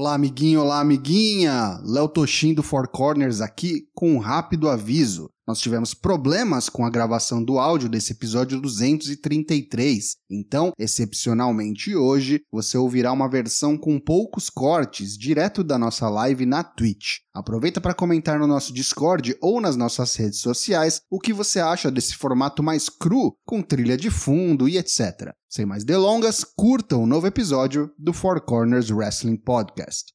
[0.00, 1.78] Olá, amiguinho, olá, amiguinha!
[1.84, 5.30] Léo Toshin do Four Corners aqui com um rápido aviso.
[5.50, 10.16] Nós tivemos problemas com a gravação do áudio desse episódio 233.
[10.30, 16.62] Então, excepcionalmente hoje, você ouvirá uma versão com poucos cortes direto da nossa live na
[16.62, 17.16] Twitch.
[17.34, 21.90] Aproveita para comentar no nosso Discord ou nas nossas redes sociais o que você acha
[21.90, 25.32] desse formato mais cru, com trilha de fundo e etc.
[25.48, 30.12] Sem mais delongas, curta o um novo episódio do Four Corners Wrestling Podcast.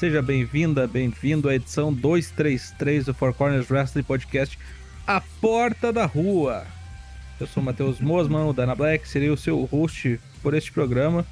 [0.00, 4.58] Seja bem-vinda, bem-vindo à edição 233 do Four Corners Wrestling Podcast,
[5.06, 6.66] A Porta da Rua.
[7.38, 11.26] Eu sou o Matheus Mosman, o Dana Black, serei o seu host por este programa.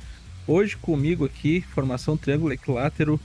[0.46, 3.18] Hoje comigo aqui, formação triângulo equilátero,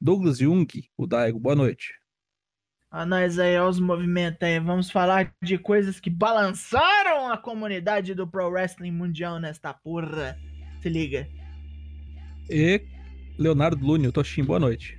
[0.00, 0.66] Douglas Jung,
[0.98, 1.38] o Daigo.
[1.38, 1.94] Boa noite.
[2.90, 4.58] A nós aí, os movimentos aí.
[4.58, 10.36] Vamos falar de coisas que balançaram a comunidade do Pro Wrestling Mundial nesta porra.
[10.82, 11.28] Se liga.
[12.50, 12.84] E
[13.38, 14.98] Leonardo Lune, o Toshin, boa noite.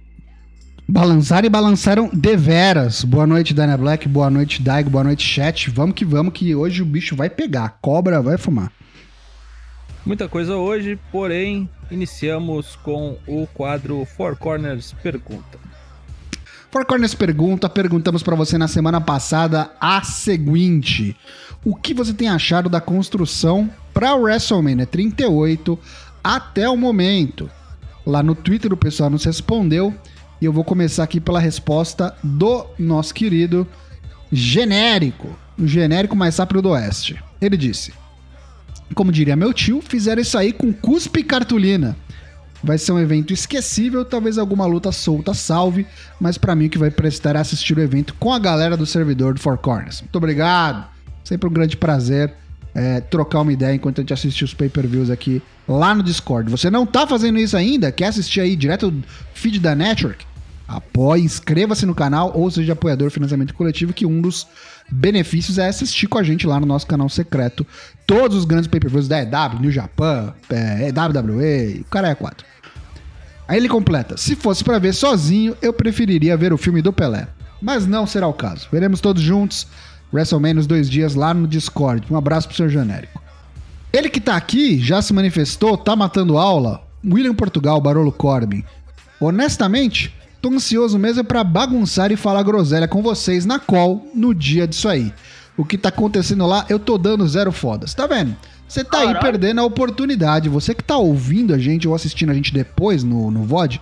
[0.87, 3.03] Balançaram e balançaram deveras.
[3.03, 4.07] Boa noite, Dana Black.
[4.07, 4.89] Boa noite, Daigo.
[4.89, 5.69] Boa noite, chat.
[5.69, 7.65] Vamos que vamos, que hoje o bicho vai pegar.
[7.65, 8.71] A cobra vai fumar.
[10.05, 15.57] Muita coisa hoje, porém, iniciamos com o quadro Four Corners Pergunta.
[16.69, 21.15] Four Corners Pergunta, perguntamos para você na semana passada a seguinte:
[21.63, 25.79] O que você tem achado da construção para o WrestleMania 38
[26.21, 27.49] até o momento?
[28.05, 29.93] Lá no Twitter o pessoal nos respondeu
[30.41, 33.67] e eu vou começar aqui pela resposta do nosso querido
[34.31, 37.21] genérico, o genérico mais rápido do Oeste.
[37.39, 37.93] Ele disse:
[38.93, 41.95] Como diria meu tio, fizeram isso aí com cuspe e cartolina.
[42.61, 45.85] Vai ser um evento esquecível, talvez alguma luta solta salve,
[46.19, 48.85] mas para mim o que vai prestar é assistir o evento com a galera do
[48.85, 50.01] servidor do Four Corners.
[50.01, 50.87] Muito obrigado,
[51.23, 52.33] sempre um grande prazer
[52.73, 56.49] é, trocar uma ideia enquanto a gente assiste os pay-per-views aqui lá no Discord.
[56.49, 57.91] Você não tá fazendo isso ainda?
[57.91, 59.03] Quer assistir aí direto do
[59.33, 60.25] feed da Network?
[60.67, 64.47] Apoie, inscreva-se no canal ou seja apoiador financiamento coletivo, que um dos
[64.89, 67.65] benefícios é assistir com a gente lá no nosso canal secreto.
[68.07, 72.45] Todos os grandes pay-per-views da EW, New Japan, é, WWE, o cara é quatro.
[73.47, 77.27] Aí ele completa: se fosse para ver sozinho, eu preferiria ver o filme do Pelé.
[77.61, 78.67] Mas não será o caso.
[78.71, 79.67] Veremos todos juntos
[80.13, 82.05] WrestleMania os dois dias lá no Discord.
[82.11, 83.21] Um abraço pro seu genérico.
[83.91, 86.81] Ele que tá aqui, já se manifestou, tá matando aula.
[87.05, 88.63] William Portugal, Barolo Corbin.
[89.19, 94.67] Honestamente, tô ansioso mesmo para bagunçar e falar groselha com vocês na call no dia
[94.67, 95.13] disso aí.
[95.57, 97.93] O que tá acontecendo lá, eu tô dando zero fodas.
[97.93, 98.35] Tá vendo?
[98.67, 99.17] Você tá Caralho.
[99.17, 100.49] aí perdendo a oportunidade.
[100.49, 103.79] Você que tá ouvindo a gente ou assistindo a gente depois no, no VOD,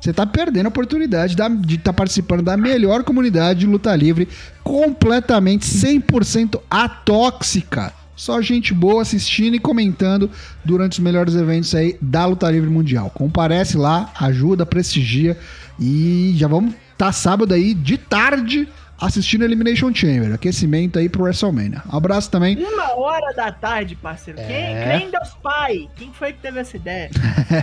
[0.00, 4.28] você tá perdendo a oportunidade de estar tá participando da melhor comunidade de luta livre,
[4.64, 7.92] completamente 100% atóxica.
[8.16, 10.30] Só gente boa assistindo e comentando
[10.64, 13.10] durante os melhores eventos aí da luta livre mundial.
[13.10, 15.38] Comparece lá, ajuda, prestigia
[15.78, 18.68] e já vamos tá sábado aí de tarde
[19.00, 20.32] assistindo Elimination Chamber.
[20.32, 21.82] Aquecimento aí pro WrestleMania.
[21.88, 22.56] Abraço também.
[22.56, 24.38] Uma hora da tarde, parceiro.
[24.38, 24.46] É...
[24.46, 25.00] Quem?
[25.00, 25.88] Quem Deus pai?
[25.96, 27.10] Quem foi que teve essa ideia?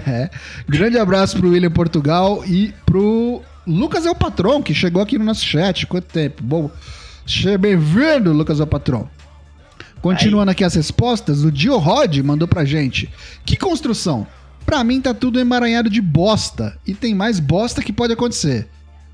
[0.67, 5.25] Grande abraço pro William Portugal e pro Lucas é o patrão, que chegou aqui no
[5.25, 5.85] nosso chat.
[5.85, 6.41] Quanto tempo?
[6.41, 6.71] Bom,
[7.25, 9.09] seja bem-vindo, Lucas é o patrão.
[10.01, 10.53] Continuando aí.
[10.53, 13.09] aqui as respostas, o Dio Rod mandou pra gente.
[13.45, 14.25] Que construção?
[14.65, 16.77] Pra mim tá tudo emaranhado de bosta.
[16.85, 18.67] E tem mais bosta que pode acontecer.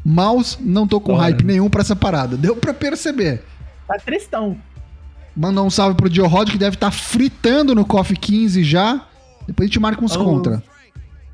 [0.04, 1.22] Mouse, não tô com Olha.
[1.22, 2.36] hype nenhum pra essa parada.
[2.36, 3.44] Deu pra perceber.
[3.88, 4.58] Tá tristão.
[5.36, 9.06] Mandar um salve pro Dio Rod, que deve estar tá fritando no Coffee 15 já.
[9.48, 10.24] Depois a gente marca uns oh.
[10.24, 10.64] contra.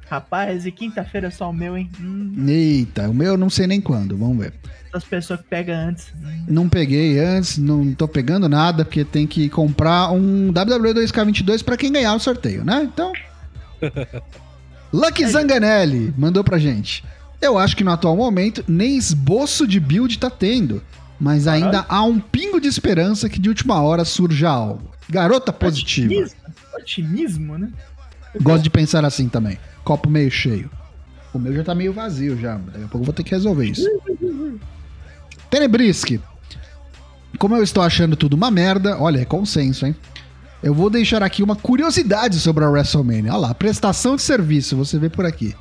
[0.09, 1.89] Rapaz, e quinta-feira é só o meu, hein?
[2.01, 2.33] Hum.
[2.47, 4.53] Eita, o meu eu não sei nem quando, vamos ver.
[4.91, 6.11] As pessoas que pegam antes.
[6.47, 11.77] Não peguei antes, não tô pegando nada, porque tem que comprar um WWE 2K22 pra
[11.77, 12.89] quem ganhar o sorteio, né?
[12.91, 13.13] Então.
[14.91, 17.03] Lucky é Zanganelli mandou pra gente.
[17.41, 20.81] Eu acho que no atual momento nem esboço de build tá tendo,
[21.19, 24.91] mas ainda há um pingo de esperança que de última hora surja algo.
[25.09, 26.13] Garota positiva.
[26.13, 26.37] Otimismo,
[26.77, 27.71] otimismo né?
[28.41, 29.57] Gosto de pensar assim também.
[29.83, 30.69] Copo meio cheio.
[31.33, 32.57] O meu já tá meio vazio já.
[32.57, 33.87] Daqui a pouco eu vou ter que resolver isso.
[35.49, 36.19] Tenebrisk.
[37.37, 39.95] Como eu estou achando tudo uma merda, olha, é consenso, hein?
[40.61, 43.31] Eu vou deixar aqui uma curiosidade sobre a WrestleMania.
[43.31, 45.55] Olha lá, prestação de serviço, você vê por aqui.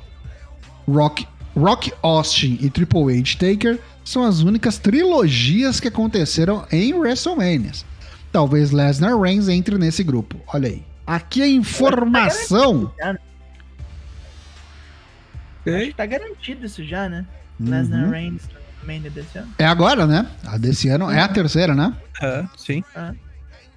[0.87, 7.71] Rock Rock Austin e Triple H Taker são as únicas trilogias que aconteceram em WrestleMania.
[8.31, 10.39] Talvez Lesnar Reigns entre nesse grupo.
[10.47, 10.83] Olha aí.
[11.05, 12.93] Aqui a informação.
[12.97, 13.17] Tá
[15.65, 17.25] Acho que tá garantido isso já, né?
[17.59, 17.69] Uhum.
[17.69, 18.43] Lesnar Reigns
[18.83, 19.53] Mania desse ano.
[19.57, 20.27] É agora, né?
[20.45, 21.95] A desse ano é a terceira, né?
[22.21, 22.83] É, sim.
[22.95, 23.13] É.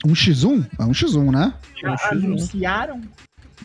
[0.05, 0.67] Um X1?
[0.79, 1.55] É um X1, né?
[1.81, 2.25] Já um X1.
[2.25, 3.01] anunciaram?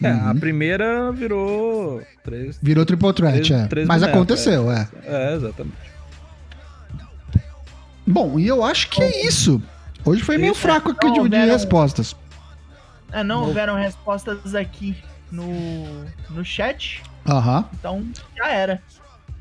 [0.01, 0.39] É, a Uhum.
[0.39, 2.59] primeira virou três.
[2.61, 3.67] Virou triple threat, Três- é.
[3.67, 4.87] três Mas bonecos, aconteceu, é.
[5.03, 5.77] É, exatamente.
[8.05, 9.61] Bom, e eu acho que é isso.
[10.05, 12.15] Hoje foi meio Isso, fraco aqui de, de respostas.
[13.11, 14.95] É, não houveram respostas aqui
[15.31, 17.65] no, no chat, Aham.
[17.73, 18.05] então
[18.35, 18.81] já era.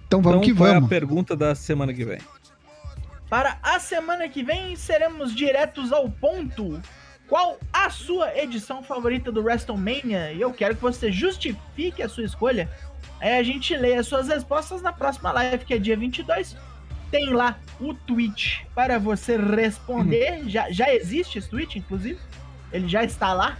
[0.06, 0.88] Então vamos então, que qual é a vamos.
[0.88, 2.18] pergunta da semana que vem?
[3.28, 6.80] Para a semana que vem, seremos diretos ao ponto.
[7.28, 10.32] Qual a sua edição favorita do WrestleMania?
[10.32, 12.70] E eu quero que você justifique a sua escolha.
[13.20, 16.56] Aí a gente lê as suas respostas na próxima live, que é dia 22.
[17.10, 20.48] Tem lá o tweet para você responder.
[20.48, 22.18] Já, já existe esse tweet, inclusive.
[22.72, 23.56] Ele já está lá.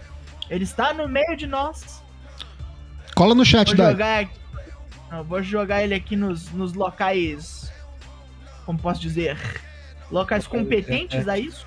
[0.48, 2.02] Ele está no meio de nós.
[3.16, 4.38] Cola no chat, Vou jogar, aqui-
[5.10, 7.72] Não, vou jogar ele aqui nos, nos locais.
[8.64, 9.36] Como posso dizer?
[10.10, 11.66] Locais competentes a isso?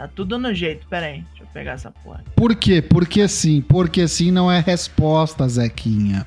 [0.00, 1.20] Tá tudo no jeito, pera aí.
[1.28, 2.24] Deixa eu pegar essa porra.
[2.34, 2.80] Por quê?
[2.80, 3.60] Porque sim.
[3.60, 6.26] Porque sim não é resposta, Zequinha.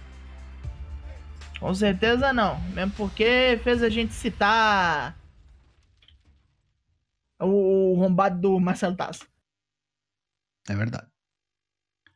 [1.59, 2.59] Com certeza não.
[2.75, 5.17] Mesmo porque fez a gente citar
[7.41, 9.25] o, o rombado do Marcelo Tasso.
[10.69, 11.07] É verdade.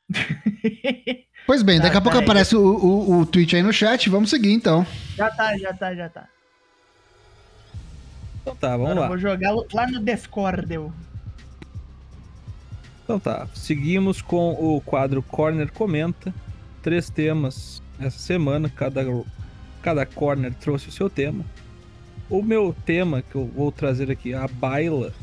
[1.47, 2.25] Pois bem, daqui Tá, a pouco peraí.
[2.29, 4.09] aparece o, o, o tweet aí no chat.
[4.09, 4.85] Vamos seguir então.
[5.15, 6.27] já tá, já tá, já tá.
[8.41, 9.07] Então tá, vamos Agora eu lá.
[9.07, 10.71] vou jogar lá no Discord.
[10.73, 10.93] eu.
[13.07, 16.33] Então tá, seguimos com o quadro Corner Comenta.
[16.83, 19.01] Três temas essa semana, cada,
[19.81, 21.45] cada corner trouxe o seu tema.
[22.29, 25.13] O meu tema que eu vou trazer aqui, a baila,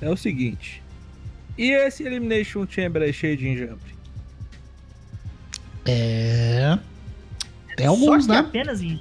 [0.00, 0.82] é o seguinte.
[1.56, 3.94] E esse Elimination Chamber aí cheio de enjambre?
[5.86, 6.76] É.
[7.76, 8.38] Tem Só alguns, que né?
[8.38, 9.00] apenas em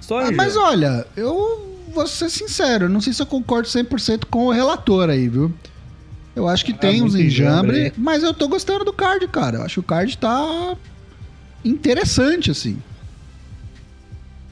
[0.00, 0.36] Só Ah, enjambre.
[0.36, 5.08] mas olha, eu vou ser sincero, não sei se eu concordo 100% com o relator
[5.08, 5.54] aí, viu?
[6.34, 9.58] Eu acho que Ah, tem uns enjambre, enjambre, mas eu tô gostando do card, cara.
[9.58, 10.76] Eu acho que o card tá
[11.64, 12.78] interessante, assim.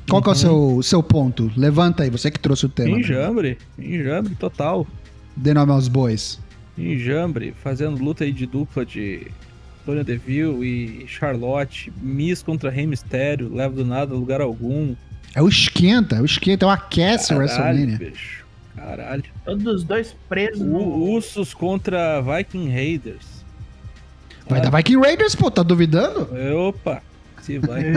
[0.09, 1.51] Qual que é o seu, o seu ponto?
[1.57, 2.97] Levanta aí, você que trouxe o tema.
[2.97, 3.01] né?
[3.01, 4.87] Enjambre, enjambre total.
[5.37, 6.39] Dê nome aos bois.
[6.77, 9.29] Enjambre, fazendo luta aí de dupla de
[9.87, 14.95] Tony Deville e Charlotte, Miss contra Rey Mysterio, leva do nada a lugar algum.
[15.35, 17.99] É o esquenta, é o esquenta, é o aquece o Caralho, WrestleMania.
[18.11, 18.40] bicho.
[18.81, 19.25] Caralho.
[19.45, 20.81] Todos os dois presos no...
[21.15, 23.45] Usos contra Viking Raiders.
[24.49, 26.29] Vai dar Viking Raiders, pô, tá duvidando?
[26.67, 27.03] Opa,
[27.43, 27.85] se vai.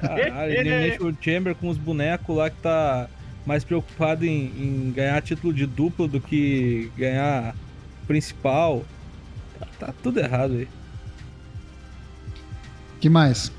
[0.00, 3.08] Caralho, Elimination Chamber com os bonecos lá que tá
[3.46, 7.54] mais preocupado em, em ganhar título de dupla do que ganhar
[8.06, 8.84] principal.
[9.58, 10.68] Tá, tá tudo errado aí.
[13.00, 13.52] que mais?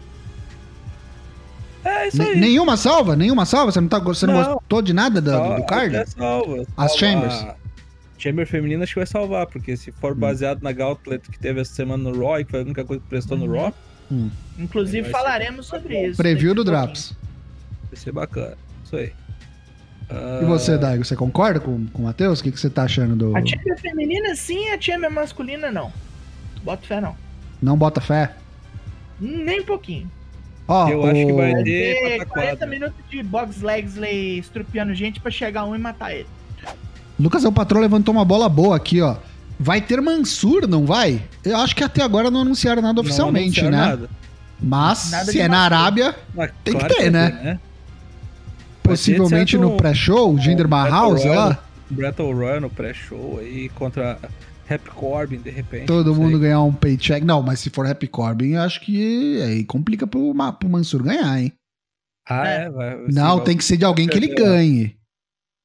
[1.85, 2.39] É isso aí.
[2.39, 3.15] nenhuma salva?
[3.15, 3.71] Nenhuma salva?
[3.71, 4.53] Você não, tá, você não, Não.
[4.56, 6.09] gostou de nada do, Só- do card?
[6.09, 6.65] salva.
[6.77, 7.45] As Chambers?
[8.18, 10.15] Chamber feminina acho que vai salvar, porque se for Hum.
[10.15, 13.01] baseado na Gauntlet que teve essa semana no Raw, e que foi a única coisa
[13.03, 13.74] que prestou no Raw,
[14.59, 16.18] Inclusive Vai ser- falaremos sobre isso.
[16.18, 16.63] Preview do.
[16.63, 17.15] Drops.
[17.91, 18.56] vai ser bacana.
[18.85, 19.12] Isso aí.
[20.41, 22.39] E você, Daigo, você concorda com, com o Matheus?
[22.39, 23.35] O que, que você tá achando do.
[23.35, 25.91] A Chamber feminina sim, a Chamber masculina não.
[26.63, 27.15] Bota fé não.
[27.62, 28.33] Não bota fé?
[29.19, 30.12] Nem um pouquinho.
[30.68, 32.25] Ó, Eu acho que o- vai ter ter pataquada.
[32.57, 36.28] 40 minutos de Box Legsley estrupiando gente pra chegar um e matar ele.
[37.19, 39.16] Lucas, o patrão levantou uma bola boa aqui, ó.
[39.59, 41.21] Vai ter Mansur, não vai?
[41.44, 43.95] Eu acho que até agora não anunciaram nada Não oficialmente, anunciaram né?
[43.95, 44.09] Nada.
[44.61, 45.73] Mas, Nada se é na Mansur.
[45.73, 47.30] Arábia, Mas Tem que claro ter, vai né?
[47.44, 47.59] Vai
[48.83, 51.49] possivelmente no pré-show, o Jinder Mahal, Battle sei Royale.
[51.49, 54.18] lá, Battle Royale no pré-show aí contra
[54.69, 55.85] Happy Corbin, de repente.
[55.85, 57.25] todo mundo ganhar um paycheck.
[57.25, 61.39] Não, mas se for Happy Corbin, eu acho que aí complica pro, pro Mansur ganhar,
[61.39, 61.51] hein?
[62.27, 62.63] Ah, É.
[62.65, 62.69] é?
[62.69, 64.95] Vai, Não, tem que ser de alguém que ele ganhe.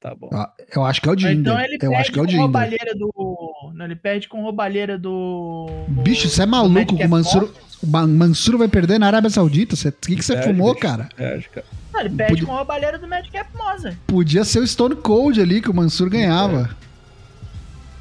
[0.01, 0.29] Tá bom.
[0.33, 1.35] Ó, Eu acho que é o Jinder.
[1.39, 2.43] Então ele eu perde acho que é o com Jinder.
[2.45, 3.73] roubalheira do.
[3.75, 5.67] Não, ele perde com roubalheira do.
[6.05, 7.53] Bicho, você é maluco com o Mansur.
[7.83, 9.75] O Ma- Mansur vai perder na Arábia Saudita.
[9.75, 10.81] O que, que você Perde, fumou, bicho.
[10.87, 11.09] cara?
[11.17, 11.67] Perde, cara.
[11.93, 13.99] Não, ele perde Podia- com roubalheira do Magic Mosa.
[14.07, 16.71] Podia ser o Stone Cold ali que o Mansur ganhava.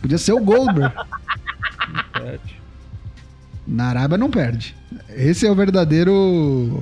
[0.08, 0.96] Podia ser o Goldberg.
[2.14, 2.62] Perde.
[3.68, 4.74] Na Arábia não perde.
[5.10, 6.82] Esse é o verdadeiro.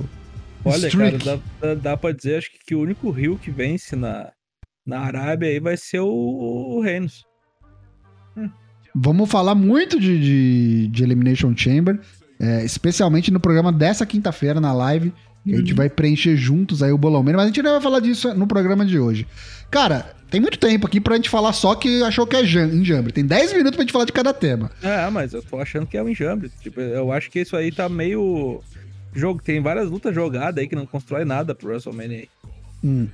[0.64, 1.24] Olha, streak.
[1.24, 4.30] cara, dá, dá, pra dizer, acho que, que o único Rio que vence na,
[4.86, 7.24] na Arábia aí vai ser o, o Reinos.
[8.94, 11.98] Vamos falar muito de, de, de Elimination Chamber,
[12.38, 15.12] é, especialmente no programa dessa quinta-feira na live.
[15.46, 17.80] Que A gente vai preencher juntos aí o bolão menos, mas a gente não vai
[17.80, 19.26] falar disso no programa de hoje.
[19.70, 23.12] Cara, tem muito tempo aqui pra gente falar só que achou que é jam- enjambre.
[23.12, 24.70] Tem 10 minutos pra gente falar de cada tema.
[24.82, 26.50] É, mas eu tô achando que é um enjambre.
[26.60, 28.60] Tipo, eu acho que isso aí tá meio.
[29.14, 32.28] Jogo, tem várias lutas jogadas aí que não constrói nada pro WrestleMania aí.
[32.84, 33.06] Hum.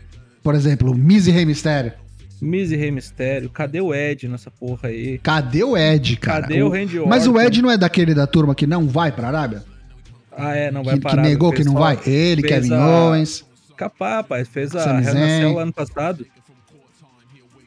[0.42, 1.92] Por exemplo, Miz e Rey Mysterio.
[2.40, 3.48] Miz e Rei Mistério.
[3.48, 5.18] Cadê o Ed nessa porra aí?
[5.22, 6.42] Cadê o Ed, cara?
[6.42, 7.08] Cadê o, Randy Orton?
[7.08, 9.62] Mas o Ed não é daquele da turma que não vai pra Arábia?
[10.36, 11.22] Ah, é, não vai Que, que parar.
[11.22, 11.98] negou que não vai?
[12.06, 13.44] Ele, Kevin a- Owens.
[13.76, 14.48] Capaz, rapaz.
[14.48, 15.02] Fez a.
[15.02, 16.26] Cell ano passado.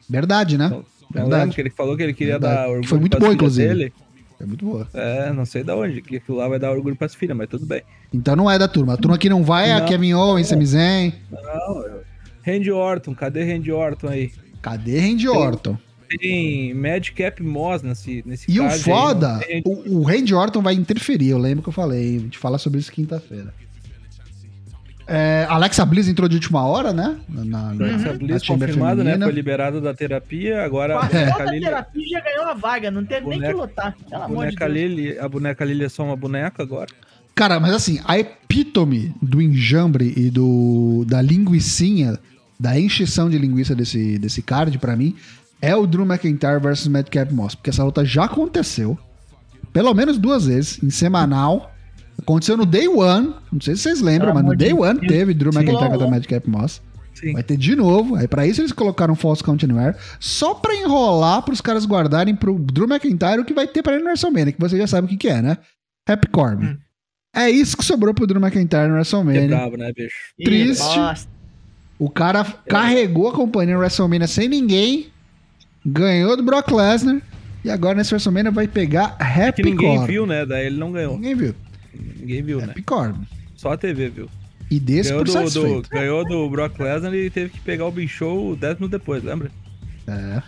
[0.08, 0.68] Verdade, né?
[0.68, 1.54] Não, não Verdade.
[1.54, 2.54] que ele falou que ele queria Verdade.
[2.56, 3.68] dar Que orgulho foi muito boa, inclusive.
[3.68, 3.92] Dele.
[4.38, 4.86] É muito boa.
[4.92, 7.64] É, não sei da onde, que aquilo lá vai dar orgulho pras filhas, mas tudo
[7.64, 7.82] bem.
[8.12, 8.92] Então não é da turma.
[8.94, 9.86] A turma que não vai é a Não.
[9.86, 11.12] Kevin Owens, Sami Zayn.
[11.30, 11.84] Não,
[12.46, 14.30] Randy Orton, cadê Randy Orton aí?
[14.60, 15.78] Cadê Randy Orton?
[16.18, 20.74] Tem Madcap Moss nesse, nesse E o card aí, foda, o, o Randy Orton vai
[20.74, 21.28] interferir.
[21.30, 22.16] Eu lembro que eu falei.
[22.16, 23.52] A gente fala sobre isso quinta-feira.
[25.08, 27.16] É, Alexa Bliss entrou de última hora, né?
[27.28, 29.16] Na, na, Alexa Bliss confirmada, né?
[29.16, 32.90] Foi liberada da terapia, agora a boneca da Lily, terapia e já ganhou a vaga,
[32.90, 33.96] não teve nem que Boneca- lutar.
[34.10, 34.76] Pelo a amor de boneca Deus.
[34.76, 36.88] Lily, a boneca Lily é só uma boneca agora.
[37.36, 42.18] Cara, mas assim, a epítome do enjambre e do da linguicinha,
[42.58, 45.14] da encheção de linguiça desse, desse card, pra mim,
[45.60, 47.54] é o Drew McIntyre versus Madcap Moss.
[47.54, 48.98] Porque essa luta já aconteceu,
[49.72, 51.72] pelo menos duas vezes, em semanal.
[52.18, 55.34] Aconteceu no Day One, não sei se vocês lembram, Pelo mas no Day One teve
[55.34, 55.58] Drew Sim.
[55.58, 56.80] McIntyre contra Madcap Moss.
[57.14, 57.32] Sim.
[57.32, 58.14] Vai ter de novo.
[58.16, 59.96] Aí pra isso eles colocaram False Count Anywhere.
[60.20, 64.02] Só pra enrolar pros caras guardarem pro Drew McIntyre o que vai ter pra ele
[64.02, 65.56] no WrestleMania, que você já sabe o que, que é, né?
[66.08, 66.66] Happy Corbin.
[66.66, 66.76] Hum.
[67.34, 69.48] É isso que sobrou pro Drew McIntyre no É WrestleMania.
[69.48, 70.14] brabo, né, bicho?
[70.38, 70.82] Ih, triste.
[70.98, 71.28] bosta.
[71.98, 75.06] O cara carregou a companhia no WrestleMania sem ninguém,
[75.86, 77.22] ganhou do Brock Lesnar
[77.64, 80.44] e agora nesse WrestleMania vai pegar É Happy que ninguém viu, né?
[80.44, 81.14] Daí ele não ganhou.
[81.14, 81.54] Ninguém viu.
[82.18, 82.70] Ninguém viu, né?
[82.70, 83.26] Happy Corbin.
[83.56, 84.28] Só a TV viu.
[84.70, 87.90] E desse Ganhou por do, do, ganhou do Brock Lesnar e teve que pegar o
[87.90, 89.50] Big Show 10 minutos depois, lembra?
[90.08, 90.42] É.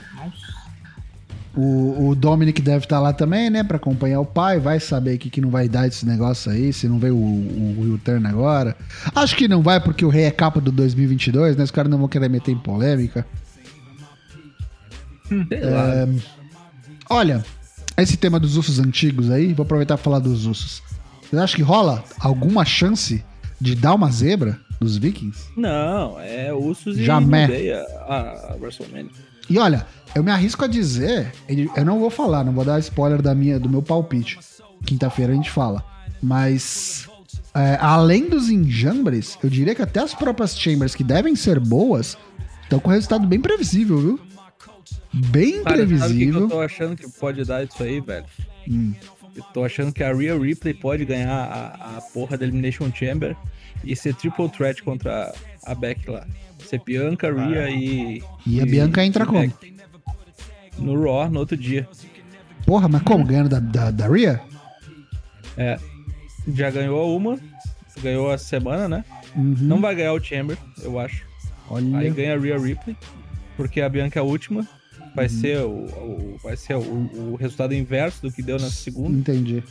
[1.56, 3.64] O, o Dominic deve estar lá também, né?
[3.64, 4.58] Pra acompanhar o pai.
[4.58, 6.72] Vai saber o que, que não vai dar esse negócio aí.
[6.72, 8.76] Se não veio o, o Will Turn agora.
[9.14, 11.64] Acho que não vai porque o Rei é capa do 2022, né?
[11.64, 13.26] Os caras não vão querer meter em polêmica.
[15.30, 15.94] Lá.
[15.94, 16.08] É,
[17.08, 17.44] olha,
[17.96, 20.82] esse tema dos ursos antigos aí, vou aproveitar pra falar dos ursos.
[21.22, 23.24] Você acha que rola alguma chance
[23.60, 25.48] de dar uma zebra dos Vikings?
[25.56, 27.50] Não, é Usos e Jamais.
[28.06, 29.10] a, a WrestleMania.
[29.50, 31.32] E olha, eu me arrisco a dizer,
[31.76, 34.38] eu não vou falar, não vou dar spoiler da minha, do meu palpite.
[34.84, 35.84] Quinta-feira a gente fala.
[36.22, 37.08] Mas
[37.54, 42.16] é, além dos enjambres, eu diria que até as próprias chambers que devem ser boas
[42.62, 44.20] estão com resultado bem previsível, viu?
[45.12, 46.40] Bem Cara, sabe o que previsível.
[46.42, 48.26] eu tô achando que pode dar isso aí, velho?
[48.68, 48.94] Hum.
[49.34, 53.36] Eu tô achando que a Rhea Ripley pode ganhar a, a porra da Elimination Chamber
[53.84, 55.32] e ser triple threat contra
[55.64, 56.26] a Beck lá.
[56.58, 58.22] Ser Bianca, Rhea e.
[58.46, 59.52] E a Bianca entra e como?
[60.78, 61.88] No Raw, no outro dia.
[62.66, 63.24] Porra, mas como?
[63.24, 64.40] Ganhando da, da, da Rhea?
[65.56, 65.78] É.
[66.54, 67.38] Já ganhou uma,
[68.02, 69.04] ganhou essa semana, né?
[69.36, 69.56] Uhum.
[69.60, 71.24] Não vai ganhar o Chamber, eu acho.
[71.70, 71.98] Olha.
[71.98, 72.96] Aí ganha a Rhea Ripley,
[73.56, 74.66] porque a Bianca é a última.
[75.18, 75.40] Vai Uhum.
[75.40, 76.80] ser, o, o- vai ser o,
[77.32, 79.18] o resultado inverso do que deu na segunda.
[79.18, 79.62] Entendi.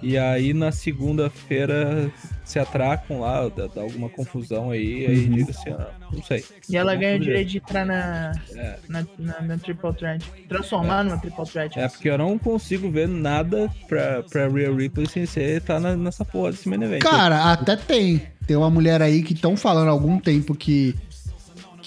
[0.00, 2.10] E aí na segunda-feira
[2.44, 5.30] se atracam lá, dá, dá alguma confusão aí, aí Uhum.
[5.34, 6.44] diga assim, ah, não sei.
[6.68, 8.76] E ela ganha o direito de entrar na, É.
[8.88, 10.24] na, na, na Triple Threat.
[10.48, 11.78] Transformar numa Triple Threat.
[11.78, 15.96] É porque eu não consigo ver nada pra, pra Rhea Ripley sem ser tá na-
[15.96, 17.02] nessa porra desse main event.
[17.02, 18.22] Cara, até tem.
[18.46, 20.94] Tem uma mulher aí que estão falando há algum tempo que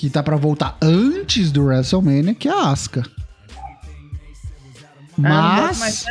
[0.02, 3.04] que tá pra voltar antes do WrestleMania, que é a Asuka.
[5.24, 6.06] Ah, Mas, dela.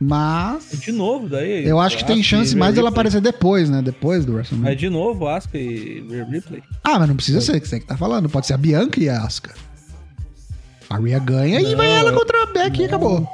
[0.00, 1.68] mas De novo, daí.
[1.68, 3.82] eu acho que tem e chance mais dela aparecer depois, né?
[3.82, 4.76] Depois do Mas WrestleMania.
[4.76, 6.62] de novo, Asuka e Rhea Ripley.
[6.82, 8.30] Ah, mas não precisa ser que você que tá falando.
[8.30, 9.54] Pode ser a Bianca e a Asuka.
[10.88, 13.28] A Rhea ganha e Não, vai ela contra a Beck e acabou.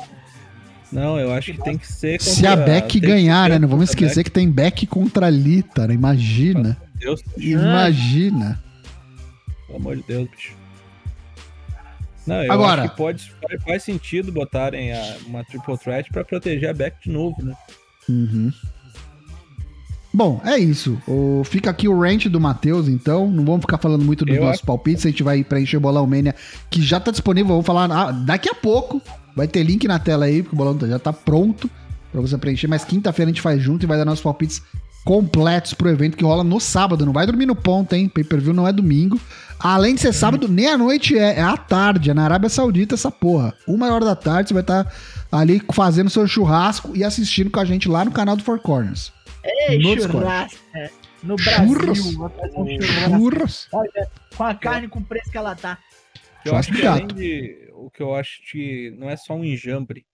[0.91, 3.61] Não, eu acho que tem que ser Se a Beck ganhar, né?
[3.61, 5.95] Não vamos contra esquecer que tem Beck contra a Lita, né?
[5.95, 6.71] Imagina.
[6.71, 6.91] Beck.
[6.99, 8.61] Deus, Imagina.
[9.71, 10.55] Pelo amor de Deus, bicho.
[12.27, 13.33] Não, eu Agora- acho que pode,
[13.65, 17.55] faz- sentido botarem a- uma triple threat pra proteger a Beck de novo, né?
[18.09, 18.53] Uhum.
[20.13, 21.01] Bom, é isso.
[21.07, 23.31] O- fica aqui o rant do Matheus, então.
[23.31, 25.07] Não vamos ficar falando muito dos Eu nossos acho- palpites.
[25.07, 26.35] A gente vai preencher o Bolão Mania,
[26.69, 27.49] que já tá disponível.
[27.51, 29.01] Vamos falar ah, daqui a pouco.
[29.37, 31.71] Vai ter link na tela aí, porque o bolão já tá pronto
[32.11, 32.67] pra você preencher.
[32.67, 34.61] Mas quinta-feira a gente faz junto e vai dar nossos palpites
[35.05, 37.07] completos pro evento que rola no sábado.
[37.07, 38.09] Não vai dormir no ponto, hein?
[38.09, 39.19] Pay-per-view não é domingo.
[39.63, 42.11] Além de ser sábado, nem à noite é, é à tarde.
[42.11, 43.55] É na Arábia Saudita essa porra.
[43.67, 44.91] Uma hora da tarde você vai estar
[45.31, 49.13] ali fazendo seu churrasco e assistindo com a gente lá no canal do Four Corners.
[49.45, 50.59] Ei, no churrasco.
[51.23, 51.77] No Churros.
[51.77, 52.19] Brasil.
[52.19, 53.19] Vou fazer um churrasco.
[53.19, 53.69] Churras.
[53.73, 55.79] Olha, com a carne com o preço que ela tá.
[56.45, 57.71] Eu acho que de além de.
[57.75, 60.07] O que eu acho que não é só um enjambre.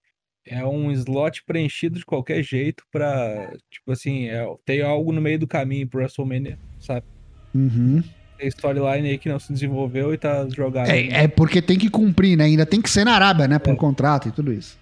[0.44, 3.52] É um slot preenchido de qualquer jeito pra.
[3.70, 7.06] Tipo assim, é, tem algo no meio do caminho pro WrestleMania, sabe?
[7.54, 8.02] Uhum.
[8.38, 10.88] Tem storyline aí que não se desenvolveu e tá jogado.
[10.90, 12.44] É, é porque tem que cumprir, né?
[12.44, 13.58] Ainda tem que ser na Arábia, né?
[13.58, 13.76] Por É.
[13.76, 14.78] contrato e tudo isso.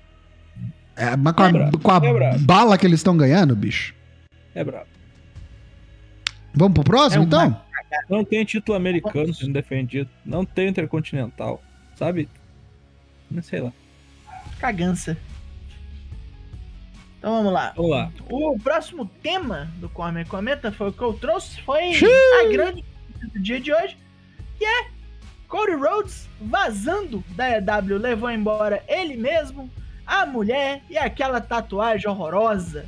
[0.96, 1.96] É, mas com a, É com a
[2.34, 3.94] é bala que eles estão ganhando, bicho.
[4.54, 4.86] É brabo.
[6.52, 7.60] Vamos pro próximo, É uma- então?
[8.08, 10.10] Não tem título americano sendo defendido.
[10.24, 11.62] Não tem intercontinental.
[11.96, 12.28] Sabe?
[13.30, 13.72] Não sei lá.
[14.58, 15.16] Cagança.
[17.18, 17.72] Então vamos lá.
[17.76, 18.10] Vamos lá.
[18.28, 22.08] O próximo tema do Cormer Comenta foi o que eu trouxe, foi Xiii.
[22.08, 22.84] a grande
[23.28, 23.96] do dia de hoje,
[24.58, 24.86] que é
[25.48, 29.70] Cody Rhodes vazando da EW, levou embora ele mesmo,
[30.06, 32.86] a mulher e aquela tatuagem horrorosa.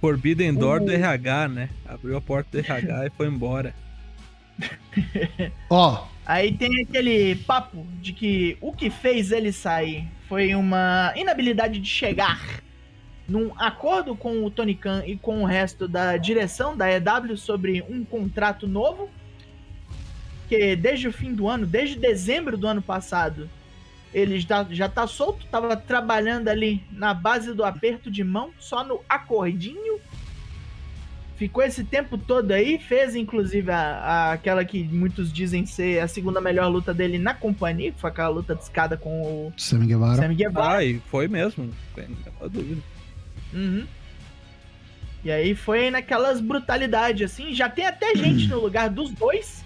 [0.00, 0.94] Forbidden Door do Uh.
[0.94, 1.70] RH, né?
[1.86, 3.74] Abriu a porta do RH e foi embora.
[5.68, 11.78] Ó, Aí tem aquele papo de que o que fez ele sair foi uma inabilidade
[11.78, 12.40] de chegar
[13.28, 17.82] num acordo com o Tony Khan e com o resto da direção da EW sobre
[17.88, 19.10] um contrato novo.
[20.48, 23.50] Que desde o fim do ano, desde dezembro do ano passado,
[24.14, 28.84] ele já, já tá solto, tava trabalhando ali na base do aperto de mão, só
[28.84, 29.98] no acordinho.
[31.36, 36.08] Ficou esse tempo todo aí, fez inclusive a, a- aquela que muitos dizem ser a
[36.08, 39.86] segunda melhor luta dele na companhia, que foi aquela luta de escada com o Sammy
[39.88, 40.22] Guevara.
[40.22, 40.78] Sammy Guevara.
[40.78, 41.70] Ah, e foi mesmo.
[41.94, 42.80] Sem nenhuma dúvida.
[43.56, 43.86] Uhum.
[45.24, 47.52] E aí foi naquelas brutalidades assim.
[47.54, 49.64] Já tem até gente no lugar dos dois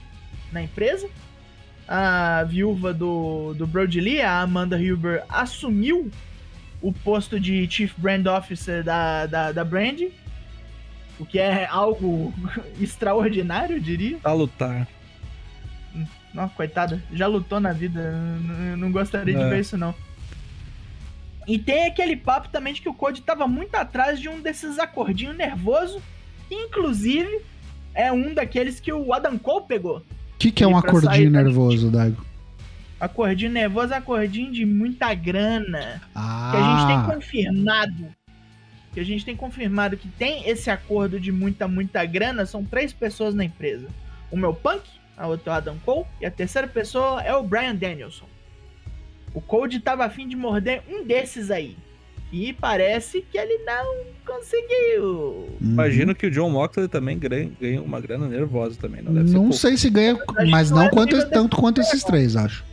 [0.52, 1.08] na empresa.
[1.86, 6.08] A viúva do, do Brody Lee, a Amanda Huber, assumiu
[6.80, 10.00] o posto de Chief Brand Officer da, da, da Brand.
[11.18, 12.32] O que é algo
[12.80, 14.16] extraordinário, eu diria.
[14.18, 14.86] Pra lutar.
[16.32, 18.00] Não, coitada, já lutou na vida.
[18.40, 19.48] n- Não gostaria de É.
[19.48, 19.92] ver isso, não.
[21.46, 24.78] E tem aquele papo também de que o Code tava muito atrás de um desses
[24.78, 26.00] acordinhos nervoso.
[26.48, 27.40] que, Inclusive,
[27.94, 29.98] é um daqueles que o Adam Cole pegou.
[29.98, 30.04] O
[30.38, 32.24] que, que é um acordinho da nervoso, Daigo?
[32.98, 36.02] Acordinho nervoso é acordinho de muita grana.
[36.14, 38.14] Ah, Que a gente tem confirmado.
[38.92, 42.44] Que a gente tem confirmado que tem esse acordo de muita, muita grana.
[42.44, 43.88] São três pessoas na empresa.
[44.30, 44.82] O meu Punk,
[45.16, 48.26] a outra é o Adam Cole, e a terceira pessoa é o Brian Danielson.
[49.34, 51.76] O Code tava afim de morder um desses aí.
[52.32, 55.04] E parece que ele não conseguiu.
[55.04, 55.48] Uhum.
[55.60, 59.02] Imagino que o John Moxley também ganha, uma grana nervosa também.
[59.02, 59.56] Não deve ser Não pouco.
[59.56, 60.16] sei se ganha,
[60.48, 62.64] mas não não é quanto, tanto quanto esses três, acho.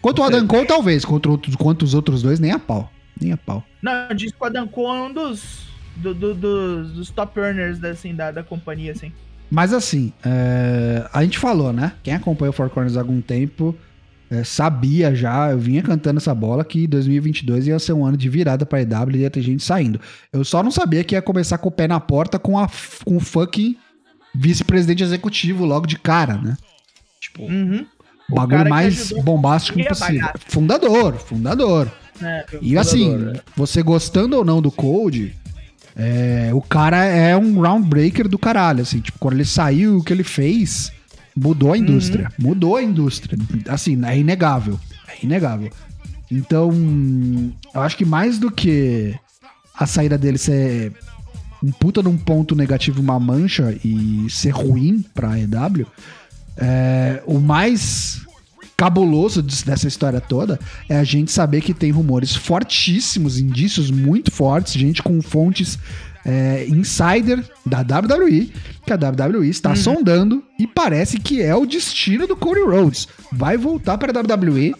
[0.00, 0.24] Quanto o.
[0.24, 1.04] Adam Cole, talvez.
[1.04, 2.90] Contra outros, quanto os outros dois, nem a pau.
[3.20, 3.62] Nem a pau.
[3.82, 7.78] Não, diz que o Adam Cole é um dos, do- do- dos, dos top earners
[7.78, 9.12] da, assim, da, da companhia, assim.
[9.50, 11.92] Mas assim, é, a gente falou, né?
[12.02, 13.76] Quem acompanha o Four Corners há algum tempo
[14.30, 18.28] é, sabia já, eu vinha cantando essa bola que 2022 ia ser um ano de
[18.28, 20.00] virada pra EW e ia ter gente saindo.
[20.32, 22.68] Eu só não sabia que ia começar com o pé na porta com, a,
[23.04, 23.76] com o fucking
[24.34, 26.56] vice-presidente executivo logo de cara, né?
[27.20, 27.86] Tipo, Uhum.
[28.30, 30.32] o bagulho mais bombástico bagaça.
[30.48, 31.90] Fundador, fundador.
[32.22, 32.44] É.
[32.60, 33.40] E assim, Fundador, né?
[33.56, 35.34] você gostando ou não do Code,
[35.94, 40.12] é, o cara é um groundbreaker do caralho, assim, tipo, quando ele saiu, o que
[40.12, 40.92] ele fez
[41.36, 42.32] mudou a indústria.
[42.38, 43.38] Mudou a indústria.
[43.68, 44.80] Assim, é inegável.
[45.08, 45.70] É inegável.
[46.30, 46.72] Então,
[47.74, 49.14] eu acho que mais do que
[49.74, 50.92] a saída dele ser
[51.62, 55.86] um puta de um ponto negativo, uma mancha e ser ruim pra EW,
[56.56, 58.26] é, o mais
[58.76, 64.74] cabuloso dessa história toda é a gente saber que tem rumores fortíssimos, indícios muito fortes,
[64.74, 65.78] gente com fontes
[66.26, 68.52] é, insider da WWE,
[68.84, 73.06] que a WWE está sondando e parece que é o destino do Cody Rhodes.
[73.30, 74.74] Vai voltar para a WWE,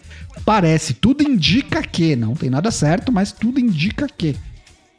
[0.44, 4.34] parece, tudo indica que, não tem nada certo, mas tudo indica que.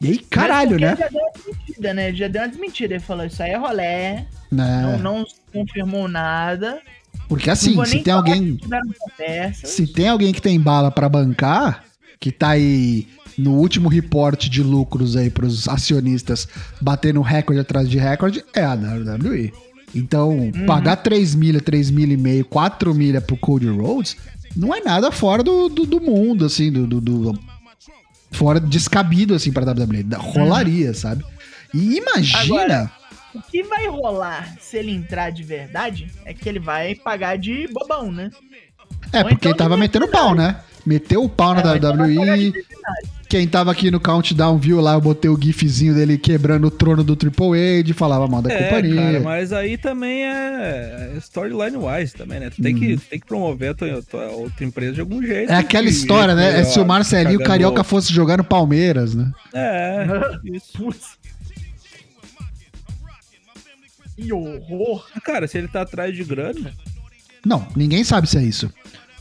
[0.00, 0.92] E aí, caralho, né?
[0.92, 2.08] Ele já deu uma desmentida, né?
[2.08, 2.94] Ele já deu uma desmentida.
[2.94, 4.26] Ele falou: Isso aí é rolé.
[4.50, 4.82] né?
[4.82, 6.80] Não, não confirmou nada.
[7.28, 8.58] Porque assim, se tem alguém.
[9.64, 11.84] Se tem alguém que tem bala pra bancar,
[12.20, 16.48] que tá aí no último reporte de lucros aí pros acionistas
[16.80, 19.52] batendo recorde atrás de recorde, é a WWE.
[19.94, 24.16] Então, pagar 3 milha, 3 milha e meio, 4 milha pro Cody Rhodes
[24.56, 27.38] não é nada fora do, do, do mundo, assim, do, do, do-
[28.30, 30.04] Fora descabido, assim, pra WWE.
[30.18, 31.24] Rolaria, sabe?
[31.72, 32.42] E imagina.
[32.42, 32.92] Agora-
[33.34, 37.66] O que vai rolar se ele entrar de verdade é que ele vai pagar de
[37.72, 38.30] bobão, né?
[39.12, 40.60] é, ou porque então ele tava metendo pau, né?
[40.88, 42.52] Meteu o pau na É, WWE.
[43.28, 47.04] Quem tava aqui no Countdown viu lá, eu botei o gifzinho dele quebrando o trono
[47.04, 48.94] do Triple H, falava mal da É, companhia.
[48.96, 52.48] cara, mas aí também é storyline wise também, né?
[52.48, 55.50] Tu tem, que, tu tem que promover a tua, tua outra empresa de algum jeito.
[55.50, 55.56] Uhum.
[55.56, 56.60] É aquela história, né?
[56.60, 59.30] É se o Marcelinho cagando- Carioca fosse jogar no Palmeiras, né?
[59.52, 60.06] É,
[60.44, 60.72] isso.
[60.78, 61.18] Putz.
[64.16, 65.04] Que horror.
[65.22, 66.72] Cara, se ele tá atrás de grana.
[67.44, 68.72] Não, ninguém sabe se é isso.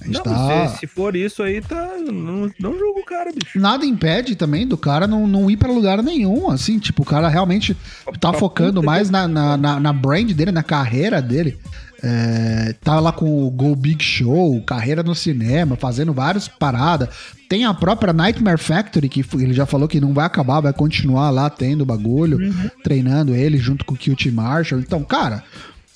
[0.06, 0.70] Não, tá...
[0.70, 1.96] se, se for isso aí, tá.
[1.98, 3.60] Não, não julgo o cara, bicho.
[3.60, 7.28] Nada impede também do cara não, não ir pra lugar nenhum, assim, tipo, o cara
[7.28, 7.76] realmente
[8.20, 11.58] tá focando mais na, na, na, na brand dele, na carreira dele.
[12.04, 17.10] É, tá lá com o Go Big Show, carreira no cinema, fazendo várias paradas.
[17.50, 21.32] Tem a própria Nightmare Factory, que ele já falou que não vai acabar, vai continuar
[21.32, 24.80] lá tendo bagulho, treinando ele junto com o QT Marshall.
[24.80, 25.44] Então, cara,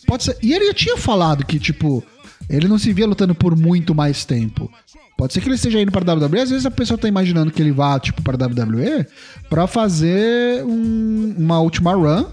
[0.08, 0.38] pode ser.
[0.42, 2.04] E ele já tinha falado que, tipo,
[2.50, 4.72] ele não se via lutando por muito mais tempo.
[5.18, 7.62] Pode ser que ele esteja indo para WWE, às vezes a pessoa tá imaginando que
[7.62, 9.06] ele vá, tipo, para WWE
[9.50, 12.26] pra fazer um- uma última run.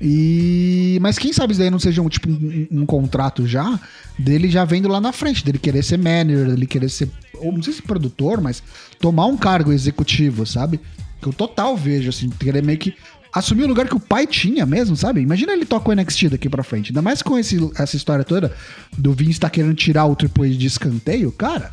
[0.00, 0.98] E.
[1.00, 3.78] Mas quem sabe isso daí não seja um, tipo, um, um contrato já
[4.18, 7.08] dele já vendo lá na frente, dele querer ser manager, dele querer ser.
[7.38, 8.62] Ou não sei se produtor, mas
[9.00, 10.80] tomar um cargo executivo, sabe?
[11.20, 12.94] Que eu total vejo, assim, querer meio que
[13.32, 15.20] assumir o lugar que o pai tinha mesmo, sabe?
[15.20, 16.90] Imagina ele toca o NXT daqui pra frente.
[16.90, 18.54] Ainda mais com esse, essa história toda
[18.96, 21.70] do Vince tá querendo tirar o Triple H de escanteio, cara.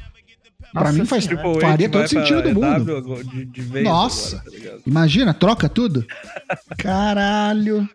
[0.71, 3.23] pra Nossa mim faz, H faria todo pra sentido do mundo.
[3.23, 4.37] De, de vez Nossa.
[4.45, 4.77] agora, tá?
[4.85, 6.05] Imagina, troca tudo.
[6.77, 7.87] Caralho.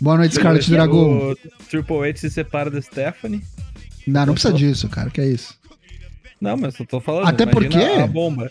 [0.00, 1.32] Boa noite, Scarlet Dragon.
[1.32, 1.36] O
[1.68, 3.42] Triple H se separa da Stephanie.
[4.06, 5.10] Não, não precisa disso, cara.
[5.10, 5.54] Que é isso.
[6.40, 7.26] Não, mas eu tô falando.
[7.26, 8.48] Até porque- A bomba.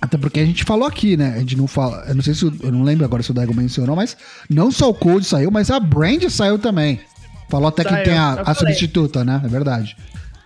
[0.00, 1.34] Até porque a gente falou aqui, né?
[1.36, 2.04] A gente não fala.
[2.08, 2.44] Eu não sei se.
[2.44, 4.16] o- Eu não lembro agora se o Daigo mencionou, mas
[4.48, 7.00] não só o Cold saiu, mas a Brand saiu também.
[7.48, 9.40] Falou até que Saiu, tem a, a substituta, né?
[9.44, 9.96] É verdade.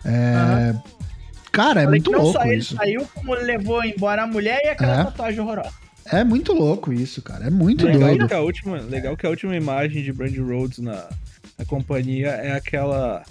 [0.05, 0.75] É,
[1.53, 2.77] Cara, é Falei muito que não louco só ele isso.
[2.77, 5.05] saiu, como levou embora a mulher e aquela É.
[5.05, 5.73] tatuagem horrorosa.
[6.07, 7.47] É muito louco isso, cara.
[7.47, 8.29] É muito Legal doido.
[8.29, 11.09] que, a última, legal que a última imagem de Brandy Rhodes na,
[11.59, 13.23] na companhia é aquela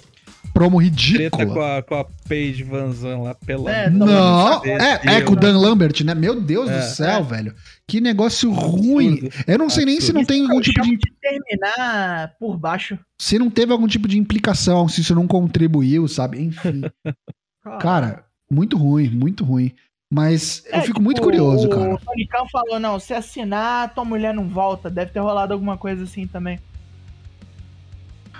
[0.59, 1.45] Promo treta ridícula.
[1.53, 3.71] com a, com a Paige Van Zandt lá pela.
[3.71, 6.13] É, Não, é, é com o Dan Lambert, né?
[6.13, 6.77] Meu Deus É.
[6.79, 7.53] do céu, velho.
[7.87, 9.29] Que negócio ruim.
[9.47, 12.57] Eu não sei nem se não tem algum Eu tipo de chamo de terminar por
[12.57, 12.99] baixo.
[13.19, 16.41] se não teve algum tipo de implicação, se isso não contribuiu, sabe?
[16.41, 16.81] Enfim.
[17.79, 19.71] Cara, muito ruim, muito ruim.
[20.11, 21.97] Mas eu É, fico tipo, muito curioso, o cara.
[21.99, 24.89] Tony Khan falou, não, se assinar, tua mulher não volta.
[24.89, 26.59] Deve ter rolado alguma coisa assim também.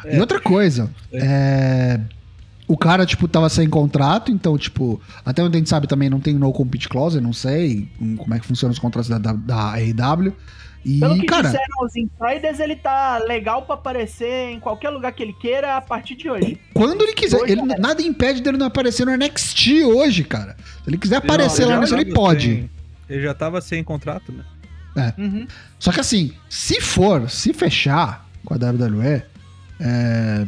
[0.06, 0.18] É.
[0.18, 2.00] E outra coisa, é,
[2.68, 6.20] o cara, tipo, tava sem contrato, então, tipo, até onde a gente sabe também não
[6.20, 9.74] tem no compete clause, não sei como é que funciona os contratos da, da, da
[9.74, 10.34] AEW.
[10.86, 15.12] E, Pelo que cara, disseram os insiders, ele tá legal pra aparecer em qualquer lugar
[15.12, 16.58] que ele queira a partir de hoje.
[16.74, 17.78] quando ele quiser, Hoje ele, é.
[17.78, 20.56] nada impede dele não aparecer no NXT hoje, cara.
[20.84, 22.46] Se ele quiser aparecer Não, lá nisso, ele pode.
[22.48, 22.70] sem-
[23.10, 25.14] ele já tava sem contrato, né?
[25.18, 25.46] Uhum.
[25.78, 29.22] Só que assim, se for, se fechar com a WWE,
[29.80, 30.46] é,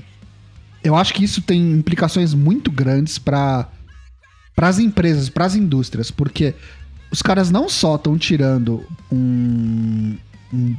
[0.83, 3.67] eu acho que isso tem implicações muito grandes para
[4.57, 6.53] as empresas, para as indústrias, porque
[7.11, 10.15] os caras não só estão tirando um,
[10.53, 10.75] um,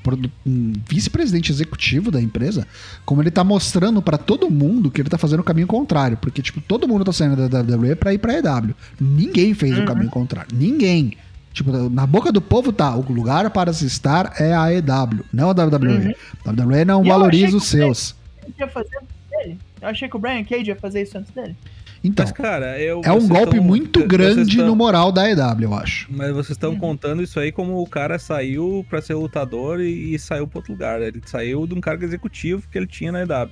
[0.46, 2.66] um vice-presidente executivo da empresa,
[3.04, 6.42] como ele tá mostrando para todo mundo que ele tá fazendo o caminho contrário, porque
[6.42, 8.74] tipo, todo mundo tá saindo da WWE para ir para EW.
[9.00, 9.86] Ninguém fez o Uhum.
[9.86, 10.50] caminho contrário.
[10.56, 11.16] Ninguém.
[11.52, 15.50] Tipo, na boca do povo tá, o lugar para se estar é a EW, não
[15.50, 16.16] a WWE.
[16.46, 17.06] A WWE não Uhum.
[17.06, 18.14] E valoriza os seus.
[18.58, 19.58] Ia fazer antes dele.
[19.80, 21.56] Eu achei que o Brian Cage ia fazer isso antes dele.
[22.04, 23.00] Então, Mas, cara, eu.
[23.04, 26.08] é um golpe tão- muito grande tão- no moral da EW, eu acho.
[26.10, 26.78] Mas vocês estão Uhum.
[26.78, 30.72] contando isso aí como o cara saiu pra ser lutador e, e saiu pra outro
[30.72, 31.00] lugar.
[31.00, 33.50] Ele saiu de um cargo executivo que ele tinha na EW.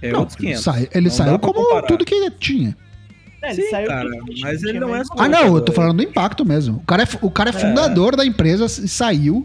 [0.00, 0.62] É Não, outros 500.
[0.62, 1.86] sai- ele Não saiu como comparar.
[1.88, 2.76] tudo que ele tinha.
[3.42, 5.72] É, ele Sim, saiu cara, mas ele não é mas- só- Ah, não, eu tô
[5.72, 6.76] falando do impacto mesmo.
[6.76, 7.58] O cara é, o cara é É.
[7.58, 9.44] fundador da empresa e saiu.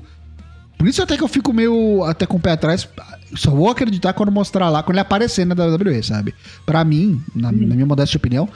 [0.78, 2.88] Por isso até que eu fico meio até com o pé atrás.
[3.35, 6.33] Só vou acreditar quando mostrar lá, quando ele aparecer na WWE, sabe?
[6.65, 8.49] Pra mim, na, na minha modesta opinião,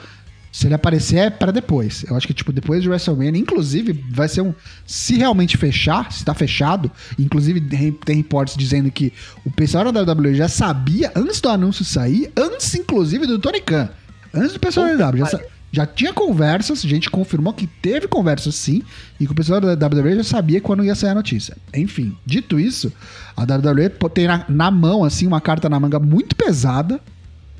[0.52, 2.04] se ele aparecer é pra depois.
[2.08, 4.54] Eu acho que, tipo, depois de WrestleMania, inclusive, vai ser um.
[4.86, 7.58] Se realmente fechar, se tá fechado, inclusive
[8.04, 9.14] tem reportes dizendo que
[9.46, 13.88] o pessoal da WWE já sabia, antes do anúncio sair, antes, inclusive, do Tony Khan.
[14.34, 15.40] Antes do pessoal da WWE, já,
[15.72, 18.82] já tinha conversas, a gente confirmou que teve conversas sim,
[19.18, 21.56] e que o pessoal da WWE já sabia quando ia sair a notícia.
[21.74, 22.92] Enfim, dito isso,
[23.34, 27.00] a WWE tem na, na mão, assim, uma carta na manga muito pesada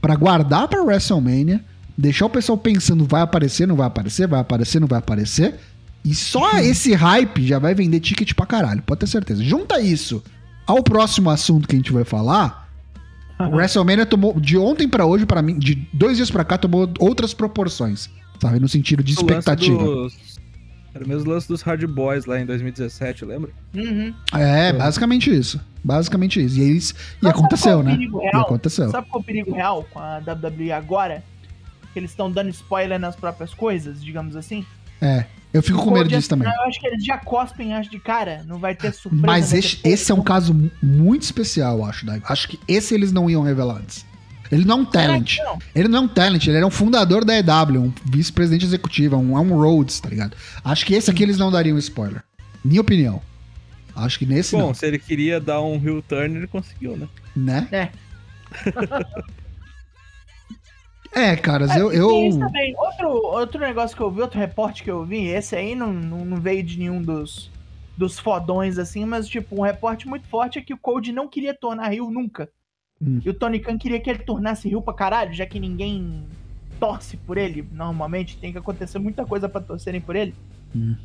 [0.01, 1.65] pra guardar pra WrestleMania,
[1.97, 5.55] deixar o pessoal pensando vai aparecer, não vai aparecer, vai aparecer, não vai aparecer.
[6.05, 9.43] E só esse hype já vai vender ticket pra caralho, pode ter certeza.
[9.43, 10.23] Junta isso
[10.67, 12.62] ao próximo assunto que a gente vai falar.
[13.49, 16.89] O WrestleMania tomou, de ontem pra hoje, pra mim, de dois dias pra cá, tomou
[16.99, 18.09] outras proporções,
[18.41, 18.59] sabe?
[18.61, 19.83] No sentido de expectativa.
[19.83, 20.39] dos-
[20.95, 23.51] Era o mesmo lance dos Hard Boys lá em 2017, lembra?
[23.75, 24.13] Uhum.
[24.35, 25.61] É, basicamente isso.
[25.83, 26.59] Basicamente isso.
[26.61, 27.99] E, isso, e aconteceu, é né?
[28.01, 28.91] E aconteceu.
[28.91, 31.25] Sabe qual é o perigo real com a WWE agora?
[31.93, 34.65] Que eles estão dando spoiler nas próprias coisas, digamos assim?
[35.01, 35.27] É.
[35.53, 36.49] Eu fico com medo disso também.
[36.49, 39.27] Eu acho que eles já cospem acho de cara, não vai ter surpresa.
[39.27, 42.25] Mas esse, esse é um caso mu- muito especial, eu acho, Daigo.
[42.29, 44.07] Acho que esse eles não iam revelar antes.
[44.51, 45.39] Ele não é um talent.
[45.39, 49.17] Não, Ele não é um talent, ele era um fundador da EW, um vice-presidente executivo,
[49.17, 50.37] um, é um Rhodes, tá ligado?
[50.65, 52.23] Acho que esse aqui eles não dariam spoiler.
[52.65, 53.21] Minha opinião.
[53.97, 57.09] Acho que nesse Bom, não, se ele queria dar um heel turn, ele conseguiu, né?
[57.37, 57.69] né?
[57.73, 57.89] É.
[61.15, 61.93] É, caras, É, eu...
[61.93, 62.39] eu...
[62.39, 62.75] também.
[62.77, 66.25] Outro, outro negócio que eu vi, outro reporte que eu vi, esse aí não, não,
[66.25, 67.51] não veio de nenhum dos,
[67.97, 71.55] dos fodões, assim, mas, tipo, um reporte muito forte é que o Code não queria
[71.55, 72.49] tornar Rio nunca.
[73.01, 73.21] Hum.
[73.25, 76.25] E o Tony Khan queria que ele tornasse Rio pra caralho, já que ninguém
[76.81, 78.39] torce por ele, normalmente.
[78.39, 80.35] Tem que acontecer muita coisa pra torcerem por ele.
[80.75, 80.97] Hum.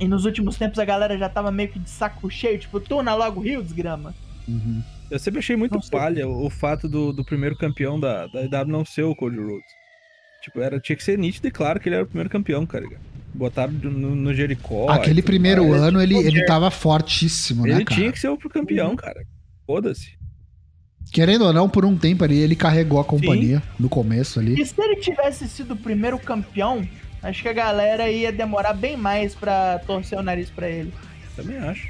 [0.00, 3.14] E nos últimos tempos a galera já tava meio que de saco cheio, tipo, torna
[3.14, 4.14] logo Rio, desgrama.
[4.48, 4.82] Uhum.
[5.10, 8.66] Eu sempre achei muito palha o, o fato do, do primeiro campeão da, da EW
[8.66, 9.84] não ser o Cody Rhodes.
[10.42, 12.84] Tipo, era, tinha que ser nítido e claro que ele era o primeiro campeão, cara.
[13.32, 14.90] Botaram no, no Jericó.
[14.90, 15.82] Aquele primeiro mais.
[15.82, 18.00] ano, ele, ele tava fortíssimo, né, Ele cara?
[18.00, 19.24] tinha que ser o campeão, cara.
[19.66, 20.18] Foda-se.
[21.12, 24.60] Querendo ou não, por um tempo ali, ele carregou a companhia no começo ali.
[24.60, 26.86] E se ele tivesse sido o primeiro campeão,
[27.22, 30.92] acho que a galera ia demorar bem mais pra torcer o nariz pra ele.
[31.36, 31.88] Também acho.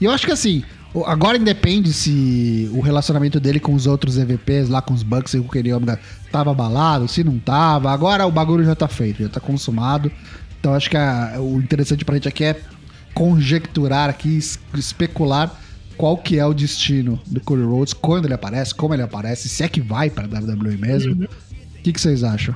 [0.00, 0.64] E eu acho que assim,
[1.06, 5.38] agora independe se o relacionamento dele com os outros EVPs, lá com os Bucks e
[5.40, 5.98] com o Kenny Omega,
[6.30, 7.90] tava abalado, se não tava.
[7.90, 10.12] Agora o bagulho já tá feito, já tá consumado.
[10.60, 12.60] Então acho que a- o interessante pra gente aqui é
[13.14, 15.58] conjecturar aqui, es- especular
[15.96, 19.62] qual que é o destino do Cody Rhodes, quando ele aparece, como ele aparece, se
[19.62, 21.24] é que vai pra WWE mesmo.
[21.24, 22.54] O que, que vocês acham?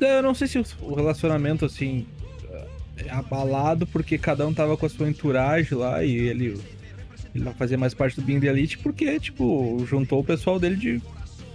[0.00, 2.06] Eu não sei se o- o relacionamento, assim,
[2.96, 6.58] é abalado porque cada um tava com a sua entourage lá e ele,
[7.34, 11.00] ele não fazia mais parte do Bing Elite porque, tipo, juntou o pessoal dele de.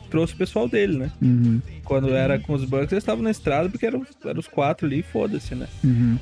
[0.09, 1.11] trouxe o pessoal dele, né?
[1.21, 4.85] Uhum, Quando era com os Bucks, eles estavam na estrada porque eram, eram os quatro
[4.87, 5.67] ali e foda-se, né?
[5.83, 6.17] uhum.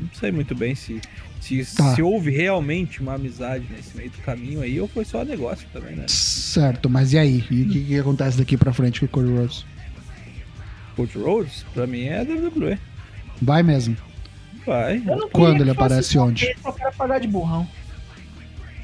[0.00, 1.00] Não sei muito bem se,
[1.40, 1.94] se, Tá.
[1.96, 5.96] se houve realmente uma amizade nesse meio do caminho aí ou foi só negócio também,
[5.96, 6.04] né?
[6.06, 7.44] Certo, mas e aí?
[7.50, 9.66] E o que, que acontece daqui pra frente com o Cody Rhodes?
[10.94, 12.78] Coach Rhodes, pra mim é WWE.
[13.42, 13.96] Vai mesmo.
[14.66, 15.02] Vai.
[15.32, 16.54] Quando ele aparece onde?
[16.62, 17.66] Só quero pagar de burrão.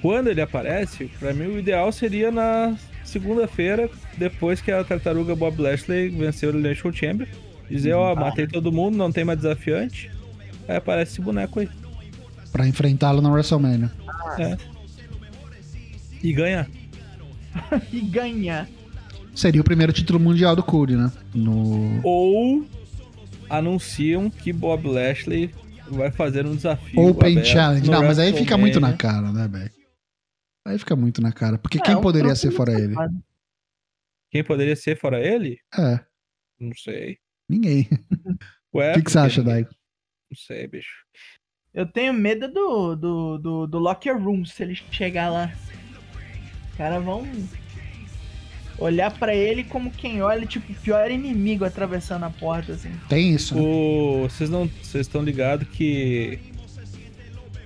[0.04, 3.88] Quando ele aparece, pra mim o ideal seria na segunda-feira,
[4.18, 7.26] depois que a tartaruga Bob Lashley venceu o Elimination Chamber.
[7.70, 10.10] Dizer, ó, matei todo mundo, não tem mais desafiante.
[10.68, 11.70] Aí aparece esse boneco aí.
[12.52, 13.90] Pra enfrentá-lo na WrestleMania.
[14.38, 14.58] É.
[16.22, 16.68] E ganha.
[17.90, 18.68] E ganha.
[19.34, 21.10] Seria o primeiro título mundial do Cody, né?
[21.34, 22.00] No.
[22.02, 22.66] Ou
[23.48, 25.48] anunciam que Bob Lashley
[25.90, 27.00] vai fazer um desafio.
[27.08, 27.90] Open Challenge.
[27.90, 29.83] Não, mas aí fica muito na cara, né, velho?
[30.64, 31.58] Aí fica muito na cara.
[31.58, 32.94] Porque É, quem um poderia troço ser fora ele?
[32.94, 33.24] safado.
[34.30, 35.58] Quem poderia ser fora ele?
[35.78, 36.00] É,
[36.58, 37.18] Não sei.
[37.48, 37.88] ninguém.
[38.74, 39.70] Ué, O que, que você acha, Daigo?
[40.30, 41.04] Não sei, bicho.
[41.72, 45.52] Eu tenho medo do, do, do, do Locker Room se ele chegar lá.
[46.70, 47.24] Os caras vão
[48.78, 52.90] olhar pra ele como quem olha, tipo, o pior inimigo atravessando a porta, assim.
[53.08, 53.60] Tem isso, né?
[53.60, 54.22] O...
[54.22, 54.66] Vocês não.
[54.66, 56.38] Vocês estão ligados que.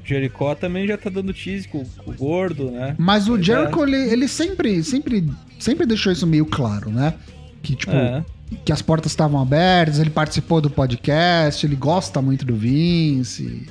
[0.09, 2.95] Jericó também já tá dando tease com, com o gordo, né?
[2.99, 5.25] Mas o Pois Jericho, ele, ele sempre, sempre,
[5.59, 7.15] sempre deixou isso meio claro, né?
[7.63, 8.25] Que, tipo, É.
[8.65, 13.67] que as portas estavam abertas, ele participou do podcast, ele gosta muito do Vince.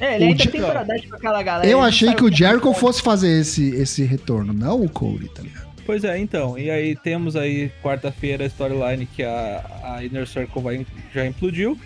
[0.00, 1.68] É, ele O ainda Je- tem com aquela galera.
[1.68, 5.42] Eu achei que o é Jericho fosse fazer esse, esse retorno, não o Cody, tá
[5.42, 5.66] ligado?
[5.84, 6.58] Pois é, então.
[6.58, 9.64] E aí temos aí quarta-feira a storyline que a,
[9.96, 11.78] a Inner Circle vai, já implodiu.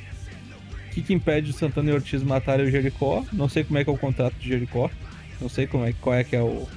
[0.93, 3.25] O que, que impede o Santana e Ortiz matarem o Jericó?
[3.33, 4.91] Não sei como é que é o contrato de Jericó.
[5.41, 6.69] Não sei como é, qual é que é o,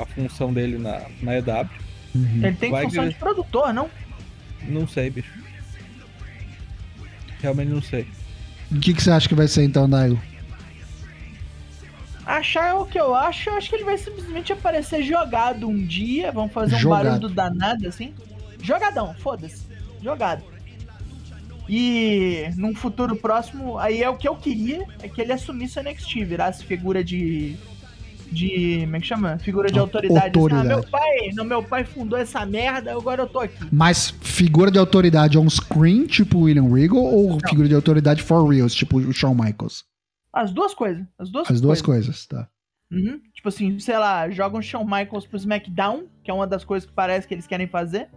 [0.00, 1.68] a função dele na, na EW.
[2.14, 2.40] Uhum.
[2.42, 3.90] Ele tem Vai função que- de produtor, não?
[4.62, 5.30] Não sei, bicho.
[7.42, 8.06] Realmente não sei.
[8.72, 10.18] O que, que você acha que vai ser então, Daigo?
[12.24, 16.30] Achar o que eu acho, eu acho que ele vai simplesmente aparecer jogado um dia.
[16.32, 17.04] Vamos fazer um Jogado.
[17.04, 18.14] barulho danado assim.
[18.62, 19.62] Jogadão, foda-se.
[20.02, 20.42] Jogado.
[21.72, 25.82] E num futuro próximo, aí é o que eu queria, é que ele assumisse o
[25.82, 27.56] NXT, virasse figura de.
[28.32, 28.80] De.
[28.84, 29.38] Como é que chama?
[29.38, 30.36] Figura de Au- autoridade.
[30.38, 30.66] Autoridade.
[30.72, 33.56] ah, meu pai, não, meu pai fundou essa merda, agora eu tô aqui.
[33.72, 38.46] Mas figura de autoridade on screen, tipo o William Regal, ou figura de autoridade for
[38.48, 39.84] reals, tipo o Shawn Michaels?
[40.32, 41.04] As duas coisas.
[41.18, 42.06] As duas As duas coisas.
[42.06, 42.48] coisas, tá.
[42.92, 43.20] Uhum.
[43.34, 46.94] Tipo assim, sei lá, jogam Shawn Michaels pro SmackDown, que é uma das coisas que
[46.94, 48.08] parece que eles querem fazer.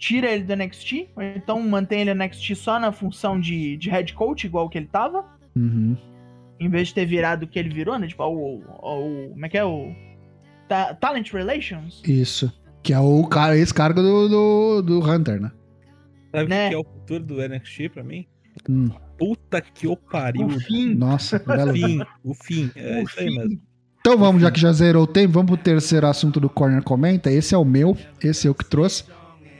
[0.00, 3.90] Tira ele do NXT, ou então mantém ele no NXT só na função de, de
[3.90, 5.24] head coach, igual que ele tava.
[5.54, 5.94] Uhum.
[6.58, 8.06] Em vez de ter virado o que ele virou, né?
[8.08, 8.60] Tipo, o.
[8.60, 9.64] o, o como é que é?
[9.64, 9.94] O.
[10.68, 12.02] Ta- Talent Relations?
[12.06, 12.50] Isso.
[12.82, 15.52] Que é o cara, esse cargo do, do, do Hunter, né?
[16.30, 16.68] Sabe o Né?
[16.70, 18.26] que é o futuro do NXT pra mim?
[18.68, 18.88] Hum.
[19.18, 20.46] Puta que o pariu.
[20.46, 20.94] O fim.
[20.94, 22.70] Nossa, O fim, o fim.
[22.74, 23.36] É O isso aí fim.
[23.38, 23.60] mesmo.
[24.00, 27.30] Então vamos, já que já zerou o tempo, vamos pro terceiro assunto do Corner Comenta.
[27.30, 29.04] Esse é o meu, esse é o que trouxe.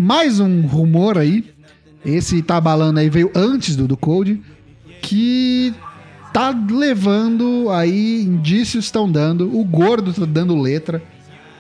[0.01, 1.45] Mais um rumor aí.
[2.03, 4.41] Esse tá balando aí, veio antes do do Code.
[5.03, 5.75] Que
[6.33, 9.55] tá levando aí, indícios estão dando.
[9.55, 11.03] O gordo tá dando letra.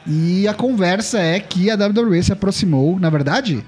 [0.07, 3.62] E a conversa é que a WWE se aproximou, na verdade,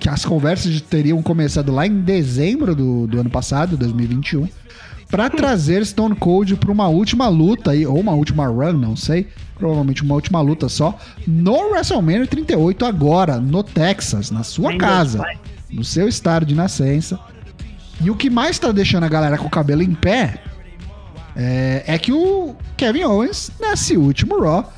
[0.00, 4.48] que as conversas teriam começado lá em dezembro do, do ano passado, 2021,
[5.14, 9.28] para trazer Stone Cold para uma última luta aí, ou uma última run, não sei,
[9.56, 15.24] provavelmente uma última luta só, no WrestleMania 38 agora, no Texas, na sua casa,
[15.70, 17.20] no seu estado de nascença.
[18.00, 20.42] E o que mais tá deixando a galera com o cabelo em pé
[21.36, 24.68] é, é que o Kevin Owens, nesse último Raw,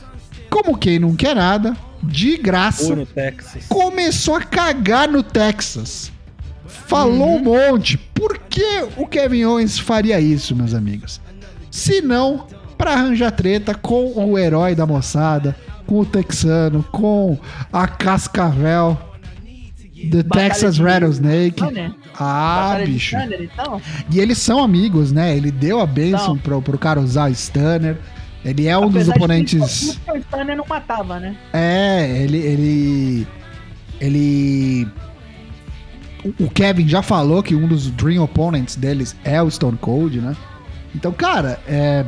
[0.51, 2.94] como quem não quer nada, de graça,
[3.70, 6.12] começou a cagar no Texas.
[6.87, 7.99] Falou um monte.
[7.99, 11.20] Por que o Kevin Owens faria isso, meus amigos?
[11.70, 12.46] Se não,
[12.79, 17.38] pra arranjar treta com o herói da moçada, com o texano, com
[17.72, 18.99] a Cascavel,
[20.11, 21.61] The Batalha Texas Rattlesnake.
[21.61, 21.94] Não, né?
[22.18, 23.16] Ah, Batalha bicho.
[23.16, 23.81] Thunder e tal.
[24.11, 25.37] E eles são amigos, né?
[25.37, 26.38] Ele deu a bênção Não.
[26.38, 27.96] pro, pro cara usar o Stunner.
[28.44, 29.99] Ele é um dos Apesar que oponentes.
[30.09, 31.37] O Stunner não matava, né?
[31.53, 32.38] É, ele.
[32.38, 33.27] Ele.
[34.01, 34.55] Ele.
[36.38, 40.34] O- Kevin já falou que um dos Dream Opponents deles é o Stone Cold, né?
[40.94, 42.04] Então, cara, é.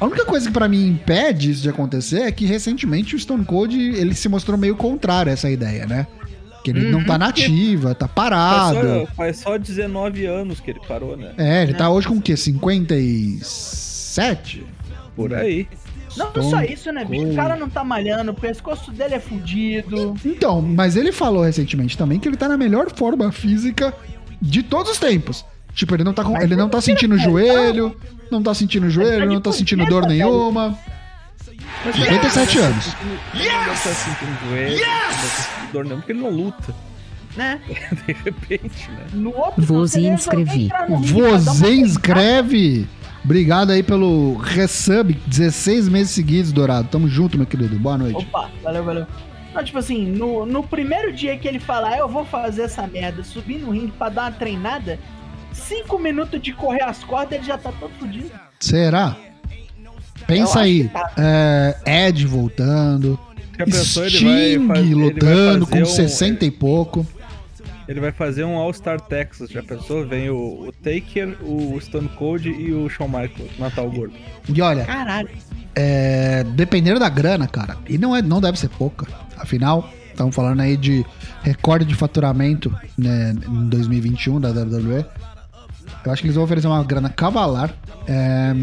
[0.00, 3.44] A única coisa que pra mim impede isso de acontecer é que recentemente o Stone
[3.44, 6.06] Cold ele se mostrou meio contrário a essa ideia, né?
[6.64, 7.04] Que ele não Uhum.
[7.04, 8.80] tá nativa, tá Faz parado.
[8.80, 11.32] só, faz só 19 anos que ele parou, né?
[11.38, 12.36] É, ele tá hoje com o quê?
[12.36, 14.66] 57?
[15.14, 15.68] Por aí.
[16.16, 17.32] Não Stone só isso, né, bicho?
[17.32, 20.14] O cara não tá malhando, o pescoço dele é fudido.
[20.24, 23.94] Então, mas ele falou recentemente também que ele tá na melhor forma física
[24.40, 25.44] de todos os tempos.
[25.74, 27.96] Tipo, ele não tá, com, ele não tá sentindo o joelho,
[28.30, 30.78] não tá sentindo o joelho, não tá sentindo dor nenhuma.
[31.84, 32.86] Mas 57 anos.
[33.34, 36.74] Não tá sentindo joelho, não tá sentindo dor nenhuma, porque ele não luta.
[37.36, 37.60] Né?
[38.06, 39.06] De repente, né?
[39.12, 40.70] No outro Você inscrevi.
[41.02, 42.86] Você inscreve.
[43.24, 46.88] Obrigado aí pelo resub, 16 meses seguidos, Dourado.
[46.88, 47.78] Tamo junto, meu querido.
[47.78, 48.16] Boa noite.
[48.18, 49.06] Opa, valeu, valeu.
[49.54, 52.86] Não, tipo assim, no, no primeiro dia que ele fala, ah, eu vou fazer essa
[52.86, 54.98] merda, subir no ringue pra dar uma treinada,
[55.52, 58.30] cinco minutos de correr as cordas, ele já tá todo fudido.
[58.60, 59.16] Será?
[60.26, 60.88] Pensa Eu aí.
[60.88, 61.12] tá.
[61.16, 63.18] É, Ed voltando.
[63.70, 67.06] Sting ele vai fazer, ele vai lutando fazer com um- 60 e pouco.
[67.86, 70.06] Ele vai fazer um All-Star Texas, já pensou?
[70.06, 74.14] Vem o, o Taker, o Stone Cold e o Shawn Michaels matar o gordo.
[74.48, 75.28] E olha, Caralho.
[75.74, 79.06] é, dependendo da grana, cara, e não, é, não deve ser pouca.
[79.36, 81.04] Afinal, estamos falando aí de
[81.42, 85.04] recorde de faturamento né, em 2021 da WWE.
[86.04, 87.74] Eu acho que eles vão oferecer uma grana cavalar.
[88.06, 88.54] É,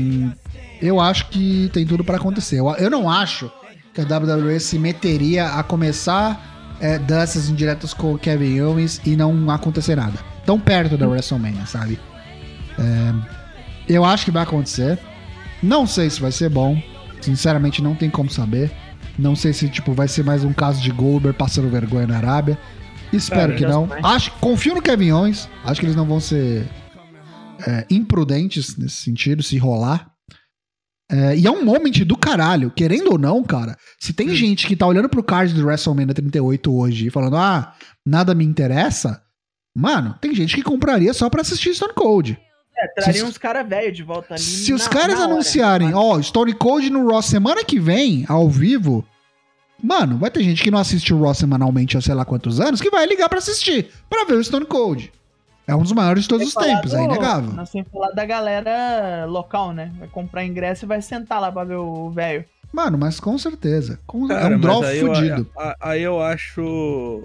[0.81, 2.59] eu acho que tem tudo pra acontecer.
[2.59, 3.51] Eu, eu não acho
[3.93, 6.50] que a WWE se meteria a começar
[6.81, 10.19] é, danças indiretas com o Kevin Owens e não acontecer nada.
[10.45, 11.99] Tão perto da WrestleMania, sabe?
[12.77, 13.13] É,
[13.87, 14.99] eu acho que vai acontecer.
[15.61, 16.81] Não sei se vai ser bom.
[17.21, 18.71] Sinceramente, não tem como saber.
[19.17, 22.57] Não sei se tipo vai ser mais um caso de Goldberg passando vergonha na Arábia.
[23.13, 23.85] Espero Cara, que não.
[23.85, 23.99] vai.
[24.03, 25.47] Acho, confio no Kevin Owens.
[25.63, 26.67] Acho que eles não vão ser
[27.67, 30.09] é, imprudentes nesse sentido, se rolar.
[31.11, 33.75] É, e é um moment do caralho, querendo ou não, cara.
[33.99, 37.73] Se tem gente que tá olhando pro card do WrestleMania 38 hoje e falando, ah,
[38.05, 39.21] nada me interessa,
[39.75, 42.39] mano, tem gente que compraria só pra assistir Stone Cold.
[42.77, 44.41] É, traria Se- uns caras velhos de volta ali.
[44.41, 45.33] Se os na- caras na hora.
[45.33, 49.05] anunciarem, ó, Stone Cold no Raw semana que vem, ao vivo,
[49.83, 52.79] mano, vai ter gente que não assiste o Raw semanalmente há sei lá quantos anos,
[52.79, 55.11] que vai ligar pra assistir, pra ver o Stone Cold.
[55.71, 57.53] É um dos maiores de todos os tempos, é do- inegável.
[57.53, 59.91] Não, sem falar da galera local, né?
[59.97, 62.43] Vai comprar ingresso e vai sentar lá pra ver o velho.
[62.73, 63.99] Mano, mas com certeza.
[64.05, 65.49] Com- é Cara, um mas draw aí eu- fudido.
[65.57, 67.23] a- aí eu acho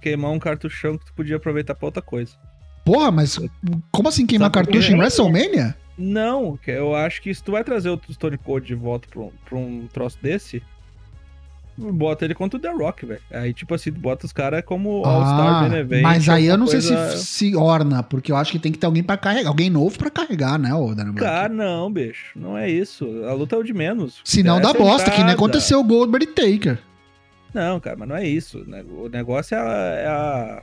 [0.00, 2.32] queimar um cartuchão que tu podia aproveitar pra outra coisa.
[2.84, 3.38] Porra, mas
[3.90, 5.74] como assim queimar Sabe cartucho em WrestleMania?
[5.96, 9.20] Não, que eu acho que se tu vai trazer o Stone Cold de volta pra
[9.22, 10.62] um, pra um troço desse,
[11.76, 13.20] bota ele contra o The Rock, velho.
[13.30, 16.02] Aí, tipo assim, bota os caras como All-Star Ah, Main Event.
[16.02, 18.70] mas aí eu não alguma sei coisa- se, se orna, porque eu acho que tem
[18.72, 21.20] que ter alguém pra carregar, alguém novo pra carregar, né, o Dana Black?
[21.26, 22.38] Cara, não, bicho.
[22.38, 23.06] Não é isso.
[23.24, 24.20] A luta é o de menos.
[24.24, 26.78] Se não É dá bosta, que nem aconteceu o Goldberg e Taker.
[27.52, 28.64] Não, cara, mas não é isso.
[28.98, 30.62] O negócio é a, é a,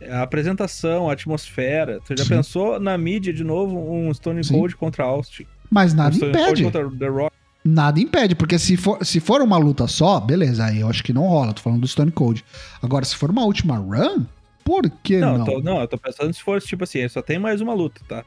[0.00, 2.00] é a apresentação, a atmosfera.
[2.04, 2.30] Você já Sim.
[2.36, 4.54] pensou na mídia de novo um Stone Sim.
[4.54, 5.46] Cold contra Austin?
[5.70, 6.62] Mas um nada Stone impede.
[6.62, 7.36] Cold contra The Rock?
[7.64, 11.12] Nada impede, porque se for, se for uma luta só, beleza, aí eu acho que
[11.14, 12.44] não rola, tô falando do Stone Cold.
[12.82, 14.24] Agora, se for uma última run,
[14.62, 15.46] Por que Não, não?
[15.46, 18.00] eu tô, não, eu tô pensando se for tipo assim, só tem mais uma luta,
[18.08, 18.24] tá?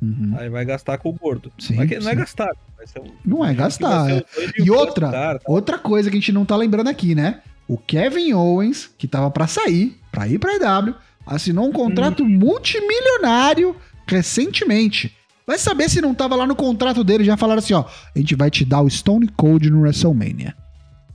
[0.00, 0.34] Uhum.
[0.38, 1.50] Aí vai gastar com o gordo.
[1.58, 2.18] Sim, que- não é sim.
[2.18, 2.50] gastar.
[2.76, 4.24] Vai ser um- Não é gastar, é.
[4.58, 5.44] E outra, cara, tá?
[5.52, 7.40] outra coisa que a gente não tá lembrando aqui, né?
[7.68, 10.94] O Kevin Owens, que tava pra sair, pra ir pra EW,
[11.26, 13.74] assinou um contrato multimilionário
[14.06, 15.14] recentemente.
[15.50, 17.84] Vai saber se não tava lá no contrato dele, já falaram assim, ó,
[18.14, 20.54] a gente vai te dar o Stone Cold no WrestleMania.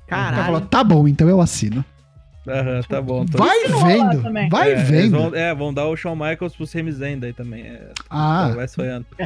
[0.03, 0.65] O cara falou, Caralho.
[0.67, 1.85] tá bom, então eu assino.
[2.45, 3.25] Aham, tá bom.
[3.25, 5.11] tô- Vai vendo, vai é, vendo.
[5.17, 7.63] Vão, é, vão dar o Shawn Michaels pro Sami Zayn daí também.
[7.63, 9.05] É, Ah, Vai sonhando.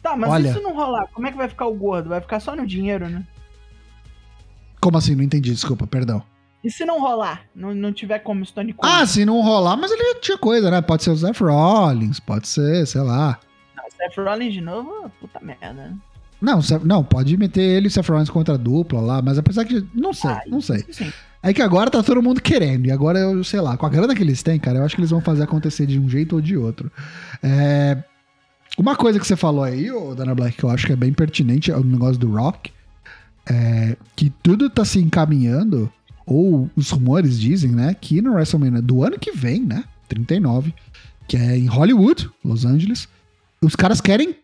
[0.00, 0.52] tá, mas Olha.
[0.52, 2.08] se não rolar, como é que vai ficar o gordo?
[2.10, 3.24] Vai ficar só no dinheiro, né?
[4.80, 5.16] como assim?
[5.16, 6.22] Não entendi, desculpa, perdão.
[6.62, 7.42] E se não rolar?
[7.54, 8.92] Não, não tiver como Stone Cold?
[8.92, 10.80] Ah, se não rolar, mas ele já tinha coisa, né?
[10.82, 13.38] Pode ser o Seth Rollins, pode ser, sei lá.
[13.76, 15.94] Não, Seth Rollins de novo, puta merda, né?
[16.40, 19.64] Não, não, pode meter ele e o Seth Rollins contra a dupla lá, mas apesar
[19.64, 19.86] que.
[19.94, 20.84] Não sei, Ah, não sei.
[20.90, 21.12] sim.
[21.40, 22.86] É que agora tá todo mundo querendo.
[22.86, 25.00] E agora eu, sei lá, com a grana que eles têm, cara, eu acho que
[25.00, 26.90] eles vão fazer acontecer de um jeito ou de outro.
[27.40, 27.96] É,
[28.76, 31.12] Uma coisa que você falou aí, ô Dana Black, que eu acho que é bem
[31.12, 32.72] pertinente, é o negócio do Rock.
[33.48, 35.90] É que tudo tá se encaminhando,
[36.28, 40.74] ou os rumores dizem, né, que no WrestleMania do ano que vem, né, 39,
[41.26, 43.08] que é em Hollywood, Los Angeles,
[43.62, 44.36] os caras querem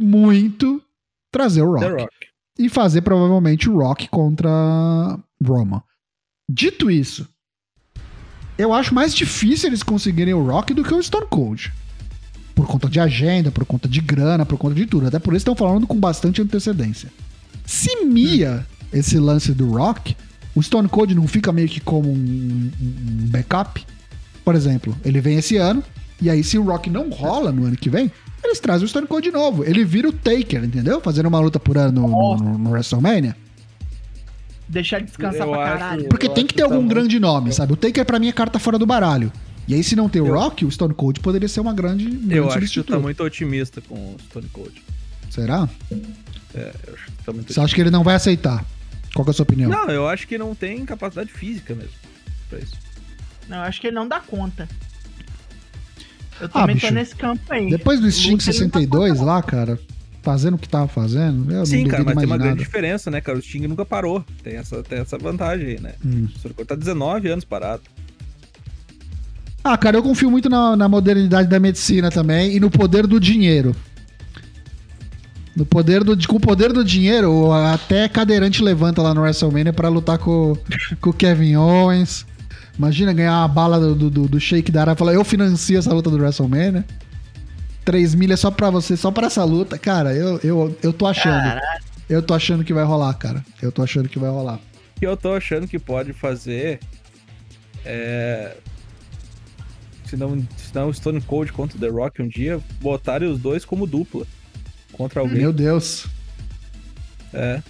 [0.00, 0.82] muito
[1.30, 2.16] trazer o Rock Rock.
[2.58, 5.84] e fazer provavelmente o Rock contra Roma.
[6.48, 7.28] Dito isso,
[8.56, 11.72] eu acho mais difícil eles conseguirem o Rock do que o Stone Cold.
[12.54, 15.06] Por conta de agenda, por conta de grana, por conta de tudo.
[15.06, 17.12] Até por isso estão falando com bastante antecedência.
[17.66, 20.16] Se mia esse lance do Rock,
[20.56, 23.86] o Stone Cold não fica meio que como um, um backup?
[24.44, 25.84] Por exemplo, ele vem esse ano,
[26.20, 28.10] e aí se o Rock não rola no ano que vem,
[28.42, 29.64] eles trazem o Stone Cold de novo.
[29.64, 31.00] Ele vira o Taker, entendeu?
[31.00, 33.36] Fazendo uma luta por ano no, no- no WrestleMania.
[34.68, 36.08] Deixar ele descansar Eu pra acho- caralho.
[36.08, 37.72] Porque Eu tem acho que ter que tá algum muito- grande nome, sabe?
[37.72, 39.32] O Taker pra mim é carta fora do baralho.
[39.68, 42.06] E aí, se não tem o Eu- Rock, o Stone Cold poderia ser uma grande,
[42.06, 44.80] um grande Eu acho que tu tá muito otimista com o Stone Cold.
[45.30, 45.68] Será?
[46.54, 48.64] É, eu acho que tá muito Você acha que ele não vai aceitar?
[49.16, 49.70] Qual que é a sua opinião?
[49.70, 51.90] Não, eu acho que não tem capacidade física mesmo
[52.50, 52.74] pra isso.
[53.48, 54.68] Não, eu acho que ele não dá conta.
[56.38, 57.70] Eu Ah, também bicho, tô nesse campo aí.
[57.70, 59.80] Depois do Sting Luta, ele não dá 62 conta, lá, cara,
[60.22, 62.58] fazendo o que tava fazendo, eu Sim, não cara, mas mais tem uma de grande
[62.58, 63.38] diferença, né, cara?
[63.38, 64.22] O Sting nunca parou.
[64.42, 65.94] Tem essa, tem essa vantagem aí, né?
[66.04, 66.28] Hum.
[66.44, 67.82] O Cold tá 19 anos parado.
[69.64, 73.18] Ah, cara, eu confio muito na, na modernidade da medicina também e no poder do
[73.18, 73.74] dinheiro.
[75.56, 79.88] No poder do, com o poder do dinheiro, até cadeirante levanta lá no WrestleMania pra
[79.88, 80.54] lutar com,
[81.00, 82.26] com o Kevin Owens.
[82.76, 86.10] Imagina ganhar uma bala do, do, do, Shake da e falar, eu financio essa luta
[86.10, 86.84] do WrestleMania.
[87.86, 89.78] 3 milhas só pra você, só pra essa luta.
[89.78, 91.58] Cara, eu, eu, eu tô achando.
[92.06, 93.42] Eu tô achando que vai rolar, cara.
[93.62, 94.56] Eu tô achando que vai rolar.
[94.56, 96.80] O que eu tô achando que pode fazer
[97.82, 98.58] é.
[100.04, 103.86] Se não, se não Stone Cold contra The Rock um dia, botarem os dois como
[103.86, 104.26] dupla
[104.96, 105.38] contra alguém.
[105.38, 106.06] Meu Deus.
[107.32, 107.62] É.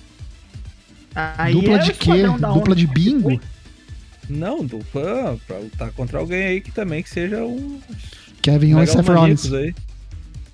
[1.14, 2.22] Aí dupla é de quê?
[2.26, 2.74] Dupla onda.
[2.74, 3.40] de bingo?
[4.28, 7.80] Não, dupla pra lutar contra alguém aí que também que seja um.
[8.42, 9.52] Kevin Owens e Seth Rollins.
[9.52, 9.74] aí.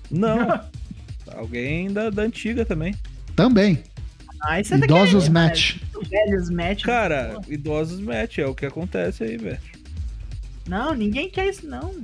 [0.09, 0.61] Não.
[1.35, 2.95] alguém da, da antiga também.
[3.35, 3.83] Também.
[4.41, 5.75] Aí você tá Idosos querendo, match.
[5.77, 6.01] né?
[6.09, 6.83] Velhos match.
[6.83, 9.59] Cara, Pô, idosos match, é o que acontece aí, velho.
[10.67, 11.95] Não, ninguém quer isso, não.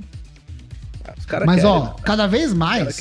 [1.04, 2.98] Ah, Os caras Mas, querem, ó, cada vez os mais.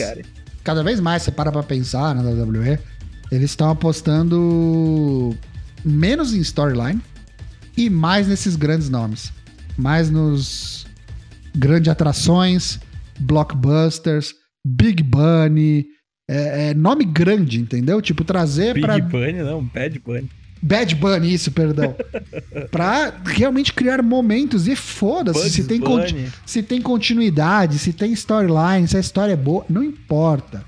[0.70, 2.78] Cada vez mais você para pra pensar na WWE,
[3.32, 5.36] eles estão apostando
[5.84, 7.02] menos em storyline
[7.76, 9.34] e mais nesses grandes nomes.
[9.76, 10.86] Mais nos
[11.56, 12.80] grandes atrações,
[13.20, 15.88] blockbusters, Big Bunny,
[16.30, 18.00] é, é nome grande, entendeu?
[18.00, 19.00] Tipo, trazer Big pra.
[19.00, 20.30] Bunny, não, Bad Bunny.
[20.62, 21.96] Bad Bunny, isso, perdão.
[22.70, 25.82] pra realmente criar momentos e foda-se se tem
[26.46, 30.64] se tem continuidade, se tem storyline, se a história é boa, não importa.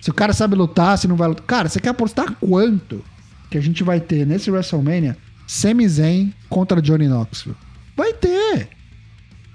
[0.00, 1.46] Se o cara sabe lutar, se não vai lutar.
[1.46, 3.04] Cara, você quer apostar quanto
[3.50, 5.16] que a gente vai ter nesse WrestleMania
[5.46, 7.56] Sami Zayn contra Johnny Knoxville?
[7.96, 8.68] Vai ter.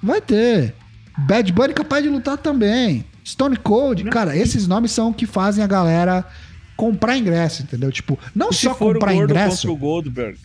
[0.02, 0.74] Vai ter.
[1.18, 3.06] Bad Bunny capaz de lutar também.
[3.26, 6.26] Stone Cold, cara, esses nomes são o que fazem a galera
[6.76, 7.92] comprar ingresso, entendeu?
[7.92, 9.68] Tipo, não E se só for comprar o Gordo ingresso.
[9.68, 10.38] contra o Goldberg?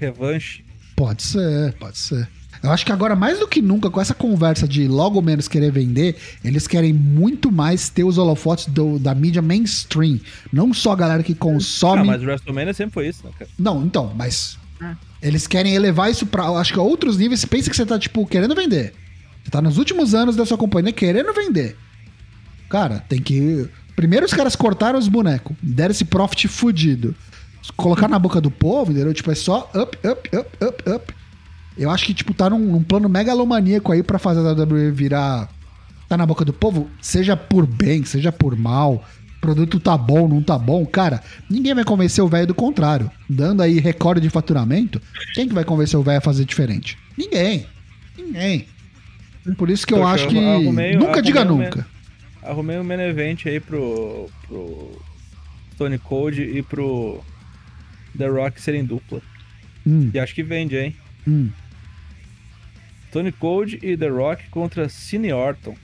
[0.00, 0.64] Revanche.
[0.96, 2.28] Pode ser, pode ser.
[2.62, 5.70] Eu acho que agora, mais do que nunca, com essa conversa de logo menos querer
[5.70, 10.18] vender, eles querem muito mais ter os holofotes do- da mídia mainstream.
[10.52, 12.04] Não só a galera que Ah, consome.
[12.04, 13.50] mas o WrestleMania sempre foi isso, né, cara?
[13.58, 14.56] Não, então, mas.
[14.80, 14.94] É.
[15.20, 17.44] Eles querem elevar isso pra, acho que, a outros níveis.
[17.44, 18.94] Pensa que você tá, tipo, querendo vender.
[19.42, 21.76] Você tá nos últimos anos da sua companhia querendo vender.
[22.70, 23.68] Cara, tem que.
[23.96, 27.14] Primeiro os caras cortaram os bonecos, deram esse profit fudido.
[27.76, 29.14] Colocar na boca do povo, entendeu?
[29.14, 31.14] Tipo, é só up, up, up, up, up.
[31.76, 35.48] Eu acho que, tipo, tá num, num plano megalomaníaco aí pra fazer a WWE virar.
[36.08, 39.02] Tá na boca do povo, seja por bem, seja por mal.
[39.40, 41.22] Produto tá bom, não tá bom, cara.
[41.50, 43.10] Ninguém vai convencer o velho do contrário.
[43.28, 45.00] Dando aí recorde de faturamento,
[45.34, 46.98] quem que vai convencer o velho a fazer diferente?
[47.16, 47.66] Ninguém.
[48.16, 48.66] Ninguém.
[49.56, 50.96] Por isso que eu Poxa, acho que.
[50.96, 51.86] nunca diga nunca.
[52.44, 55.00] Arrumei um main event aí pro, pro
[55.74, 57.22] Stone Cold e pro
[58.16, 59.20] The Rock serem dupla.
[59.86, 60.96] Hum, E acho que vende, hein?
[61.26, 61.50] hum.
[63.08, 65.74] Stone Cold e The Rock contra Cine Orton.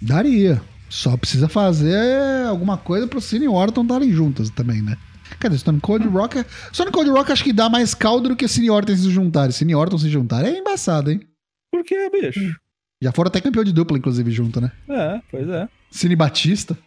[0.00, 0.60] Daria.
[0.88, 4.96] Só precisa fazer alguma coisa pro Cine Orton estarem juntas também, né?
[5.40, 5.56] Cadê?
[5.56, 6.38] Stone Cold e Rock.
[6.38, 9.52] é- Stone Cold Rock acho que dá mais caldo do que Cine Orton se juntarem.
[9.52, 11.20] Cine Orton se juntarem é embaçado, hein?
[11.70, 12.54] Por que, bicho?
[13.02, 14.70] Já foram até campeão de dupla, inclusive, junto, né?
[14.88, 15.68] É, pois é.
[15.90, 16.78] Cine Batista.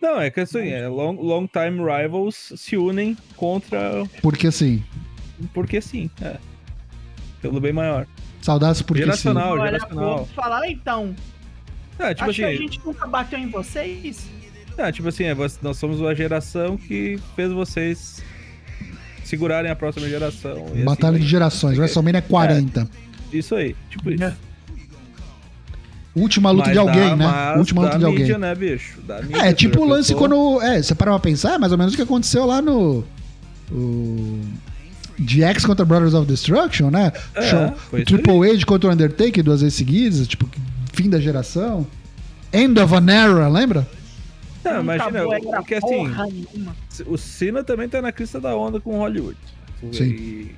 [0.00, 4.02] Não, é que assim, é long, long time rivals se unem contra.
[4.20, 4.82] Porque assim,
[5.54, 6.36] Porque sim, é.
[7.40, 8.08] Pelo bem maior.
[8.40, 9.06] saudades porque sim.
[9.06, 10.16] Geracional, Olha, geracional.
[10.16, 11.14] vou falar então.
[11.96, 14.28] É, tipo acho que a assim, gente nunca bateu em vocês.
[14.76, 18.20] é, tipo assim, é, nós somos uma geração que fez vocês
[19.22, 20.66] segurarem a próxima geração.
[20.70, 21.20] e assim Batalha vai.
[21.20, 21.78] de gerações.
[21.78, 22.88] WrestleMania 40.
[23.32, 24.24] Isso aí, tipo isso.
[26.14, 26.20] É.
[26.20, 27.26] Última luta Mas de alguém, né?
[27.26, 28.20] mas Última luta de alguém.
[28.20, 29.00] mídia, né, bicho?
[29.02, 30.60] Da mídia, É, tipo o lance quando.
[30.62, 33.04] É, você para pra pensar, é mais ou menos o que aconteceu lá no.
[33.70, 34.40] O.
[35.18, 37.12] DX contra Brothers of Destruction, né?
[37.34, 40.48] É, Show- Triple H contra o Undertaker duas vezes seguidas, tipo,
[40.92, 41.86] fim da geração.
[42.52, 43.86] End of an era, lembra?
[44.64, 46.44] Não, Não imagina, acabou, era o que assim,
[47.06, 49.36] o Cena também tá na crista da onda com Hollywood.
[49.92, 50.04] Sim.
[50.04, 50.54] E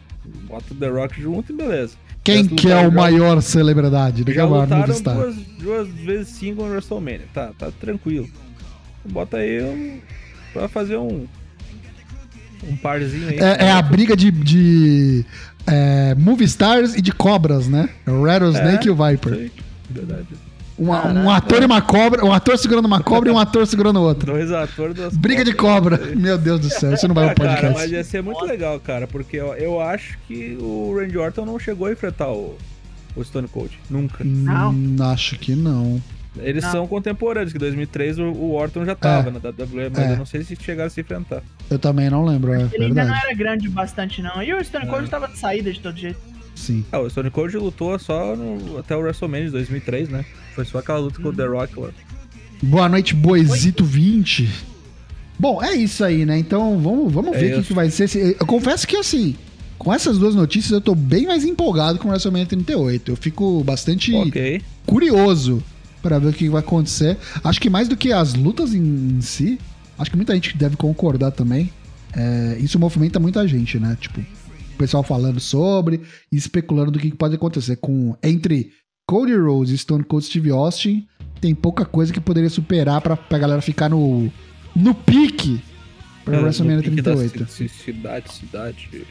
[0.49, 1.95] bota o The Rock junto e beleza.
[2.25, 4.25] Quem que é o maior celebridade?
[4.25, 5.15] Diga Já lutaram Movistar.
[5.15, 7.27] duas, duas vezes single no WrestleMania.
[7.35, 8.29] Tá, tá tranquilo.
[9.05, 10.01] Bota aí
[10.53, 11.27] pra fazer um.
[12.67, 13.39] Um parzinho aí.
[13.39, 15.25] É, é a briga de, de
[15.67, 17.91] é, movie stars e de cobras, né?
[18.07, 19.33] O Rattlesnake É, e o Viper.
[19.35, 19.53] Aí,
[19.91, 20.27] Verdade.
[20.77, 24.01] Um, um ator e uma cobra, um ator segurando uma cobra e um ator segurando
[24.03, 24.33] outra.
[24.33, 25.99] Dois atores das Briga de cobra.
[26.17, 27.81] Meu Deus do céu, isso não vai Ah, pro cara, podcast.
[27.83, 31.59] mas ia ser muito legal, cara, porque eu, eu acho que o Randy Orton não
[31.61, 32.59] chegou a enfrentar o,
[33.15, 33.79] o Stone Cold.
[33.89, 34.25] Nunca.
[34.25, 34.71] Não.
[34.73, 36.03] Hum, acho que não.
[36.39, 36.73] Eles Não.
[36.73, 39.31] são contemporâneos, que em 2003 o, o Orton já tava É.
[39.31, 40.13] na WWE, mas É.
[40.15, 41.41] eu não sei se chegaram a se enfrentar.
[41.71, 43.21] Eu também não lembro, é Ele ainda não verdade.
[43.27, 44.43] era grande bastante, não.
[44.43, 45.09] E o Stone Cold É.
[45.09, 46.19] tava de saída de todo jeito.
[46.57, 46.85] Sim.
[46.91, 50.25] Ah, o Stone Cold lutou só no- até o WrestleMania de 2003, né?
[50.55, 51.91] Foi só aquela luta com o The Rock lá.
[52.63, 54.49] Boa noite, Boizito 20.
[55.39, 56.39] Bom, é isso aí, né?
[56.39, 58.37] Então vamos, vamos É ver o que, que vai ser.
[58.39, 59.35] Eu confesso que assim,
[59.77, 63.11] com essas duas notícias eu tô bem mais empolgado com o WrestleMania 38.
[63.11, 64.63] Eu fico bastante Ok.
[64.87, 65.63] curioso
[66.01, 67.17] pra ver o que vai acontecer.
[67.43, 69.59] Acho que mais do que as lutas em, em si,
[69.99, 71.71] acho que muita gente deve concordar também.
[72.17, 73.97] é, isso movimenta muita gente, né?
[74.01, 76.01] Tipo, o pessoal falando sobre
[76.31, 78.71] e especulando do que que pode acontecer com entre
[79.07, 81.07] Cody Rhodes e Stone Cold Steve Austin.
[81.41, 84.31] Tem pouca coisa que poderia superar pra, pra galera ficar no
[84.75, 85.61] no pique
[86.25, 87.47] pra É, WrestleMania pique da 38.
[87.51, 89.07] ci- ci- Cidade, cidade.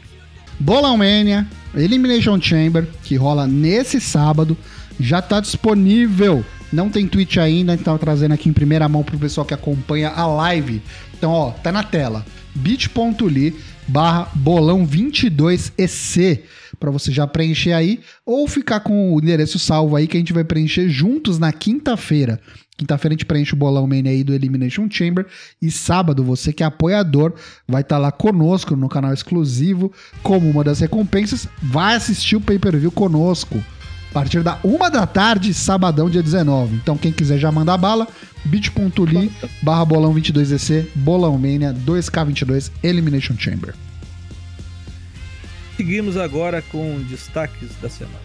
[0.60, 4.56] Bolão Mania, Elimination Chamber, que rola nesse sábado,
[5.00, 6.44] já tá disponível.
[6.72, 10.26] Não tem tweet ainda, então trazendo aqui em primeira mão pro pessoal que acompanha a
[10.26, 10.82] live.
[11.16, 12.24] Então, ó, tá na tela.
[12.54, 13.54] bit.ly
[13.88, 16.40] barra bolão 22EC
[16.78, 20.32] para você já preencher aí ou ficar com o endereço salvo aí que a gente
[20.32, 22.40] vai preencher juntos na quinta-feira.
[22.76, 25.26] Quinta-feira a gente preenche o bolão main aí do Elimination Chamber
[25.62, 27.32] e sábado você que é apoiador
[27.68, 32.90] vai estar lá conosco no canal exclusivo como uma das recompensas, vai assistir o pay-per-view
[32.90, 33.62] conosco.
[34.10, 36.76] A partir da uma da tarde, sabadão, dia 19.
[36.76, 38.06] Então, quem quiser já manda bala,
[38.44, 43.74] bit.ly barra bolão 22EC, bolão mania 2K22 Elimination Chamber.
[45.76, 48.20] Seguimos agora com destaques da semana.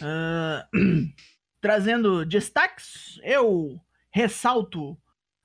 [0.00, 0.66] Ah,
[1.60, 3.80] trazendo destaques, eu
[4.10, 4.96] ressalto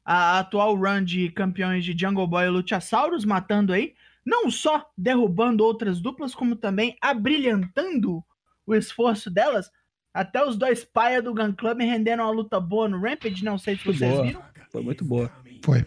[0.06, 3.94] a atual run de campeões de Jungle Boy e Luchasaurus, matando aí,
[4.26, 8.24] não só derrubando outras duplas, como também abrilhantando
[8.66, 9.72] o esforço delas.
[10.14, 13.76] Até os dois paia do Gun Club renderam uma luta boa no Rampage, não sei
[13.78, 14.24] se Muito vocês boa.
[14.24, 14.42] viram.
[14.72, 15.32] Foi muito boa.
[15.64, 15.86] Foi.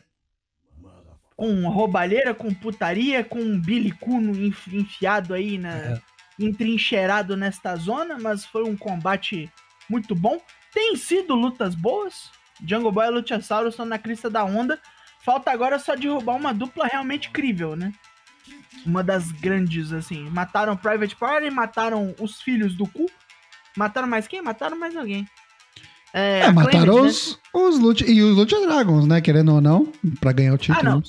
[1.41, 6.01] Com roubalheira, com putaria, com um bilicuno enf- enfiado aí na, É.
[6.39, 9.51] entrincheirado nesta zona, mas foi um combate
[9.89, 10.39] muito bom.
[10.75, 12.31] Tem sido lutas boas.
[12.63, 14.79] Jungle Boy e Luchasaurus estão na crista da onda.
[15.25, 17.91] Falta agora só derrubar uma dupla realmente crível, né?
[18.85, 20.29] Uma das grandes, assim.
[20.29, 23.07] Mataram Private Party, mataram os filhos do cu.
[23.77, 24.43] Mataram mais quem?
[24.43, 25.27] Mataram mais alguém.
[26.13, 27.09] É, É, mataram né?
[27.09, 29.23] os, os Lucha, e os Lucha Dragons, né?
[29.23, 30.81] Querendo ou não, pra ganhar o título.
[30.81, 31.03] Ah, não.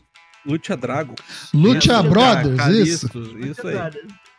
[0.45, 1.15] Lucha Drago.
[1.53, 3.09] Lucha Isso, Brothers, cara, isso.
[3.09, 3.75] Calisto, Isso aí.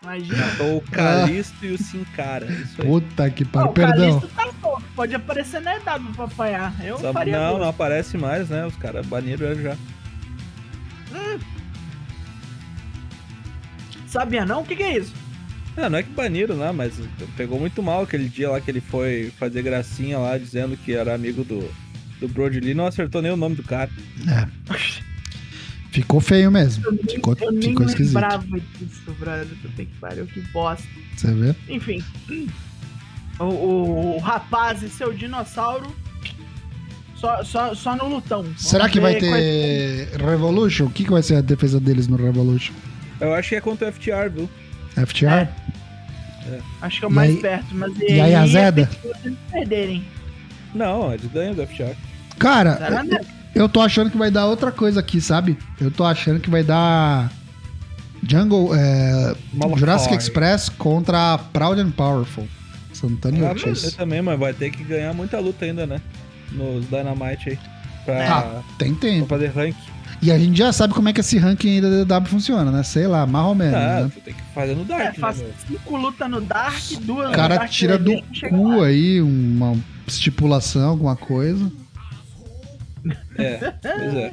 [0.03, 0.47] Imagina.
[0.47, 2.47] Matou o Calisto e o Sin Cara.
[2.47, 2.89] Isso aí.
[2.89, 3.71] Puta que pariu.
[3.71, 4.19] o Perdão.
[4.21, 5.83] Calisto tá solto, pode aparecer na EW
[6.17, 6.75] pra apanhar.
[6.85, 8.67] Eu Só- faria não, não aparece mais, né?
[8.67, 9.77] Os caras baniram ele já.
[14.07, 14.61] Sabia não?
[14.61, 15.15] O que, que é isso?
[15.77, 16.71] Não, não é que baniram, né?
[16.73, 16.95] Mas
[17.37, 21.15] pegou muito mal aquele dia lá que ele foi fazer gracinha lá, dizendo que era
[21.15, 21.67] amigo do,
[22.21, 23.89] do Brody Lee, não acertou nem o nome do cara.
[25.93, 26.85] Ficou feio mesmo.
[27.09, 28.15] Ficou, Eu nem ficou esquisito.
[28.15, 28.45] lembrava
[28.79, 29.47] disso, brother.
[29.61, 30.87] Puta que pariu, que bosta.
[31.17, 31.55] Você vê?
[31.69, 32.03] Enfim.
[33.39, 35.95] O, o- o rapaz e seu dinossauro.
[37.15, 38.43] Só, só, só no lutão.
[38.43, 40.87] Vamos Será que vai quais- ter Revolution?
[40.87, 42.73] O que, que vai ser a defesa deles no Revolution?
[43.21, 44.51] Eu acho que é contra o FTR, viu?
[44.97, 45.49] FTR?
[46.81, 48.91] Acho que é o E mais aí- perto, mas e aí a Zeda?
[49.01, 50.05] Se eles perderem.
[50.75, 51.95] Não, eles ganham do FTR.
[52.39, 52.75] Cara,
[53.05, 53.21] né?
[53.55, 55.57] Eu tô achando que vai dar outra coisa aqui, sabe?
[55.81, 57.31] Eu tô achando que vai dar
[58.29, 59.35] Jungle, é.
[59.77, 62.47] Jurassic Express contra Proud and Powerful.
[62.93, 63.95] Santana Ah, e Ortiz.
[63.95, 66.01] também, mas vai ter que ganhar muita luta ainda, né?
[66.53, 67.59] Nos Dynamite aí.
[68.05, 69.27] Pra, Ah, tem pra tempo.
[69.27, 69.75] fazer rank.
[70.21, 72.83] E a gente já sabe como é que esse ranking aí da DW funciona, né?
[72.85, 73.75] Sei lá, mais ou menos.
[73.75, 74.11] Ah, né?
[74.15, 75.51] tu tem que fazer no É, Dark, né, faz meu?
[75.67, 78.13] cinco lutas no Dark, duas O no cara tira do
[78.49, 79.77] cu aí uma
[80.07, 81.73] estipulação, alguma coisa.
[83.39, 84.33] É, pois é.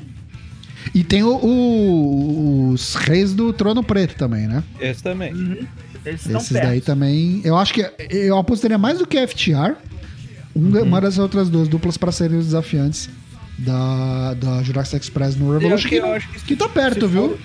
[0.96, 4.64] E tem o- o- os reis do trono preto também, né?
[4.80, 5.34] Esse também.
[5.34, 5.68] Uhum.
[6.06, 6.54] Esses perto.
[6.66, 7.42] daí também.
[7.44, 9.76] Eu acho que eu apostaria mais do que FTR.
[10.56, 10.84] um- Uhum.
[10.84, 13.10] Uma das outras duas duplas para serem os desafiantes
[13.58, 15.90] da, da Jurassic Express no Eu, Revolution.
[15.90, 17.30] que, Que, eu acho que que tá perto, viu?
[17.30, 17.40] for-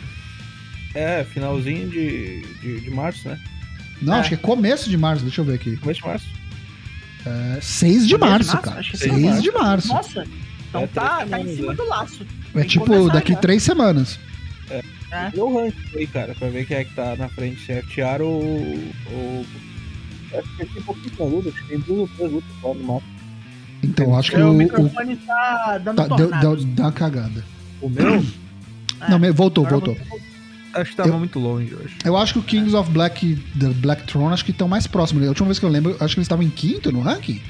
[0.95, 3.39] É, finalzinho de, de, de março, né?
[4.01, 4.20] Não, É.
[4.20, 5.22] acho que é começo de março.
[5.25, 5.77] Deixa eu ver aqui.
[5.77, 6.27] Começo de março.
[7.27, 8.62] É 6 de Começo de março, março?
[8.68, 8.81] cara.
[8.81, 9.89] Acho que 6 sim, de março.
[9.89, 10.27] Nossa,
[10.81, 11.77] então É, tá, tá em cima é.
[11.77, 12.27] do laço.
[12.55, 13.39] É Tem tipo começar daqui já.
[13.39, 14.18] três semanas.
[15.33, 17.61] Vê o ranking aí, cara, pra ver quem é que tá na frente.
[17.64, 18.43] Se é FTR ou.
[19.12, 19.47] ou...
[20.37, 23.14] Acho que tem pouquinho luta, acho que tem duas ou três lutas só no máximo.
[23.85, 24.51] Então, acho que o o.
[24.51, 27.45] o microfone tá dando tá, deu, deu, deu uma cagada.
[27.81, 28.25] O meu?
[29.01, 29.11] É.
[29.11, 30.20] Não, me- voltou, Agora voltou.
[30.75, 31.95] acho que tava Eu- muito longe hoje.
[32.05, 35.25] Eu acho que o Kings of Black, The Black Throne, acho que estão mais próximos.
[35.25, 37.41] A última vez que eu lembro, acho que eles estavam em quinto no ranking.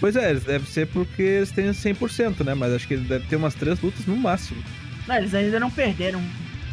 [0.00, 2.54] Pois é, eles deve ser porque eles têm 100%, né?
[2.54, 4.62] Mas acho que eles devem ter umas três lutas no máximo.
[5.06, 6.22] Não, eles ainda não perderam.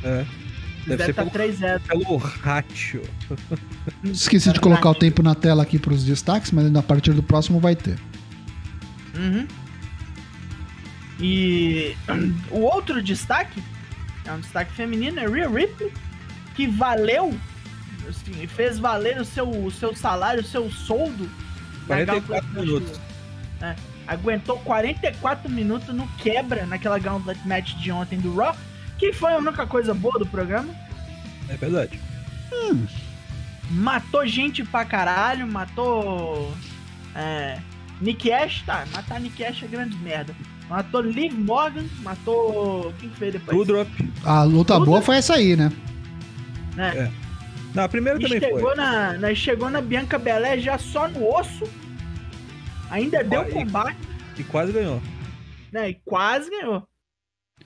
[0.04, 0.26] É.
[0.86, 1.82] Eles Deve ser devem estar 3-0.
[1.88, 3.02] Pelo ratio.
[4.06, 7.24] Esqueci de colocar o tempo na tela aqui para os destaques, mas a partir do
[7.24, 7.98] próximo vai ter.
[9.16, 9.48] Uhum.
[11.20, 11.96] E
[12.52, 13.64] o outro destaque
[14.26, 15.92] é um destaque feminino, é Rhea Ripley,
[16.56, 17.34] que valeu,
[18.08, 21.30] assim, fez valer o seu, o seu salário, o seu soldo.
[21.88, 23.15] na 44 Gauntlet Match minutos.
[23.74, 28.56] Do- É, aguentou 44 minutos no quebra naquela Gauntlet Match de ontem do Raw,
[28.98, 30.74] que foi a única coisa boa do programa.
[31.50, 32.00] É verdade.
[33.70, 36.54] Matou gente pra caralho, matou.
[37.16, 37.58] É.
[38.02, 40.36] Nick Ash, tá, matar Nick Ash é grande merda.
[40.70, 42.94] Matou Liv Morgan, matou.
[43.00, 43.56] Quem que fez depois?
[43.58, 43.88] Doudrop.
[44.24, 44.86] A luta Tudo?
[44.86, 45.72] boa foi essa aí, né?
[46.76, 47.12] Né?
[47.74, 48.76] Não, a primeira E também chegou foi.
[48.76, 51.64] na, na, chegou na Bianca Belé já só no osso.
[52.90, 53.54] Ainda deu Olha aí.
[53.54, 53.98] combate,
[54.38, 55.02] E quase ganhou.
[55.72, 55.90] né?
[55.90, 56.84] E quase ganhou.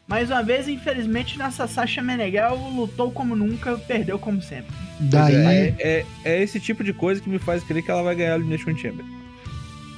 [0.08, 4.74] Mais uma vez, infelizmente, nossa Sasha Meneghel lutou como nunca, perdeu como sempre.
[5.00, 8.02] Daí, É, é, é- é esse tipo de coisa que me faz crer que ela
[8.04, 9.06] vai ganhar a Elimination Chamber.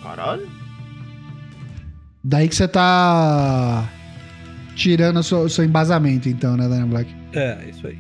[0.04, 0.50] Caralho.
[2.24, 3.88] daí que você tá
[4.76, 7.14] tirando o seu, o seu embasamento, então, né, Daniel Black?
[7.34, 7.98] É, isso aí.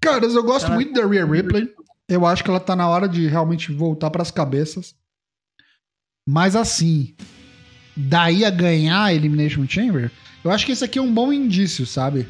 [0.00, 1.68] Caras, eu gosto Ela- muito da Rhea Ripley.
[2.08, 4.94] Eu acho que ela tá na hora de realmente voltar pras cabeças.
[6.28, 7.14] Mas assim,
[7.96, 10.10] daí a ganhar a Elimination Chamber,
[10.42, 12.26] eu acho que esse aqui é um bom indício, sabe?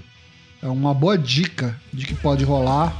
[0.62, 2.94] É uma boa dica de que pode rolar.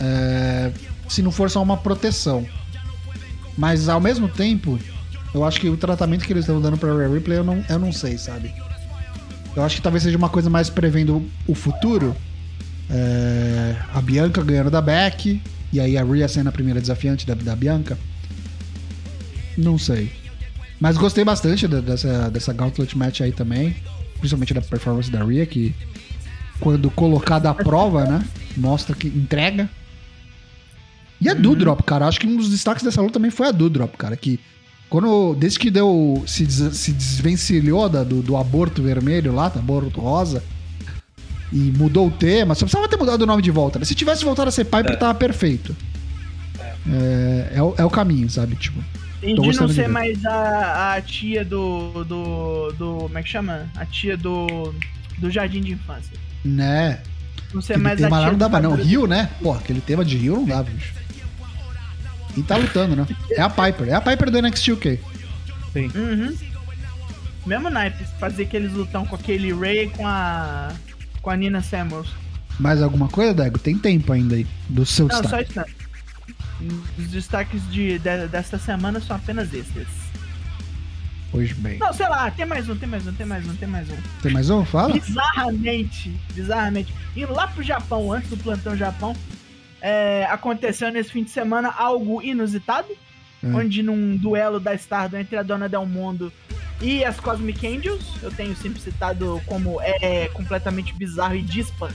[0.00, 0.72] é,
[1.08, 2.44] se não for só uma proteção.
[3.56, 4.78] Mas ao mesmo tempo,
[5.34, 7.78] eu acho que o tratamento que eles estão dando pra Rhea Ripley, eu não, eu
[7.78, 8.52] não sei, sabe?
[9.54, 12.16] Eu acho que talvez seja uma coisa mais prevendo o futuro.
[12.90, 15.40] É, a Bianca ganhando da Beck.
[15.72, 17.96] E aí a Rhea sendo a primeira desafiante da, da Bianca.
[19.56, 20.10] Não sei.
[20.80, 23.76] Mas gostei bastante da- dessa, dessa Gauntlet Match aí também.
[24.18, 25.74] Principalmente da performance da Rhea, que
[26.60, 28.24] quando colocada à prova, né?
[28.56, 29.68] Mostra que entrega.
[31.20, 32.06] E a Doudrop, cara.
[32.06, 34.16] Acho que um dos destaques dessa luta também foi a Doudrop, cara.
[34.16, 34.38] Que
[34.88, 36.22] quando, desde que deu.
[36.26, 40.42] Se, des- se desvencilhou da- do, do aborto vermelho lá, do aborto rosa
[41.52, 42.54] e mudou o tema.
[42.54, 43.78] Só precisava ter mudado o nome de volta.
[43.78, 43.84] né?
[43.84, 44.96] Se tivesse voltado a ser Piper, É.
[44.96, 45.76] tava perfeito.
[46.90, 48.56] É, é o, é o caminho, sabe?
[48.56, 48.82] Tipo.
[49.22, 52.72] E Tô de gostando não ser mais a, a tia do, do.
[52.72, 52.96] do.
[53.02, 53.70] Como é que chama?
[53.76, 54.74] A tia do.
[55.18, 56.16] Do jardim de infância.
[56.44, 57.00] Né?
[57.54, 58.74] Não ser Aquele mais a tema lá tia não do dava, não.
[58.74, 59.30] Rio, né?
[59.40, 60.92] Pô, aquele tema de Rio não dava, bicho.
[62.36, 63.06] E tá lutando, né?
[63.30, 63.88] É a Piper.
[63.88, 65.00] É a Piper do NXT UK.
[65.94, 66.36] Uhum.
[67.46, 70.72] Mesmo naipe, fazer que eles lutam com aquele Ray com a.
[71.20, 72.08] com a Nina Samuels.
[72.58, 73.58] Mais alguma coisa, Dego?
[73.58, 75.50] Tem tempo ainda aí do seu Não, só destaque.
[75.50, 75.81] isso não.
[76.98, 79.86] Os destaques de, de- desta semana são apenas esses.
[81.30, 81.78] Pois bem.
[81.78, 83.96] Não, sei lá, tem mais um, tem mais um, tem mais um, tem mais um.
[84.22, 84.64] Tem mais um?
[84.66, 84.92] Fala.
[84.92, 86.92] Bizarramente, bizarramente.
[87.16, 89.16] Indo lá pro Japão, antes do plantão Japão,
[89.80, 92.88] é, aconteceu nesse fim de semana algo inusitado,
[93.44, 93.56] Hum.
[93.56, 96.32] onde num duelo da Stardom entre a Dona Del Mundo
[96.80, 101.90] e as Cosmic Angels, eu tenho sempre citado como é completamente bizarro e dispar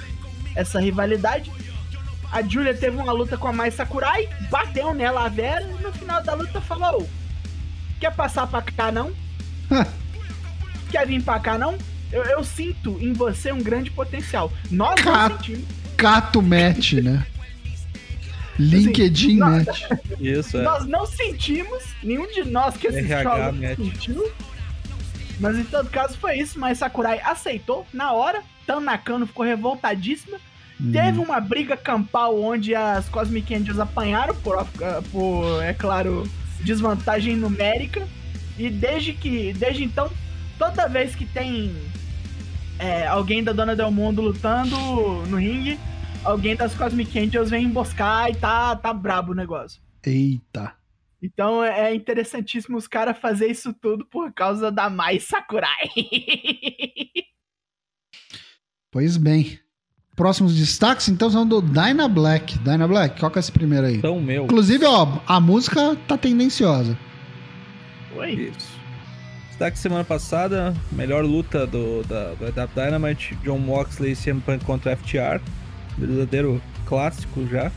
[0.56, 1.50] essa rivalidade.
[2.32, 5.92] A Julia teve uma luta com a Mai Sakurai, bateu nela a Vera e no
[5.94, 7.08] final da luta falou:
[8.00, 9.12] Quer passar pra cá não?
[10.92, 11.78] Quer vir pra cá não?
[12.12, 14.52] Eu, eu sinto em você um grande potencial.
[14.72, 15.66] Nós não sentimos.
[15.98, 17.26] Cato match, né?
[18.60, 19.84] LinkedIn não- match.
[20.20, 20.62] Isso, é.
[20.64, 24.32] Nós não sentimos, nenhum de nós que assistiu RH a sentiu.
[25.40, 28.42] Mas em todo caso foi isso, mas Sakurai aceitou na hora.
[28.66, 30.40] Tan Nakano ficou revoltadíssima.
[30.80, 30.92] Hum.
[30.92, 34.68] Teve uma briga campal onde as Cosmic Angels apanharam por, ah,
[35.12, 36.30] por, é claro,
[36.62, 38.08] desvantagem numérica.
[38.58, 39.54] E desde que.
[39.54, 40.12] Desde então,
[40.58, 41.76] toda vez que tem
[42.80, 44.76] é, alguém da Dona Del Mundo lutando
[45.28, 45.80] no ringue,
[46.24, 49.82] alguém das Cosmic Angels vem emboscar e tá, tá brabo o negócio.
[50.06, 50.76] Eita.
[51.22, 55.90] Então é interessantíssimo os caras fazer isso tudo por causa da Mai Sakurai.
[58.90, 59.60] Pois bem.
[60.18, 62.58] Próximos destaques, então, são do Dyna Black.
[62.58, 63.98] Dyna Black, qual que é esse primeiro aí?
[63.98, 64.46] Então, meu.
[64.46, 66.98] Inclusive, ó, a música tá tendenciosa.
[68.16, 68.32] Oi?
[68.32, 68.68] Isso.
[69.50, 74.98] Destaque semana passada, melhor luta do, da, da Dynamite, John Moxley e CM Punk contra
[74.98, 75.40] FTR.
[75.96, 77.72] Verdadeiro clássico já.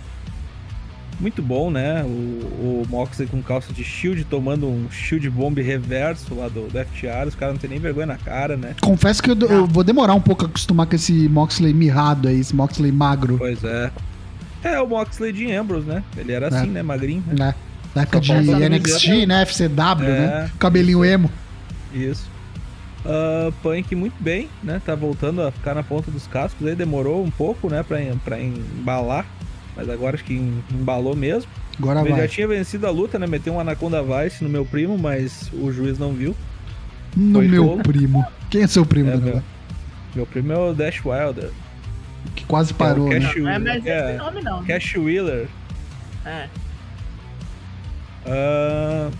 [1.21, 2.03] Muito bom, né?
[2.03, 6.79] O, o Moxley com calça de shield, tomando um shield bomb reverso lá do, do
[6.79, 7.29] FTR.
[7.29, 8.75] Os caras não tem nem vergonha na cara, né?
[8.81, 12.41] Confesso que eu, eu vou demorar um pouco a acostumar com esse Moxley mirrado aí,
[12.41, 13.37] esse Moxley magro.
[13.37, 13.91] Pois é.
[14.63, 16.03] É o Moxley de Ambrose, né?
[16.17, 16.49] Ele era É.
[16.49, 16.83] assim, né?
[16.83, 17.23] Magrinho.
[17.27, 17.55] Né?
[17.95, 19.43] Da época de NXT, né?
[19.45, 20.21] FCW, É.
[20.27, 20.51] né?
[20.59, 21.31] Cabelinho emo.
[21.93, 22.31] Isso.
[23.05, 24.81] Ah, Punk muito bem, né?
[24.85, 26.67] Tá voltando a ficar na ponta dos cascos.
[26.67, 27.83] Aí demorou um pouco, né?
[27.83, 29.27] Pra, pra embalar.
[29.77, 31.51] Mas agora acho que em- embalou mesmo.
[31.79, 32.29] Agora Ele já vai.
[32.29, 33.27] tinha vencido a luta, né?
[33.27, 36.35] Meteu um Anaconda Vice no meu primo, mas o juiz não viu.
[37.17, 37.83] No Foi meu tolo.
[37.83, 38.25] primo.
[38.51, 39.43] Quem é seu primo, É, Dyna meu.
[40.15, 41.51] Meu primo é o Dash Wilder.
[42.35, 43.27] Que quase parou, É o né?
[43.27, 44.61] Cash, Não é mais é, esse nome, não.
[44.61, 44.67] né?
[44.67, 45.49] Cash Wheeler.
[46.27, 46.47] É.
[48.27, 49.11] Ah,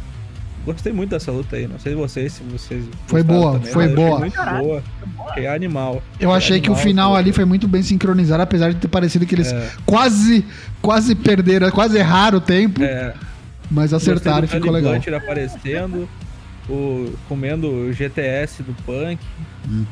[0.65, 1.67] gostei muito dessa luta aí.
[1.67, 2.85] Não sei vocês, se vocês.
[3.07, 4.19] Foi boa, também, foi boa.
[4.21, 4.83] Muito boa.
[5.37, 6.03] É animal.
[6.19, 7.17] Eu achei que o animal, final pô.
[7.17, 9.69] ali foi muito bem sincronizado, apesar de ter parecido que eles É.
[9.87, 10.45] quase,
[10.83, 13.15] quase perderam, quase erraram o tempo, É,
[13.71, 14.93] mas acertaram e ficou legal.
[14.93, 16.09] Blanchard aparecendo,
[16.69, 19.21] o, comendo o GTS do Punk.
[19.69, 19.85] Uhum.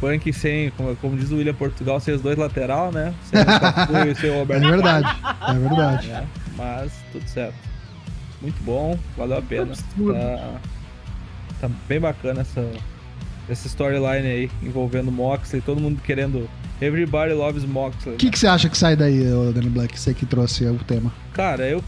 [0.00, 3.12] Punk sem, como, como diz o William Portugal, sem os dois lateral, né?
[3.24, 4.66] Sem o Cafu e sem o É Roberto.
[4.68, 6.10] verdade, é verdade.
[6.10, 6.24] É,
[6.56, 7.69] mas tudo certo.
[8.40, 9.74] Muito bom, valeu a pena.
[9.74, 10.60] Tá,
[11.60, 12.66] tá bem bacana essa,
[13.48, 16.48] essa storyline aí, envolvendo Moxley, todo mundo querendo.
[16.80, 18.14] Everybody loves Moxley.
[18.14, 19.22] O que, que você acha que sai daí,
[19.54, 19.98] Danny Black?
[20.00, 21.12] Você que trouxe o tema.
[21.34, 21.82] Cara, eu, o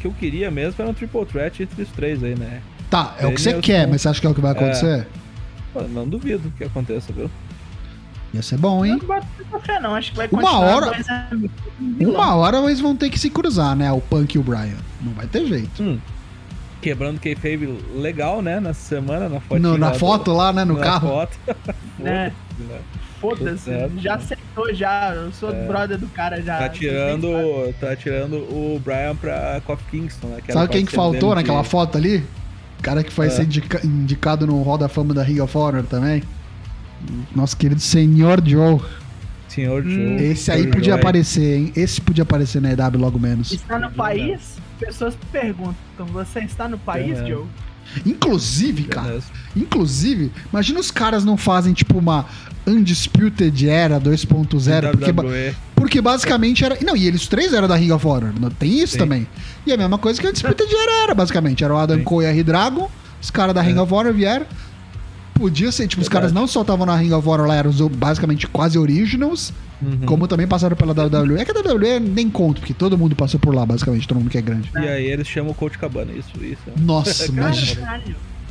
[0.00, 2.62] que eu queria mesmo era um triple threat entre os três aí, né?
[2.88, 5.06] Tá, é o que você quer, mas você acha que é o que vai acontecer?
[5.72, 7.28] Pô, não duvido que aconteça, viu?
[8.34, 8.98] Ia ser bom, Eu hein?
[9.00, 9.94] não boto muita fé, não.
[9.94, 10.92] Acho que vai Uma continuar hora-.
[12.00, 13.90] Uma hora eles vão ter que se cruzar, né?
[13.92, 14.76] O Punk e o Brian.
[15.00, 15.82] Não vai ter jeito.
[15.82, 15.98] Hum.
[16.82, 17.66] Quebrando kayfabe
[17.96, 18.60] legal, né?
[18.60, 19.60] Nessa semana, na foto.
[19.60, 20.64] No- na foto lá, né?
[20.64, 21.08] No carro.
[21.08, 21.38] Foto.
[22.04, 22.30] É.
[23.20, 23.80] Foda-se, né?
[23.80, 25.12] Foda-se, já aceitou já.
[25.14, 26.58] Eu sou brother do cara já.
[26.58, 30.36] Tá tirando, tá tirando o Brian pra Kofi Kingston, né?
[30.44, 32.18] era Sabe quem que faltou naquela foto ali?
[32.78, 33.30] O cara que foi É.
[33.30, 36.22] ser indica- indicado no Hall da Fama da Ring of Honor também.
[37.34, 38.80] Nosso querido Senhor Joe.
[39.48, 39.90] Senhor Hum.
[39.90, 40.22] Joe.
[40.24, 41.00] Esse aí Senhor podia Joe.
[41.00, 41.72] aparecer, hein?
[41.76, 43.52] Esse podia aparecer na EW logo menos.
[43.52, 44.56] Está no país?
[44.78, 45.74] Pessoas perguntam,
[46.12, 47.26] você está no país, É.
[47.26, 47.44] Joe?
[48.04, 49.18] Inclusive, cara,
[49.56, 52.26] inclusive, imagina os caras não fazem tipo uma
[52.66, 56.76] Undisputed Era 2.0, porque, porque basicamente era.
[56.84, 58.98] Não, e eles três eram da Ring of Honor, tem isso Sim.
[58.98, 59.26] também.
[59.66, 61.64] E a mesma coisa que a Undisputed Era era, basicamente.
[61.64, 62.04] Era o Adam Sim.
[62.04, 62.90] Cole e a R-Dragon,
[63.22, 63.80] os caras da Ring É.
[63.80, 64.46] of Honor vieram.
[65.38, 68.46] Podia ser, tipo, os caras não só estavam na Ring of Honor lá, eram basicamente
[68.48, 70.00] quase originals, Uhum.
[70.06, 71.38] como também passaram pela WWE.
[71.40, 74.28] É que a WWE nem conta, porque todo mundo passou por lá, basicamente, todo mundo
[74.30, 74.68] que é grande.
[74.74, 76.62] E aí eles chamam o Coach Cabana, isso, isso.
[76.76, 78.02] Nossa, imagina.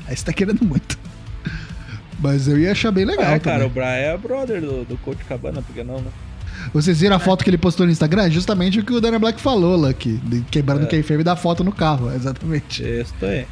[0.08, 0.98] Aí você tá querendo muito.
[2.20, 3.26] Mas eu ia achar bem legal.
[3.26, 3.68] é, cara, também.
[3.68, 6.08] o Brian é brother do, do Coach Cabana, por que não, né?
[6.74, 8.24] Vocês viram a foto que ele postou no Instagram?
[8.24, 11.72] É justamente o que o Dana Black falou de- quebrando o kayfabe da foto no
[11.72, 12.84] carro, exatamente.
[12.84, 13.46] Isso aí.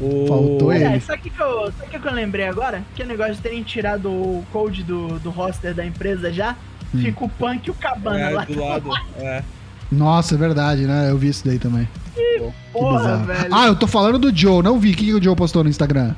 [0.00, 0.26] O...
[0.26, 0.84] Faltou ele.
[0.84, 2.82] Aliás, sabe o que, que, eu, sabe o que eu lembrei agora?
[2.94, 6.56] Que o negócio de terem tirado o code do, do roster da empresa já.
[6.94, 7.00] Hum.
[7.00, 8.44] Fica o Punk e o Cabana É, lá.
[8.44, 8.90] do lado.
[9.18, 9.42] É.
[9.92, 11.10] Nossa, é verdade, né?
[11.10, 11.88] Eu vi isso daí também.
[12.14, 13.24] Que Porra, bizarro.
[13.26, 13.54] velho.
[13.54, 14.92] Ah, eu tô falando do Joe, não vi.
[14.92, 16.14] O que, que o Joe postou no Instagram?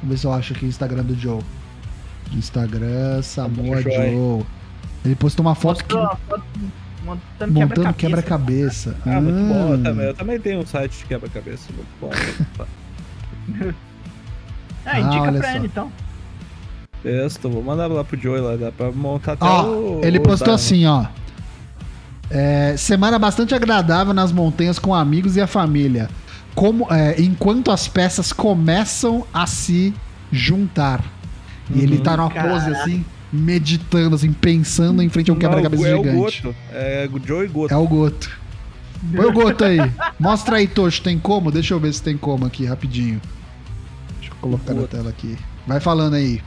[0.00, 1.40] Vamos ver se eu acho aqui o Instagram do Joe.
[2.32, 3.82] Instagram Samoa.
[3.82, 4.44] Joe.
[5.04, 6.44] Ele postou uma foto que, Mostrou a foto
[7.08, 8.92] montando montando quebra-cabeça.
[8.94, 8.96] quebra-cabeça.
[9.06, 9.68] Ah, muito bom.
[9.68, 9.78] Eu Ah.
[9.82, 11.68] também, eu também tenho um site de quebra-cabeça.
[11.74, 12.10] Muito bom.
[14.86, 15.56] Ah, indica Ah, olha pra só.
[15.56, 15.92] ele então.
[17.04, 20.00] Isso, vou mandar lá pro Joey lá, dá pra montar até Ó, o.
[20.02, 20.54] ele o postou Dynamo.
[20.56, 21.06] assim, ó.
[22.30, 26.10] É, semana bastante agradável nas montanhas com amigos e a família.
[26.54, 29.94] Como, é, enquanto as peças começam a se
[30.30, 31.02] juntar.
[31.70, 32.02] E ele Uhum.
[32.02, 32.82] tá numa pose Caraca.
[32.82, 36.42] assim, meditando, assim, pensando em frente a um quebra-cabeça é o gigante.
[36.42, 36.56] Goto.
[36.72, 37.74] É o Joey Goto.
[37.74, 38.38] É o Goto.
[39.14, 39.78] Põe o Goto aí.
[40.18, 41.50] Mostra aí, Tocho, tem como?
[41.52, 43.20] Deixa eu ver se tem como aqui, rapidinho.
[44.18, 45.36] Deixa eu colocar na tela aqui.
[45.66, 46.42] Vai falando aí.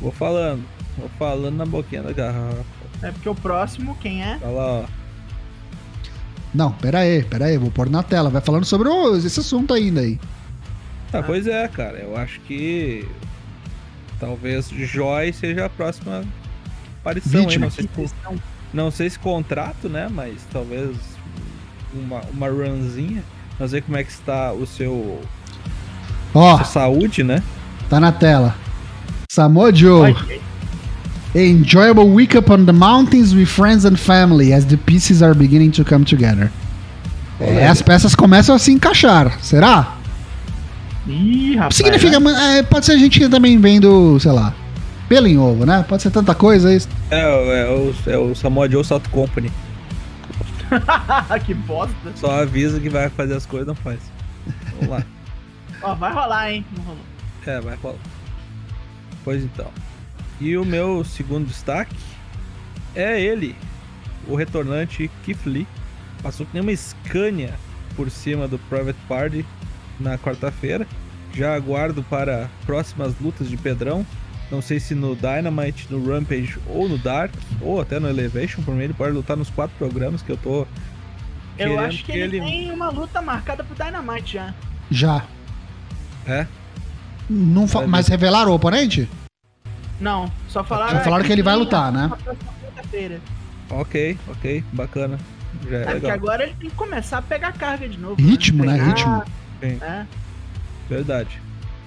[0.00, 0.62] Vou falando.
[0.98, 2.64] Vou falando na boquinha da garrafa.
[3.02, 4.38] É porque o próximo, quem é?
[4.42, 4.84] Olha lá, ó.
[6.52, 8.28] Não, pera aí, pera aí, vou pôr na tela.
[8.28, 10.18] Vai falando sobre o- esse assunto ainda aí.
[11.12, 11.98] Ah, pois é, cara.
[11.98, 13.06] Eu acho que
[14.20, 16.22] talvez Joy seja a próxima
[17.00, 17.66] aparição Vítima.
[17.66, 17.70] aí.
[17.70, 18.14] Não sei, se,
[18.72, 20.08] não sei se contrato, né?
[20.08, 20.96] Mas talvez
[21.92, 23.24] uma, uma runzinha.
[23.58, 25.20] Não sei como é que está o seu
[26.34, 27.42] Ó, sua saúde, né?
[27.88, 28.54] tá na tela.
[29.30, 30.14] Samoa Joe.
[31.34, 35.70] Enjoyable week up on the mountains with friends and family as the pieces are beginning
[35.70, 36.50] to come together.
[37.40, 39.38] É, as peças começam a se encaixar.
[39.40, 39.96] Será?
[41.06, 41.76] Ih, rapaz.
[41.76, 42.16] Significa.
[42.56, 44.54] é, pode ser gente que também vendo, sei lá,
[45.08, 45.84] pelo em ovo, né?
[45.88, 46.88] Pode ser tanta coisa isso.
[47.10, 49.50] É, é, o, é o Samoa Joe Salto Company.
[51.44, 51.94] que bosta.
[52.14, 53.98] Só avisa que vai fazer as coisas, não faz.
[54.74, 55.04] Vamos lá.
[55.82, 56.64] Ó, vai rolar, hein?
[56.76, 57.02] Não rolou.
[57.46, 57.98] É, vai rolar.
[59.24, 59.70] Pois então.
[60.40, 61.96] E o meu segundo destaque
[62.94, 63.54] é ele,
[64.26, 65.10] o retornante
[65.44, 65.66] Lee.
[66.22, 67.54] Passou que nem uma Scania
[67.96, 69.44] por cima do Private Party
[70.00, 70.86] na quarta-feira.
[71.34, 74.04] Já aguardo para próximas lutas de Pedrão.
[74.50, 78.74] Não sei se no Dynamite, no Rampage ou no Dark, ou até no Elevation, por
[78.74, 80.62] mim ele pode lutar nos quatro programas que eu tô.
[80.62, 80.66] Eu
[81.56, 84.54] querendo acho que ele, tem uma luta marcada pro Dynamite já.
[84.90, 85.24] Já.
[86.26, 86.46] É?
[87.28, 89.08] Não fa- mas revelaram o oponente?
[90.00, 90.98] Não, só falaram.
[90.98, 92.10] Só falaram que ele vai lutar, né?
[93.70, 95.18] Ok, ok, bacana.
[95.68, 96.10] Já é É que legal.
[96.12, 98.16] agora ele tem que começar a pegar carga de novo.
[98.20, 98.72] Ritmo, né?
[98.74, 99.24] Treinar, Ritmo.
[99.60, 100.06] Né?
[100.88, 101.40] Verdade.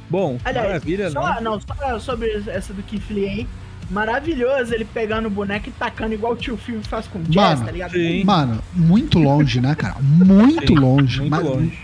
[0.10, 1.42] Bom, Aliás, maravilha, só, né?
[1.42, 3.48] não, só sobre essa do Keith Lee aí.
[3.90, 7.56] Maravilhoso ele pegando o boneco e tacando igual o tio Phil faz com o Jazz,
[7.60, 7.92] Mano, tá ligado?
[7.92, 8.24] sim.
[8.24, 9.96] Mano, muito longe, né, cara?
[10.02, 11.20] Muito Sim, longe.
[11.20, 11.80] Muito Mas- longe.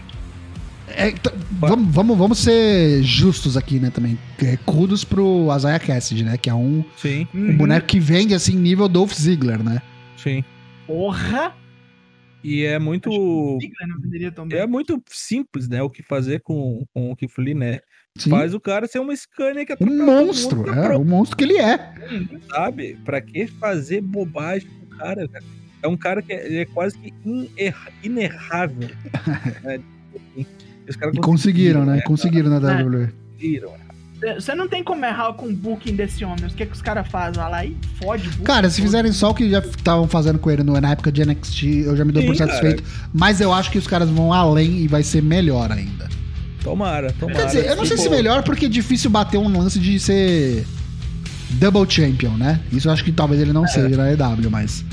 [0.91, 1.13] É,
[1.51, 4.17] vamos, vamos, vamos ser justos aqui, né, também.
[4.41, 6.35] É, kudos pro Isaiah Cassidy, né?
[6.35, 9.81] Que é um, Sim, um boneco que vende, assim, nível Dolph Ziggler, né?
[10.17, 10.43] sim.
[10.87, 11.53] Porra!
[12.43, 13.09] E é muito.
[13.09, 14.59] Acho que o Ziggler não venderia tão bem.
[14.59, 15.81] É muito simples, né?
[15.83, 17.79] O que fazer com, com o Lee, né?
[18.17, 18.29] Sim.
[18.29, 21.37] Faz o cara ser uma Scania que Um atropela todo monstro, mundo, é, o monstro
[21.37, 21.93] que ele é.
[22.49, 22.97] sabe?
[23.05, 25.45] Pra que fazer bobagem com o cara, cara?
[25.81, 28.89] É um cara que é, ele é quase que inerra- inerrável.
[29.63, 29.79] né?
[30.35, 30.45] E
[30.89, 31.93] os caras E conseguiram, né?
[31.97, 32.03] cara?
[32.07, 33.07] Conseguiram na WWE.
[33.33, 33.73] Conseguiram.
[34.35, 36.45] Você não tem como errar com o booking desse homem.
[36.45, 37.41] O que, que os caras fazem?
[37.41, 38.43] Vai lá e fode o booking.
[38.43, 41.21] Cara, se fizerem só o que já estavam fazendo com ele no- na época de
[41.23, 42.83] NXT, eu já me dou por Sim, satisfeito.
[43.13, 46.09] Mas eu acho que os caras vão além e vai ser melhor ainda.
[46.63, 47.39] Tomara, tomara.
[47.39, 49.97] Quer dizer, eu não sei se Tipo, melhor porque é difícil bater um lance de
[49.99, 50.65] ser
[51.51, 52.59] double champion, né?
[52.71, 54.83] Isso eu acho que talvez ele não seja na EW, mas.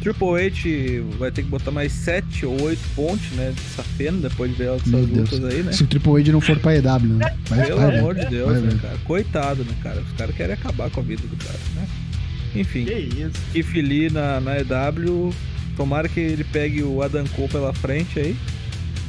[0.00, 3.52] Triple H vai ter que botar mais 7 ou 8 pontes, né?
[3.54, 5.30] De safena, depois de ver essas Meu Deus.
[5.30, 5.72] lutas aí, né?
[5.72, 6.84] Se o Triple H não for pra EW,
[7.16, 7.36] né?
[7.48, 7.98] Vai, Pelo vai ver.
[7.98, 8.98] amor de Deus, vai né, cara?
[9.04, 10.00] Coitado, né, cara?
[10.00, 11.86] Os caras querem acabar com a vida do cara, né?
[12.54, 13.32] Enfim, Que isso?
[13.52, 15.34] Keith Lee na, na EW,
[15.76, 18.36] tomara que ele pegue o Adam Cole pela frente aí,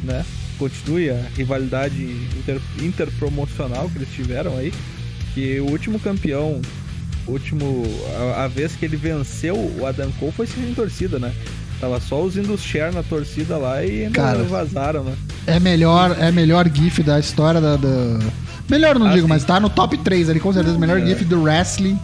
[0.04, 0.26] né?
[0.58, 2.02] Continue a rivalidade
[2.38, 4.74] inter, interpromocional que eles tiveram aí.
[5.34, 6.60] Que o último campeão,
[7.30, 7.84] último.
[8.36, 11.34] A, a vez que ele venceu o Adam Cole foi sem torcida, né?
[11.80, 14.44] Tava só os Indus Share na torcida lá e ainda Cara.
[14.44, 15.16] vazaram, né?
[15.48, 17.78] É melhor, é melhor GIF da história da.
[17.78, 18.20] da-
[18.70, 19.30] Melhor não Ah, digo, sim.
[19.30, 20.78] mas tá no top 3 ali, com certeza.
[20.78, 21.06] Melhor É.
[21.06, 21.98] GIF do wrestling.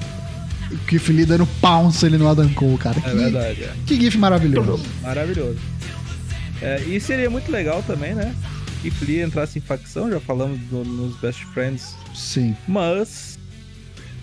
[0.88, 2.98] Que Lee dando pounce ali no Adam Cole, cara.
[2.98, 3.72] É que, verdade, é.
[3.86, 4.84] que GIF maravilhoso.
[5.02, 5.58] Maravilhoso.
[6.62, 8.34] É, e seria muito legal também, né?
[8.82, 11.96] Que Flea entrasse em facção, já falamos do- nos Best Friends.
[12.14, 12.56] Sim.
[12.68, 13.38] Mas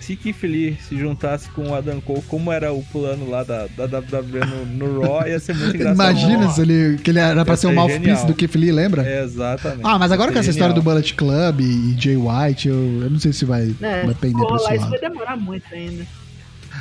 [0.03, 3.67] se Keith Lee se juntasse com o Adam Cole, como era o plano lá da,
[3.69, 5.95] da WWE no, no Raw, ia ser muito engraçado.
[5.95, 8.27] Imagina se ele, que ele era pra Ia ser o ser mouthpiece genial.
[8.27, 9.09] do Keith Lee, lembra?
[9.09, 9.83] É, exatamente.
[9.85, 10.97] Ah, mas agora com essa ser história do genial.
[10.97, 14.55] Bullet Club e Jay White, eu, eu não sei se vai, É, vai pender pô,
[14.55, 16.05] lá isso vai demorar muito ainda.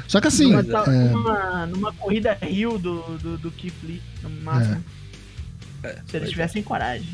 [0.07, 4.29] Só que assim, numa, é, numa, numa corrida Rio do, do, do Keith Lee, no
[4.41, 4.83] máximo.
[5.83, 6.31] É, Se pois eles é.
[6.31, 7.07] tivessem coragem.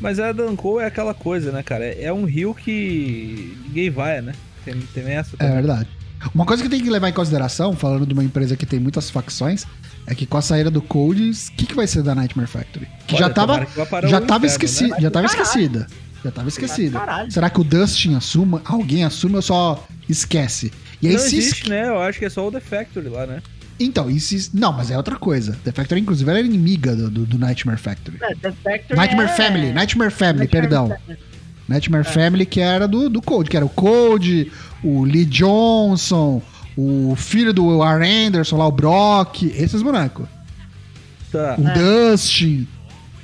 [0.00, 1.84] Mas a Adam Cole é aquela coisa, né, cara?
[1.84, 4.32] É um rio que ninguém vai, né?
[4.72, 5.54] Tem, tem essa é também.
[5.54, 5.88] verdade.
[6.34, 9.08] Uma coisa que tem que levar em consideração, falando de uma empresa que tem muitas
[9.08, 9.64] facções,
[10.06, 12.88] é que com a saída do Code, o que, que vai ser da Nightmare Factory?
[13.06, 13.74] Que Olha, já tava, que
[14.08, 15.00] já tava inferno, esquecida, né?
[15.00, 15.42] já tava Caralho.
[15.42, 15.86] esquecida.
[16.24, 16.98] Já tava esquecida.
[16.98, 17.30] Caralho.
[17.30, 18.60] Será que o Dustin assuma?
[18.64, 20.72] Alguém assume ou só esquece?
[21.00, 21.88] E aí Não se existe, né?
[21.88, 23.40] Eu acho que é só o The Factory lá, né?
[23.78, 24.50] Então, e se...
[24.52, 25.56] Não, mas é outra coisa.
[25.62, 28.18] The Factory, inclusive, era inimiga do, do, do Nightmare Factory.
[28.20, 29.36] É, The Factory Nightmare é...
[29.36, 30.88] Family, Nightmare Family, Nightmare perdão.
[30.88, 31.18] Family.
[31.68, 32.10] Nightmare É.
[32.10, 34.50] Family, que era do, do Code, que era o Code,
[34.82, 36.40] o Lee Johnson,
[36.76, 40.26] o filho do Warren Anderson lá, o Brock, esses bonecos.
[41.30, 41.56] Tá.
[41.58, 41.74] O É.
[42.10, 42.66] Dustin.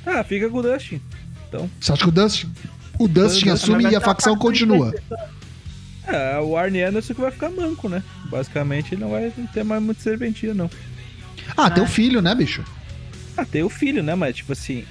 [0.05, 1.01] Ah, fica com o Dustin.
[1.49, 1.69] Então.
[1.79, 2.51] Você acha que o Dustin.
[2.99, 4.93] O Dustin assume e a facção continua.
[6.07, 8.03] É, o Arnie Anderson que vai ficar manco, né?
[8.29, 10.69] Basicamente ele não vai ter mais muito serventia, não.
[11.57, 11.85] Ah, tem É.
[11.85, 12.63] o filho, né, bicho?
[13.35, 14.13] Ah, tem o filho, né?
[14.15, 14.85] Mas tipo assim.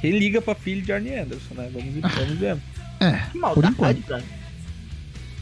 [0.00, 1.68] Quem liga pra filho de Arnie Anderson, né?
[1.72, 2.56] Vamos, vamos ver.
[3.00, 4.02] É, Que por enquanto.
[4.08, 4.24] cara.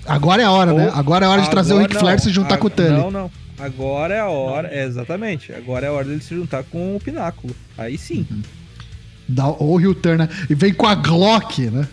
[0.06, 0.86] Agora é a hora, né?
[0.88, 2.24] Ou- Agora é a hora de trazer o Agora Ric Flair e não.
[2.24, 2.88] se juntar Ag- com o Tully.
[2.90, 3.30] Não, não.
[3.58, 4.68] Agora é a hora.
[4.68, 5.52] É, exatamente.
[5.54, 7.56] Agora é a hora dele se juntar com o Pináculo.
[7.78, 8.26] Aí sim.
[9.26, 10.28] Dá, ou o Rio Turner.
[10.50, 11.88] E vem com a Glock, né?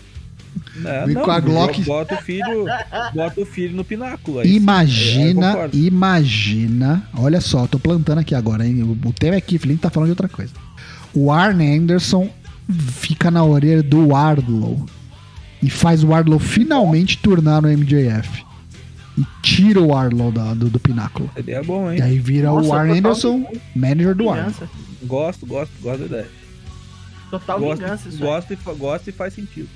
[0.84, 1.82] É, Vem não, com a Glock.
[1.82, 2.66] Bota o filho.
[3.14, 4.40] Bota o filho no Pináculo.
[4.40, 4.54] Aí sim.
[4.54, 7.08] É, Imagina, imagina.
[7.16, 8.82] Olha só, eu tô plantando aqui agora, hein?
[8.82, 10.52] O, o tema é aqui, Flint tá falando de outra coisa.
[11.14, 12.28] O Arne Anderson
[12.70, 14.86] fica na orelha do Wardlow
[15.62, 18.44] e faz o Wardlow finalmente turnar no MJF.
[19.16, 21.30] E tira o Wardlow da- do, do pináculo.
[21.34, 21.98] Seria bom, hein?
[21.98, 23.46] E aí vira Nossa, o total Anderson,
[23.76, 24.24] manager do.
[24.32, 24.68] Vingança.
[25.04, 26.30] Gosto, gosto, gosto da ideia.
[27.30, 29.68] Total Gosto, vingança isso gosto, e, fa- gosto e faz sentido.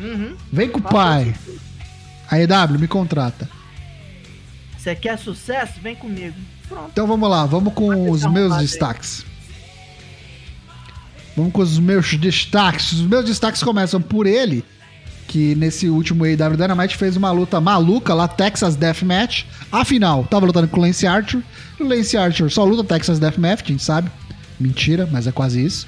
[0.00, 0.34] Uhum.
[0.52, 1.34] Vem com o pai.
[2.30, 3.48] A EW, me contrata.
[4.76, 5.80] Você quer sucesso?
[5.82, 6.36] Vem comigo.
[6.68, 6.90] Pronto.
[6.92, 9.24] Então vamos lá, vamos com os meus destaques.
[11.38, 12.92] Vamos com os meus destaques.
[12.92, 14.64] Os meus destaques começam por ele,
[15.28, 19.44] que nesse último AEW Dynamite fez uma luta maluca lá, Texas Deathmatch.
[19.70, 21.40] Afinal, tava lutando com o Lance Archer.
[21.78, 24.10] E o Lance Archer só luta Texas Deathmatch, a gente sabe.
[24.58, 25.86] Mentira, mas é quase isso.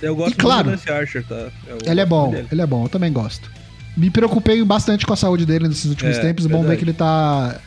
[0.00, 1.48] Eu gosto E claro, muito do Lance Archer, tá?
[1.66, 2.46] Eu Ele é bom, dele.
[2.52, 3.50] ele é bom, eu também gosto.
[3.96, 6.46] Me preocupei bastante com a saúde dele nesses últimos É, tempos.
[6.46, 6.78] Bom ver verdade.
[6.78, 7.58] que ele tá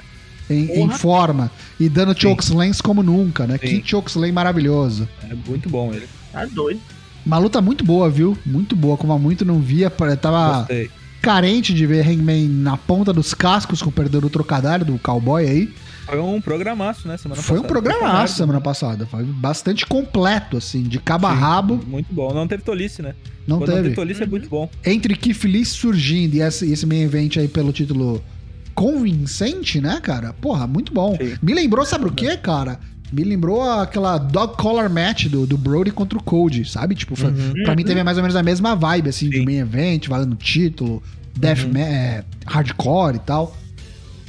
[0.50, 3.58] em, em forma e dando chokeslams como nunca, né?
[3.62, 3.82] Sim.
[3.82, 5.08] Que chokeslam maravilhoso.
[5.30, 6.08] É muito bom ele.
[6.32, 6.80] Tá doido.
[7.28, 8.38] Uma luta muito boa, viu?
[8.46, 9.90] Muito boa, como há muito não via.
[9.90, 10.90] Tava Gostei.
[11.22, 15.46] carente de ver Hangman na ponta dos cascos com o perdedor do trocadilho do cowboy
[15.46, 15.74] aí.
[16.06, 17.18] Foi um programaço, né?
[17.18, 17.82] Semana Foi um passada.
[17.82, 19.06] programaço Foi semana passada.
[19.06, 21.84] Foi bastante completo, assim, de cabo a rabo.
[21.86, 22.34] Muito bom.
[22.34, 23.14] Não teve tolice, né?
[23.46, 23.88] Não Quando não teve.
[23.90, 24.70] tem tolice é muito bom.
[24.86, 28.24] Entre Keith Lee surgindo e esse, esse main event aí pelo título
[28.74, 30.32] convincente, né, cara?
[30.32, 31.18] Porra, muito bom.
[31.20, 31.36] Sim.
[31.42, 32.80] Me lembrou, sabe o que, cara?
[33.12, 36.94] Me lembrou aquela dog collar match do, do Brody contra o Cody, sabe?
[36.96, 37.54] Tipo, Uhum.
[37.64, 39.46] pra mim teve mais ou menos a mesma vibe, assim, de Sim.
[39.46, 41.02] main event, valendo título,
[41.36, 41.78] death Uhum.
[41.78, 43.56] é, hardcore e tal.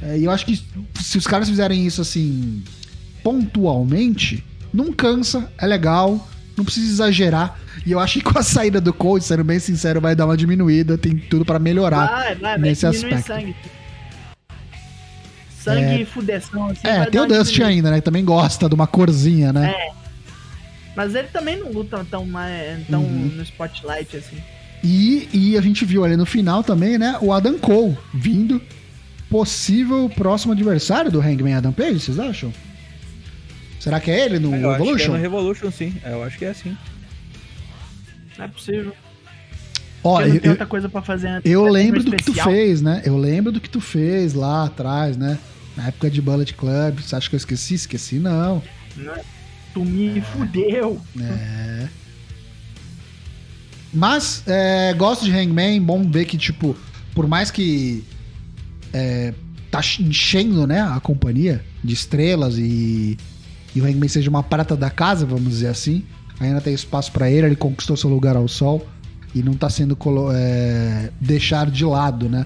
[0.00, 0.60] É, E eu acho que
[1.00, 2.62] se os caras fizerem isso, assim,
[3.22, 7.58] pontualmente, não cansa, é legal, não precisa exagerar.
[7.86, 10.36] E eu acho que com a saída do Cody, sendo bem sincero, vai dar uma
[10.36, 12.06] diminuída, tem tudo pra melhorar.
[12.10, 13.26] Vai, vai, vai nesse diminuir aspecto.
[13.26, 13.56] sangue.
[15.62, 16.80] Sangue e fudeção, assim.
[16.86, 17.66] É, tem o diminuída.
[17.66, 17.96] ainda, né?
[17.98, 19.74] Que também gosta de uma corzinha, né?
[20.96, 23.32] Mas ele também não luta tão, mais, tão Uhum.
[23.36, 24.36] no spotlight, assim.
[24.82, 27.16] E, e a gente viu ali no final também, né?
[27.20, 28.60] O Adam Cole vindo.
[29.30, 32.50] Possível próximo adversário do Hangman Adam Page, vocês acham?
[33.78, 35.12] Será que é ele no eu acho que é Evolution?
[35.12, 35.94] no Revolution, sim.
[36.02, 36.74] É, Eu acho que é assim.
[38.38, 38.94] Não é possível.
[40.02, 41.50] Ó, não eu, tem eu, outra coisa pra fazer antes.
[41.50, 42.48] eu um lembro do que tu especial.
[42.48, 43.02] fez, né?
[43.04, 45.38] Eu lembro do que tu fez lá atrás, né?
[45.76, 47.00] Na época de Bullet Club.
[47.00, 47.74] Você acha que eu esqueci?
[47.74, 48.62] Esqueci, não.
[49.74, 51.00] Tu me fudeu.
[51.20, 51.88] É.
[53.92, 56.76] Mas, é, gosto de Hangman, bom ver que, tipo,
[57.14, 58.04] por mais que
[58.92, 59.32] é,
[59.70, 63.16] tá enchendo, né, a companhia de estrelas e,
[63.74, 66.04] e o Hangman seja uma prata da casa, vamos dizer assim,
[66.38, 68.86] ainda tem espaço pra ele, ele conquistou seu lugar ao sol
[69.34, 69.96] e não tá sendo
[70.32, 72.44] é, deixado de lado, né?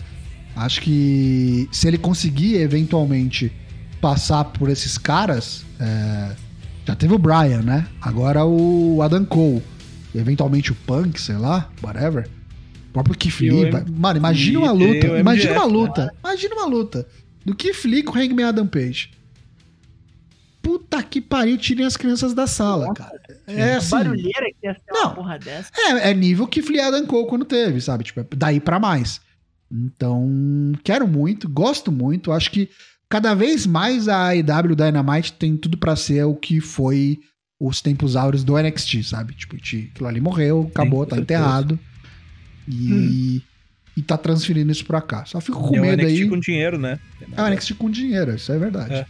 [0.54, 3.50] Acho que se ele conseguir eventualmente
[4.00, 6.32] passar por esses caras, é,
[6.84, 7.86] já teve o Brian, né?
[8.00, 9.62] Agora o Adam Cole,
[10.14, 12.28] eventualmente o Punk, sei lá, whatever.
[12.90, 13.64] O próprio Keith Lee.
[13.70, 15.06] M- Mano, imagina uma luta.
[15.18, 15.72] Imagina uma né?
[15.72, 16.14] luta.
[16.22, 17.06] Imagina uma luta.
[17.46, 19.10] Do Keith Lee com o Hangman Adam Page.
[20.62, 23.20] Puta que pariu, tirem as crianças da sala, cara.
[23.48, 23.90] É assim.
[23.90, 25.06] barulheira que ia ser Não.
[25.06, 25.70] uma porra dessa.
[25.76, 28.04] É, é nível que Flea Adam Cole quando teve, sabe?
[28.04, 29.20] Tipo, é daí pra mais.
[29.70, 32.30] Então, quero muito, gosto muito.
[32.30, 32.70] Acho que
[33.08, 37.18] cada vez mais a AEW Dynamite tem tudo pra ser o que foi
[37.58, 39.34] os tempos áureos do NXT, sabe?
[39.34, 41.40] Tipo, aquilo ali morreu, acabou, tá certeza.
[41.40, 41.78] enterrado.
[42.68, 43.42] E,
[43.96, 45.24] e tá transferindo isso pra cá.
[45.24, 46.28] Só fico com é o medo NXT aí.
[46.28, 46.98] com dinheiro, né?
[47.36, 48.94] É o NXT com dinheiro, isso é verdade.
[48.94, 49.06] É.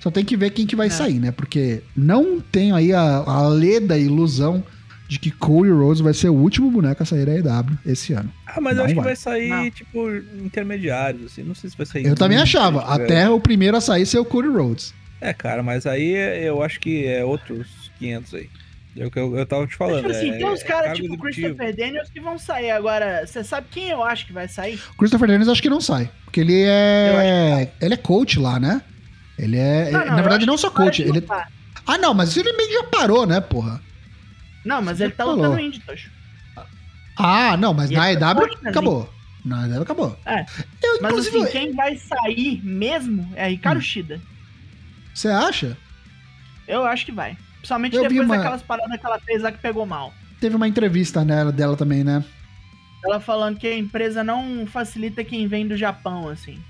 [0.00, 0.90] Só tem que ver quem que vai É.
[0.90, 1.30] sair, né?
[1.32, 4.62] Porque não tenho aí a, a leda ilusão
[5.08, 8.30] de que Cody Rhodes vai ser o último boneco a sair da EW esse ano.
[8.46, 9.02] Ah, mas Não eu acho vai.
[9.04, 9.70] que vai sair, Não.
[9.70, 10.08] tipo,
[10.44, 11.42] intermediários, assim.
[11.42, 12.06] Não sei se vai sair.
[12.06, 14.92] Eu também achava, até o primeiro a sair ser o Cody Rhodes.
[15.20, 16.12] É, cara, mas aí
[16.44, 18.48] eu acho que é outros 500 aí.
[18.98, 19.98] É o que eu, eu tava te falando.
[20.06, 21.48] Tipo assim, é, tem uns é caras cargo tipo executivo.
[21.48, 22.70] Christopher Daniels que vão sair.
[22.70, 24.80] Agora, você sabe quem eu acho que vai sair?
[24.98, 28.80] Christopher Daniels acho que não sai, porque ele é ele é coach lá, né?
[29.38, 31.50] Ele é, Não, ele- não, na verdade não só coach, ele lutar.
[31.86, 33.80] Ah, não, mas ele meio que já parou, né, porra?
[34.64, 35.36] Não, mas Você ele tá falou.
[35.36, 36.10] lutando indie, Tocho.
[37.18, 39.14] Ah, não, mas E na ele é EW acabou.
[39.44, 40.18] Na EW acabou.
[40.26, 40.40] É.
[40.82, 43.50] Eu, Mas inclusive, assim, quem vai sair mesmo é Hum.
[43.50, 44.20] Ricardo Shida.
[45.14, 45.76] você acha?
[46.66, 47.36] Eu acho que vai.
[47.58, 50.12] Principalmente Eu depois uma- daquelas paradas que ela fez lá que pegou mal.
[50.40, 52.24] Teve uma entrevista nela, dela também, né?
[53.04, 56.60] Ela falando que a empresa não facilita quem vem do Japão, assim.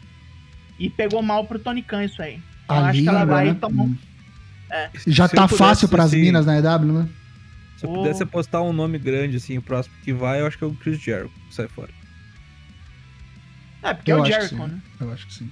[0.78, 2.40] E pegou mal pro Tony Khan isso aí.
[2.68, 3.54] Eu A acho que ela língua, vai né?
[3.60, 3.96] tomar um- Hum.
[4.70, 4.90] É.
[5.06, 7.08] Já Se tá pudesse, fácil pras assim, minas na EW, né?
[7.76, 7.94] Se eu Oh.
[7.94, 10.74] pudesse apostar um nome grande, assim, o próximo que vai, eu acho que é o
[10.74, 11.90] Chris Jericho, que sai fora.
[13.82, 14.56] É, porque Eu é o Jericho, sim.
[14.56, 14.80] né?
[15.00, 15.50] Eu acho que sim.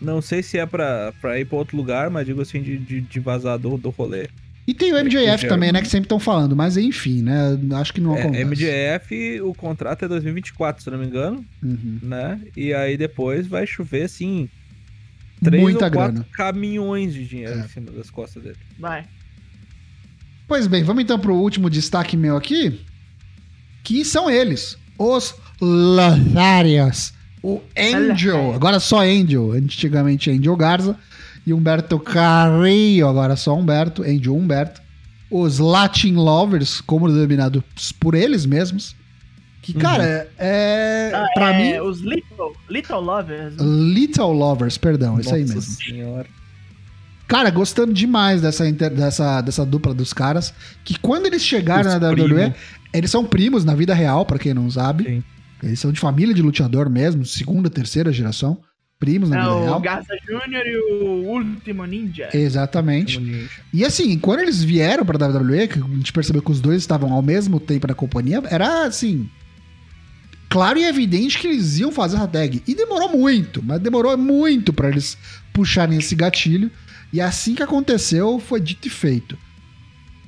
[0.00, 3.00] Não sei se é pra, pra ir pra outro lugar, mas digo assim, de, de,
[3.02, 4.28] de vazar do, do rolê.
[4.66, 5.48] E tem o MJF Jericho.
[5.48, 5.82] também, né?
[5.82, 7.58] Que sempre estão falando, mas enfim, né?
[7.74, 8.44] Acho que não É, acontece.
[8.44, 11.98] MJF, o contrato é 2024, se eu não me engano, Uhum.
[12.02, 12.40] né?
[12.56, 14.48] E aí depois vai chover, assim,
[15.42, 16.26] três Muita ou quatro grana.
[16.32, 17.64] caminhões de dinheiro É.
[17.64, 18.56] em cima das costas dele.
[18.78, 19.04] Vai.
[20.46, 22.80] Pois bem, vamos então pro último destaque meu aqui.
[23.82, 27.12] Que são eles, os Lotharios.
[27.42, 30.96] O Angel, agora só Angel, antigamente Angel Garza.
[31.46, 34.80] E Humberto Carrillo, agora só Humberto, Angel Humberto.
[35.30, 37.62] Os Latin Lovers, como denominados
[37.98, 38.94] por eles mesmos.
[39.62, 41.12] Que, cara, é.
[41.14, 43.54] Ah, pra é, mim, Os Little, Little Lovers.
[43.58, 45.74] Little Lovers, perdão, isso aí Nossa mesmo.
[45.74, 46.26] senhora.
[47.28, 50.52] Cara, gostando demais dessa, inter- dessa, dessa dupla dos caras.
[50.84, 52.54] Que quando eles chegaram Os na WWE, primo.
[52.92, 55.04] eles são primos na vida real, pra quem não sabe.
[55.04, 55.24] Sim.
[55.62, 58.58] Eles são de família de luteador mesmo, segunda, terceira geração.
[58.98, 59.80] Primos na É vida o real.
[59.80, 60.66] Garza Jr.
[60.66, 62.28] e o Último Ninja.
[62.34, 63.14] Exatamente.
[63.18, 63.48] Como ninja.
[63.72, 67.12] E assim, quando eles vieram pra WWE, que a gente percebeu que os dois estavam
[67.12, 69.28] ao mesmo tempo na companhia, era assim.
[70.50, 72.60] Claro e evidente que eles iam fazer essa tag.
[72.66, 75.16] E demorou muito, mas demorou muito pra eles
[75.52, 76.70] puxarem esse gatilho.
[77.12, 79.38] E assim que aconteceu, foi dito e feito.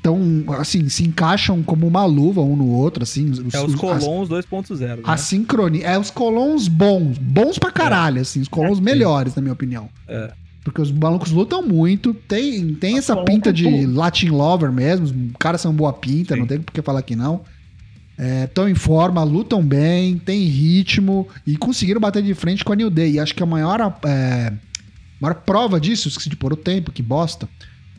[0.01, 3.33] Então, assim, se encaixam como uma luva um no outro, assim.
[3.53, 4.79] É os Colons 2.0.
[4.79, 5.03] Né?
[5.05, 5.87] A sincronia.
[5.87, 7.19] É os colons bons.
[7.19, 8.41] Bons pra caralho, assim.
[8.41, 9.89] Os colons melhores, na minha opinião.
[10.09, 10.33] É.
[10.65, 12.15] Porque os malucos lutam muito.
[12.15, 13.87] Tem, tem essa pinta é de.
[13.87, 15.07] Latin Lover mesmo.
[15.07, 16.41] Os caras são boa pinta, Sim.
[16.41, 17.43] não tem por que falar que não.
[18.45, 22.91] Estão em forma, lutam bem, tem ritmo e conseguiram bater de frente com a New
[22.91, 23.13] Day.
[23.13, 24.53] E acho que a maior, é,
[25.21, 27.49] maior prova disso, esqueci de pôr o tempo, que bosta.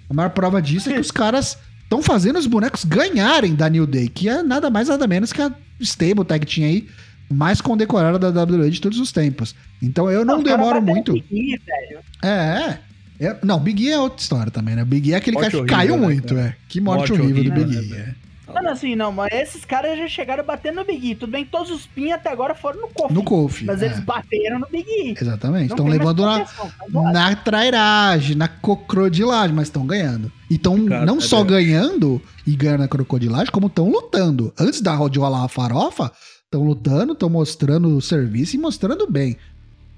[0.10, 3.86] A maior prova disso é que os caras estão fazendo os bonecos ganharem da New
[3.86, 6.88] Day, que é nada mais nada menos que a stable tag team aí
[7.30, 9.56] mais condecorada da WWE de todos os tempos.
[9.82, 11.14] Então eu não caras demoro muito.
[11.14, 12.00] Big E, velho.
[12.22, 12.80] É, é.
[13.20, 14.84] É, Não, Big E é outra história também, né?
[14.84, 16.48] Big E é aquele Morte cara que horrível, caiu né, muito, cara?
[16.48, 16.56] é.
[16.68, 18.02] Que morte, Morte horrível, do horrível, Big né, E.
[18.02, 18.23] é.
[18.48, 21.15] Mano, assim, não, mas esses caras já chegaram batendo no Big E.
[21.15, 23.14] Tudo bem que todos os pin até agora foram no Kofi.
[23.14, 23.65] No Kofi.
[23.65, 23.86] Mas é.
[23.86, 25.15] eles bateram no Big E.
[25.20, 25.70] Exatamente.
[25.70, 30.32] Não Estão levando na, tá na trairagem, na crocodilagem, mas estão ganhando.
[30.49, 31.65] E estão não é só verdade.
[31.65, 34.53] ganhando e ganhando na crocodilagem, como estão lutando.
[34.60, 36.11] Antes da de rolar a farofa,
[36.44, 39.38] estão lutando, estão mostrando o serviço e mostrando bem.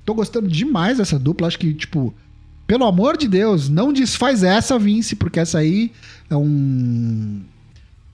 [0.06, 1.48] Tô gostando demais dessa dupla.
[1.48, 2.14] Acho que, tipo,
[2.68, 5.92] pelo amor de Deus, não desfaz essa, Vince, porque essa aí
[6.30, 7.42] é um.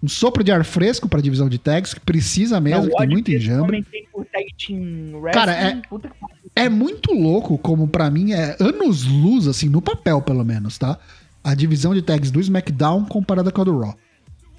[0.03, 3.07] Um sopro de ar fresco pra divisão de tags, que precisa mesmo, Não, que tem
[3.07, 3.85] muito enjambre.
[5.33, 5.81] Cara, é-.
[6.55, 10.97] É muito louco como pra mim é anos luz, assim, no papel pelo menos, tá?
[11.43, 13.95] A divisão de tags do SmackDown comparada com a do Raw.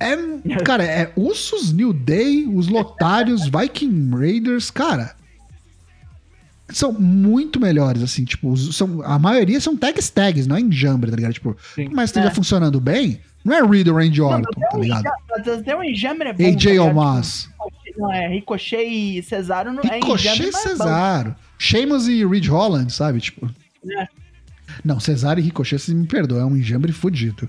[0.01, 0.17] É,
[0.65, 5.15] cara, é Usos, New Day, os Lotários, Viking Raiders, cara.
[6.69, 11.17] São muito melhores, assim, tipo, são, a maioria são tags tags, não é enjambre, tá
[11.17, 11.35] ligado?
[11.35, 11.89] Tipo, Sim.
[11.93, 12.31] mas esteja É.
[12.31, 15.05] funcionando bem, não é Riddle Randy Orton, tá ligado?
[15.59, 16.45] Até o enjambre é bom.
[16.47, 16.83] AJ tá?
[16.83, 17.49] Omas,
[17.97, 20.77] Não, é Ricochet e Cesaro não é Ricochet enjambre, mas é bom.
[20.79, 23.21] Cesaro, Sheamus e Ridge Holland, sabe?
[23.21, 23.51] Tipo,
[23.99, 24.07] É.
[24.85, 27.49] não, Cesaro e Ricochet, vocês me perdoam, é um enjambre fudido.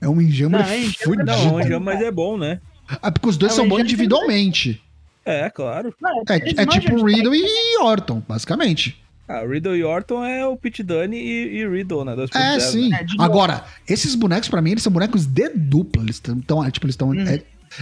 [0.00, 1.24] É um enjambre Não, é enjambre fudido.
[1.24, 1.68] Não, Fudido.
[1.68, 2.60] já, mas é bom, né?
[3.00, 4.82] Ah, porque os dois É um são bons enjambre individualmente.
[5.24, 5.94] É, claro.
[6.02, 9.02] Não, É, é manjam tipo Riddle e Orton, basicamente.
[9.26, 12.14] Ah, Riddle e Orton é o Pit Dunne e, e Riddle, né?
[12.14, 12.60] 2.0, É, né?
[12.60, 12.92] sim.
[12.94, 13.22] É, de novo.
[13.30, 16.02] Agora, esses bonecos, pra mim, eles são bonecos de dupla.
[16.02, 16.40] Eles estão,
[16.70, 17.08] tipo, eles estão.
[17.08, 17.38] Uhum.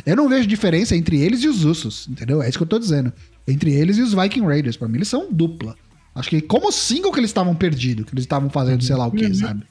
[0.06, 2.40] eu não vejo diferença entre eles e os Usos, entendeu?
[2.42, 3.12] É isso que eu tô dizendo.
[3.46, 4.76] Entre eles e os Viking Raiders.
[4.76, 5.74] Pra mim, eles são dupla.
[6.14, 9.10] Acho que como single que eles estavam perdidos, que eles estavam fazendo sei lá o
[9.10, 9.34] que, Uhum.
[9.34, 9.64] sabe?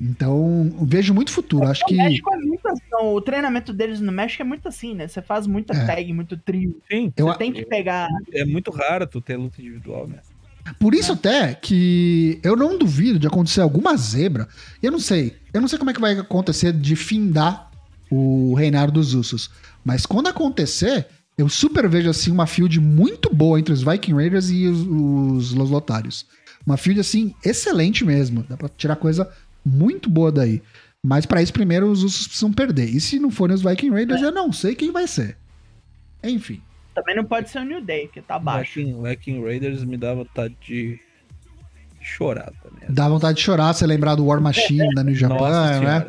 [0.00, 1.66] Então, eu vejo muito futuro.
[1.66, 1.96] Acho O que.
[1.96, 2.80] México é muito assim.
[3.02, 5.08] O treinamento deles no México é muito assim, né?
[5.08, 5.84] Você faz muita É.
[5.86, 6.80] tag, muito trio.
[6.88, 7.12] Sim.
[7.16, 8.06] Eu- Você tem que pegar.
[8.32, 10.18] É muito raro tu ter luta individual, né?
[10.78, 14.48] Por isso até que eu não duvido de acontecer alguma zebra.
[14.82, 15.36] Eu não sei.
[15.52, 17.70] Eu não sei como é que vai acontecer de findar
[18.10, 19.50] o reinado dos Usos.
[19.84, 24.50] Mas quando acontecer, eu super vejo assim uma field muito boa entre os Viking Raiders
[24.50, 26.26] e os, os Los Lotários.
[26.66, 28.44] Uma field assim excelente mesmo.
[28.48, 29.30] Dá pra tirar coisa
[29.64, 30.62] muito boa daí.
[31.02, 32.88] Mas pra isso primeiro os Usos precisam perder.
[32.88, 35.36] E se não forem os Viking Raiders, eu não sei quem vai ser.
[36.22, 36.60] Enfim.
[37.00, 38.80] Também não pode ser o New Day, que tá baixo.
[39.02, 40.98] Viking Raiders me dá vontade de
[42.00, 42.88] chorar também.
[42.88, 46.06] Dá vontade de chorar se lembrar do War Machine da New Japan, Nossa né?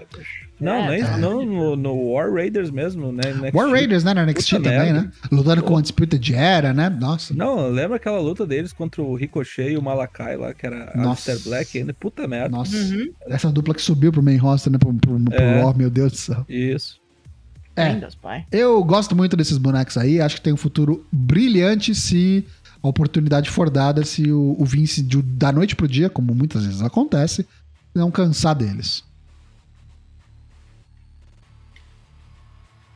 [0.60, 1.18] Não, É, nem, tá.
[1.18, 3.22] não no, no War Raiders mesmo, né?
[3.34, 3.56] NXT.
[3.56, 4.14] War Raiders, né?
[4.14, 5.02] Na NXT Puta também, merda.
[5.04, 5.12] né?
[5.32, 6.90] Lutando com o Undisputed Era, né?
[6.90, 7.34] Nossa.
[7.34, 11.32] Não, lembra aquela luta deles contra o Ricochet e o Malakai lá, que era Nossa.
[11.32, 11.94] Alistair Black ainda?
[11.94, 12.50] Puta merda.
[12.50, 12.76] Nossa.
[12.76, 13.10] Uhum.
[13.28, 14.78] Essa dupla que subiu pro main roster, né?
[14.78, 15.62] Pro, pro, pro É.
[15.62, 16.46] Raw, meu Deus do céu.
[16.50, 17.00] Isso.
[17.82, 17.94] É.
[17.94, 18.46] Lindas, pai.
[18.52, 20.20] Eu gosto muito desses bonecos aí.
[20.22, 22.46] Acho que tem um futuro brilhante se
[22.82, 26.66] a oportunidade for dada, se o, o Vince, de- da noite pro dia, como muitas
[26.66, 27.46] vezes acontece,
[27.94, 29.04] não cansar deles.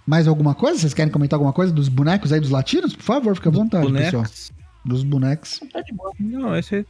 [0.06, 0.80] Mais alguma coisa?
[0.80, 2.96] Vocês querem comentar alguma coisa dos bonecos aí dos latinos?
[2.96, 4.24] Por favor, fica à vontade, pessoal.
[4.24, 4.52] Bonecos.
[4.84, 5.60] Dos bonecos.
[5.72, 6.12] Tá de boa.
[6.20, 6.86] Não, esse.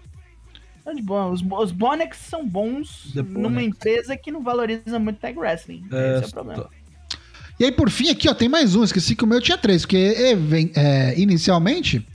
[0.83, 1.27] Tá de boa.
[1.27, 3.67] Os, os Bonex são bons The numa Bonex.
[3.67, 5.85] empresa que não valoriza muito tag wrestling.
[5.91, 6.69] É, Esse é o problema.
[7.63, 8.83] E aí, por fim, aqui, ó, tem mais um.
[8.83, 12.05] Esqueci que o meu tinha três, porque even- é, inicialmente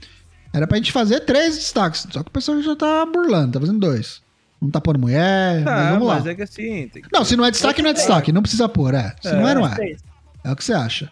[0.53, 2.05] era pra gente fazer três destaques.
[2.11, 4.21] Só que o pessoal já tá burlando, tá fazendo dois.
[4.61, 6.15] Não tá pondo mulher, mas Ah, vamos lá.
[6.17, 6.87] mas é que assim.
[6.89, 7.09] Tem que...
[7.11, 8.31] Não, se não é destaque, não é destaque.
[8.31, 9.15] Não precisa pôr, é.
[9.23, 9.73] Se não é, não é.
[9.73, 9.99] Três.
[10.43, 11.11] É o que você acha.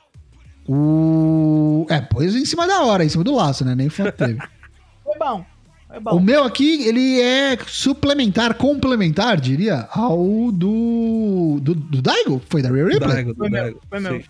[0.70, 1.88] O.
[1.90, 3.74] É, pôs em cima da hora, em cima do laço, né?
[3.74, 4.38] Nem foto teve.
[5.04, 5.44] Foi bom.
[6.02, 11.60] Foi O meu aqui, ele é suplementar, complementar, diria, ao do.
[11.62, 12.42] Do, do Daigo?
[12.50, 13.10] Foi da Rhea Ripley?
[13.10, 13.82] Daigo, do Foi meu, Daigo.
[13.90, 14.24] foi meu.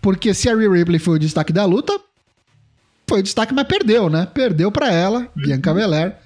[0.00, 1.98] Porque se a Rhea Ripley foi o destaque da luta,
[3.08, 4.26] foi o destaque, mas perdeu, né?
[4.32, 6.16] Perdeu pra ela, Bianca Belair,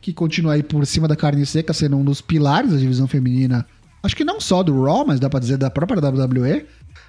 [0.00, 3.66] que continua aí por cima da carne seca, sendo um dos pilares da divisão feminina.
[4.02, 6.66] Acho que não só do Raw, mas dá pra dizer da própria WWE.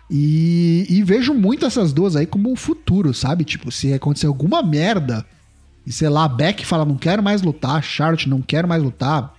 [0.09, 3.43] E, e vejo muito essas duas aí como um futuro, sabe?
[3.43, 5.25] Tipo, se acontecer alguma merda
[5.89, 9.33] e sei lá, Beck fala não quero mais lutar, Charlotte não quero mais lutar,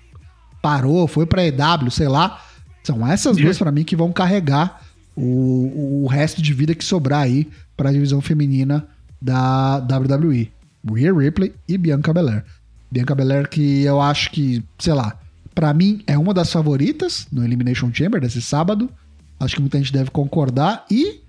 [0.61, 2.43] parou, foi pra EW, sei lá.
[2.83, 4.83] São essas duas pra mim que vão carregar
[5.15, 8.85] o, o resto de vida que sobrar aí pra divisão feminina
[9.23, 10.51] da WWE.
[10.93, 12.45] Rhea Ripley e Bianca Belair.
[12.91, 15.17] Bianca Belair que eu acho que, sei lá,
[15.55, 18.91] pra mim é uma das favoritas no Elimination Chamber desse sábado.
[19.39, 21.21] Acho que muita gente deve concordar e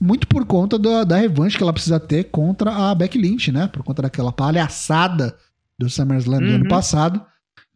[0.00, 3.66] muito por conta da, da revanche que ela precisa ter contra a Becky Lynch, né?
[3.68, 5.36] Por conta daquela palhaçada
[5.78, 6.54] do SummerSlam do Uhum.
[6.56, 7.22] ano passado.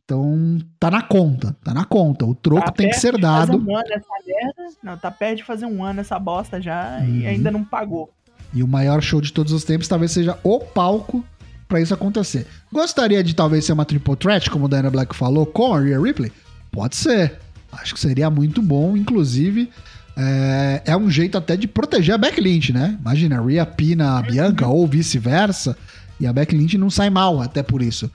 [0.04, 2.26] Então, tá na conta, tá na conta.
[2.26, 3.56] O troco Tá tem que ser dado.
[3.56, 4.76] Um ano essa merda.
[4.82, 7.20] Não, tá perto de fazer um ano essa bosta já Uhum.
[7.20, 8.10] e ainda não pagou.
[8.52, 11.24] E o maior show de todos os tempos talvez seja o palco
[11.68, 12.46] pra isso acontecer.
[12.72, 16.00] Gostaria de talvez ser uma triple threat, como o Dana Black falou, com a Rhea
[16.00, 16.32] Ripley?
[16.72, 17.38] Pode ser.
[17.70, 19.70] Acho que seria muito bom, inclusive.
[20.16, 22.98] É, é um jeito até de proteger a Becky Lynch, né?
[23.00, 25.76] Imagina, a Rhea pina a Bianca ou vice-versa,
[26.18, 28.10] e a Becky Lynch não sai mal até por isso.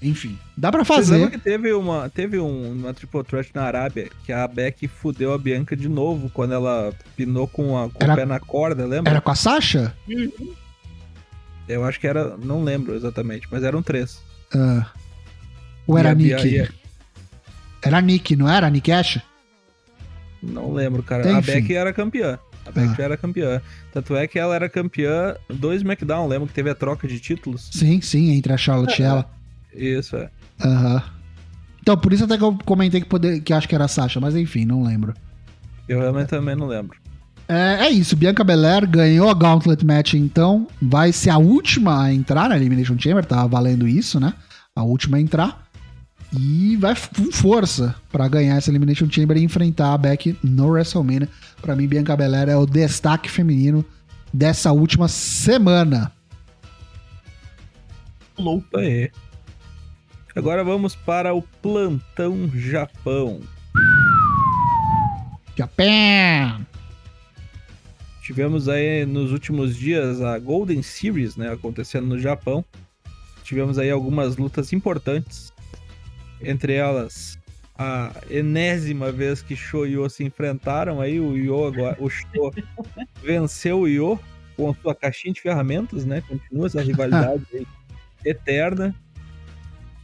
[0.00, 1.38] Enfim, dá pra Vocês lembram fazer.
[1.38, 5.38] que teve uma, teve um, uma triple threat na Arábia que a Beck fudeu a
[5.38, 9.10] Bianca de novo quando ela pinou com, a, com Era- o pé na corda, lembra?
[9.10, 9.92] Era com a Sasha?
[11.68, 14.20] Eu acho que era, não lembro exatamente, mas eram três.
[14.54, 14.86] Ah.
[15.86, 16.48] ou era a Bia- Nick?
[16.54, 16.68] e a-
[17.82, 18.66] Era a Nick, não era?
[18.66, 19.20] A Nick Ash?
[20.42, 21.22] Não lembro, cara.
[21.30, 21.50] Enfim.
[21.50, 22.38] A Beck era campeã.
[22.66, 22.94] A Beck Ah.
[22.96, 23.60] já era campeã.
[23.92, 27.68] Tanto é que ela era campeã do SmackDown, lembra que teve a troca de títulos?
[27.72, 29.28] Sim, sim, entre a Charlotte e ela.
[29.74, 30.30] Isso, é.
[30.64, 31.02] Aham.
[31.80, 34.20] Então, por isso até que eu comentei que, poder, que acho que era a Sasha,
[34.20, 35.14] mas enfim, não lembro.
[35.88, 36.98] Eu realmente também não lembro.
[37.48, 42.12] É, é isso, Bianca Belair ganhou a Gauntlet Match, então vai ser a última a
[42.12, 44.34] entrar na Elimination Chamber, tava valendo isso, né?
[44.76, 45.66] A última a entrar.
[46.32, 51.28] E vai com força para ganhar essa Elimination Chamber e enfrentar a Beck no WrestleMania.
[51.62, 53.84] Para mim, Bianca Belair é o destaque feminino
[54.32, 56.12] dessa última semana.
[58.38, 59.10] Louco aí.
[60.36, 63.40] Agora vamos para o Plantão Japão.
[65.56, 66.66] Japão!
[68.22, 72.64] Tivemos aí nos últimos dias a Golden Series, né, acontecendo no Japão.
[73.42, 75.52] Tivemos aí algumas lutas importantes.
[76.42, 77.38] Entre elas,
[77.76, 82.26] a enésima vez que Sho e Yo se enfrentaram aí, o Yo agora, o Sho
[83.22, 84.18] venceu o Yo
[84.56, 86.20] com sua caixinha de ferramentas, né?
[86.20, 87.44] Continua essa rivalidade
[88.24, 88.94] eterna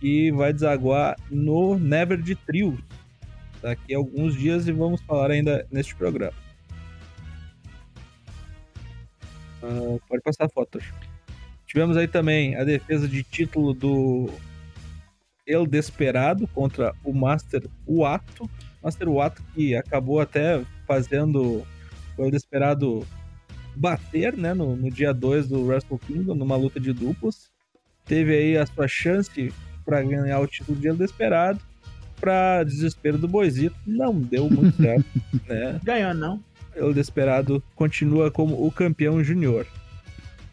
[0.00, 2.78] que vai desaguar no Never de Trio
[3.60, 6.36] daqui a alguns dias e vamos falar ainda neste programa.
[9.62, 10.84] Uh, pode passar fotos.
[11.66, 14.30] Tivemos aí também a defesa de título do
[15.46, 18.48] El Desperado contra o Master Wato.
[18.82, 21.64] Master Wato que acabou até fazendo
[22.16, 23.06] o El Desperado
[23.76, 27.50] bater né, no, no dia 2 do Wrestle Kingdom, numa luta de duplas.
[28.04, 29.52] Teve aí a sua chance
[29.84, 31.60] para ganhar o título de El Desperado.
[32.20, 35.04] Para desespero do Boizito, não deu muito certo.
[35.46, 35.80] né?
[35.82, 36.42] Ganhou, não.
[36.74, 39.66] El Desperado continua como o campeão júnior.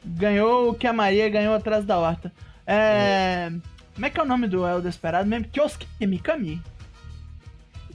[0.03, 2.33] Ganhou o que a Maria ganhou atrás da horta.
[2.65, 3.51] É...
[3.93, 5.47] Como é que é o nome do El Desperado mesmo?
[5.49, 6.61] Kyosuke Mikami.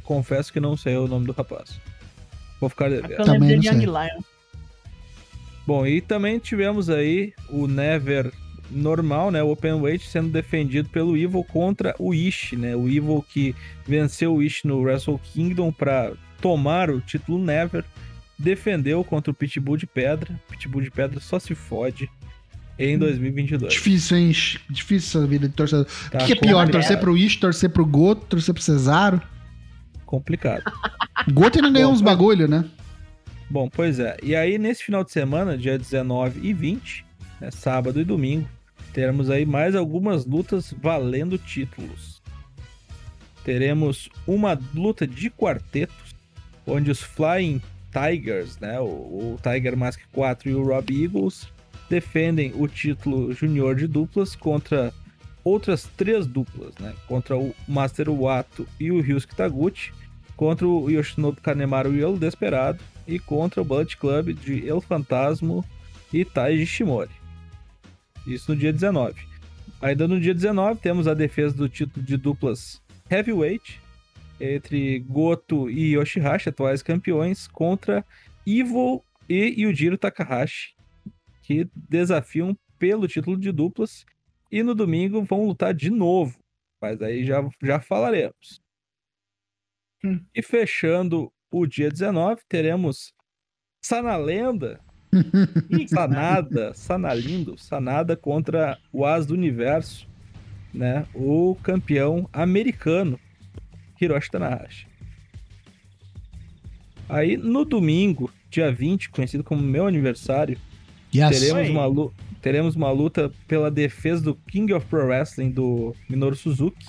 [0.03, 1.81] Confesso que não sei o nome do rapaz.
[2.61, 3.13] Vou ficar devendo.
[3.13, 3.79] Eu Também lembrei não de sei.
[3.79, 4.23] Young Lion.
[5.67, 8.33] Bom, e também tivemos aí o Never
[8.71, 12.75] normal, né, o Open Weight sendo defendido pelo Evil contra o Ishi, né?
[12.75, 13.55] O Evil que
[13.87, 17.85] venceu o Ishi no Wrestle Kingdom para tomar o título Never,
[18.39, 20.39] defendeu contra o Pitbull de Pedra.
[20.49, 22.11] Pitbull de Pedra só se fode
[22.79, 23.73] em 2022.
[23.73, 24.33] Difícil, hein?
[24.71, 25.87] Difícil essa vida de torcedor.
[26.11, 26.69] Tá o que, que é pior?
[26.69, 29.21] Torcer pro Ish, torcer pro Goto, torcer pro Cesaro?
[30.05, 30.63] Complicado.
[31.33, 32.65] Goto ainda ganhou Bom, uns bagulho, né?
[33.49, 34.17] Bom, pois é.
[34.23, 37.05] E aí, nesse final de semana, dia 19 e 20,
[37.41, 38.49] né, sábado e domingo,
[38.93, 42.21] teremos aí mais algumas lutas valendo títulos.
[43.45, 46.15] Teremos uma luta de quartetos,
[46.67, 47.63] onde os Flying
[47.93, 51.49] Tigers, né, o, o Tiger Mask 4 e o Rob Eagles,
[51.89, 54.93] defendem o título júnior de duplas contra
[55.45, 56.95] outras três duplas, né?
[57.07, 59.93] Contra o Master Wato e o Ryusuke Taguchi,
[60.37, 65.65] contra o Yoshinobu Kanemaru e o Desperado, e contra o Bullet Club de El Fantasma
[66.13, 67.11] e Taiji Shimori.
[68.27, 69.15] Isso no dia 19.
[69.81, 73.81] Ainda no dia 19 temos a defesa do título de duplas Heavyweight
[74.41, 78.05] entre Goto e Yoshihashi, atuais campeões, contra
[78.47, 80.76] Evil e Yujiro Takahashi,
[81.47, 84.05] que desafiam pelo título de duplas
[84.51, 86.37] e no domingo vão lutar de novo.
[86.83, 88.61] Mas aí já, já falaremos.
[90.05, 90.21] Hum.
[90.35, 93.15] E fechando o dia 19, teremos
[93.81, 94.81] Sanalenda,
[95.87, 100.09] Sanada, Sanalindo, Sanada contra o As do Universo,
[100.75, 101.07] né?
[101.15, 103.21] O campeão americano,
[104.01, 104.89] Hiroshi Tanahashi.
[107.09, 110.59] Aí no domingo, dia 20, conhecido como meu aniversário,
[111.19, 111.41] Yes.
[111.41, 116.37] teremos uma, lu- teremos uma luta pela defesa do King of Pro Wrestling do Minoru
[116.37, 116.87] Suzuki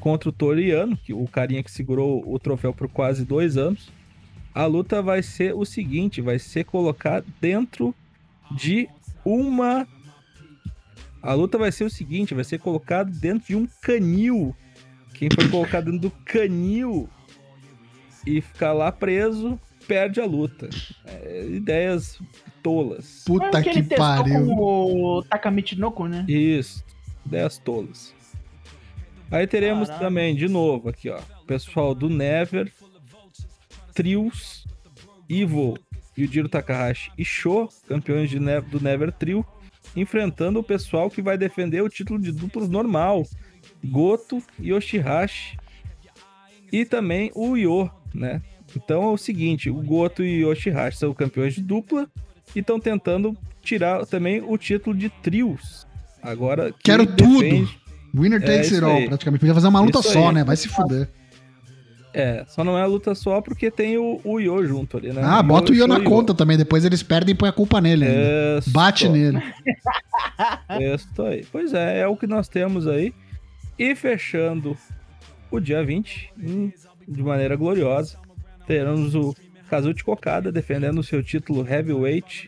[0.00, 3.90] contra o Toriano, que o carinha que segurou o troféu por quase dois anos.
[4.54, 7.94] A luta vai ser o seguinte: vai ser colocar dentro
[8.50, 8.88] de
[9.24, 9.86] uma.
[11.22, 14.54] A luta vai ser o seguinte: vai ser colocado dentro de um canil.
[15.14, 17.08] Quem for colocado dentro do canil
[18.26, 20.68] e ficar lá preso perde a luta.
[21.06, 22.18] É, ideias
[22.62, 23.24] tolas.
[23.26, 24.46] Puta o que, ele testou pariu.
[24.46, 26.24] com o Takamichi Noko, né?
[26.28, 26.84] Isso,
[27.26, 28.14] ideias tolas.
[29.30, 30.06] Aí teremos Caralho.
[30.06, 32.70] também, de novo, aqui, ó, o pessoal do Never,
[33.94, 34.66] Trios,
[35.28, 35.76] Evil,
[36.16, 39.44] Yujiro Takahashi e Sho, campeões de Ne- do Never Trio,
[39.96, 43.24] enfrentando o pessoal que vai defender o título de duplas normal,
[43.84, 45.56] Goto, Yoshihashi
[46.70, 48.42] e também o Yo, né?
[48.76, 52.08] Então é o seguinte, o Goto e o Yoshihashi são campeões de dupla
[52.54, 55.86] e estão tentando tirar também o título de trios.
[56.22, 57.82] Agora Quero defende- tudo.
[58.14, 59.06] Winner É takes it all, aí.
[59.08, 59.40] praticamente.
[59.40, 60.34] Podia fazer uma luta Isso só, aí.
[60.34, 60.44] né?
[60.44, 61.08] Vai se fuder.
[62.14, 65.22] É, só não é a luta só porque tem o, o Yo junto ali, né?
[65.24, 66.58] Ah, bota o Yo na Sho conta também.
[66.58, 68.04] Depois eles perdem e põe a culpa nele.
[68.58, 68.70] Isso.
[68.70, 69.40] Bate nele.
[70.94, 71.46] Isso aí.
[71.50, 73.14] Pois é, é o que nós temos aí.
[73.78, 74.76] E fechando
[75.50, 76.70] o dia 20, hum,
[77.08, 78.18] de maneira gloriosa,
[78.66, 79.34] teremos o
[79.72, 82.46] Kazuchi Kokada defendendo o seu título Heavyweight,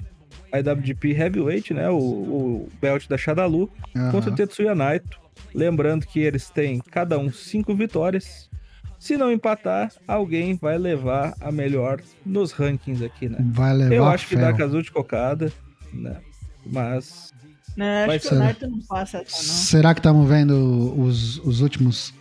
[0.53, 1.89] IWGP Heavyweight, né?
[1.89, 3.71] O, o belt da Shadalu,
[4.11, 5.19] contra o Tetsuya Naito.
[5.55, 8.51] Lembrando que eles têm cada um cinco vitórias.
[8.99, 13.39] Se não empatar, alguém vai levar a melhor nos rankings aqui, né?
[13.41, 14.53] Vai levar Eu acho que dá.
[14.53, 15.51] Kazuchi Kokada,
[15.95, 16.19] né?
[16.67, 17.33] Mas
[17.75, 18.35] Vai acho que ser.
[18.35, 19.55] o Naito não passa essa, não.
[19.55, 22.13] Será que estamos vendo os, os últimos.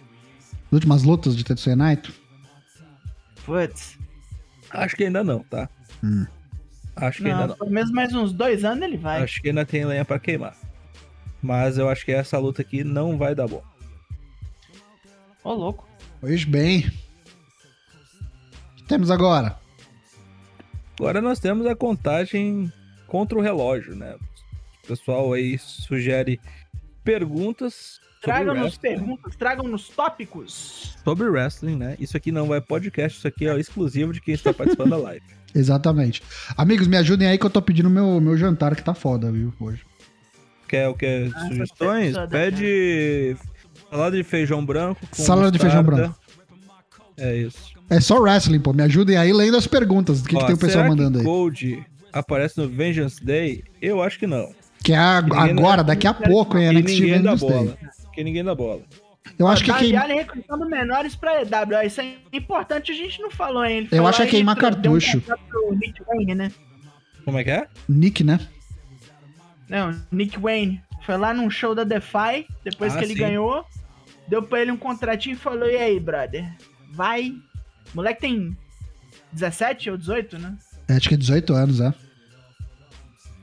[0.68, 2.14] As últimas lutas de Tetsuya Naito?
[3.46, 4.02] Putz.
[4.74, 5.70] Acho que ainda não, tá?
[6.04, 6.26] Hum.
[6.96, 7.56] Acho que ainda Não, não.
[7.58, 9.24] pelo menos mais uns dois anos ele vai.
[9.24, 10.56] Acho que ainda tem lenha pra queimar.
[11.42, 13.64] Mas eu acho que essa luta aqui não vai dar bom.
[15.44, 15.88] Ô, louco.
[16.22, 16.88] Pois bem.
[18.72, 19.58] O que temos agora?
[21.00, 22.72] Agora nós temos a contagem
[23.08, 24.16] contra o relógio, né?
[24.84, 26.40] O pessoal aí sugere
[27.04, 30.96] perguntas Tragam-nos perguntas, tragam-nos tópicos.
[31.04, 31.96] sobre wrestling, né?
[32.00, 35.26] Isso aqui não é podcast, isso aqui é exclusivo de quem está participando da live.
[35.54, 36.24] Exatamente.
[36.58, 39.54] Amigos, me ajudem aí que eu tô pedindo meu, meu jantar que tá foda, viu?
[39.60, 39.82] Hoje.
[40.68, 41.30] Quer o que?
[41.36, 42.16] Ah, Sugestões?
[42.30, 43.36] Pede
[43.92, 45.06] salada de feijão branco.
[45.16, 46.18] Com Salada de feijão branco.
[47.18, 47.74] É isso.
[47.90, 48.74] É só wrestling, pô.
[48.74, 50.22] Me ajudem aí lendo as perguntas.
[50.22, 51.24] O que, que tem o pessoal será mandando que aí?
[51.26, 53.64] Gold aparece no Vengeance Day?
[53.80, 54.52] Eu acho que não.
[54.84, 56.70] Que é a- agora, daqui a pouco, hein?
[56.74, 57.56] NXT Vengeance Day.
[57.56, 57.78] bola.
[58.14, 58.82] Que ninguém dá bola.
[59.40, 59.92] Eu acho que quem...
[59.94, 61.78] Recrutando menores pra EW.
[61.78, 63.66] Ó, Isso é importante, a gente não falou?
[63.66, 65.22] Ele Eu acho que é queimar um cartucho.
[65.72, 66.52] Nick Wayne, né?
[67.26, 67.68] Como é que é?
[67.88, 68.40] Nick, né?
[69.70, 70.82] Não, Nick Wayne.
[71.04, 73.20] Foi lá num show da Defy, depois Ah, que ele sim.
[73.20, 73.66] ganhou,
[74.28, 76.46] deu pra ele um contratinho e falou: E aí, brother?
[76.92, 77.30] Vai.
[77.30, 78.56] O moleque tem
[79.32, 80.56] 17 ou 18, né?
[80.88, 81.94] É, acho que é 18 anos, é.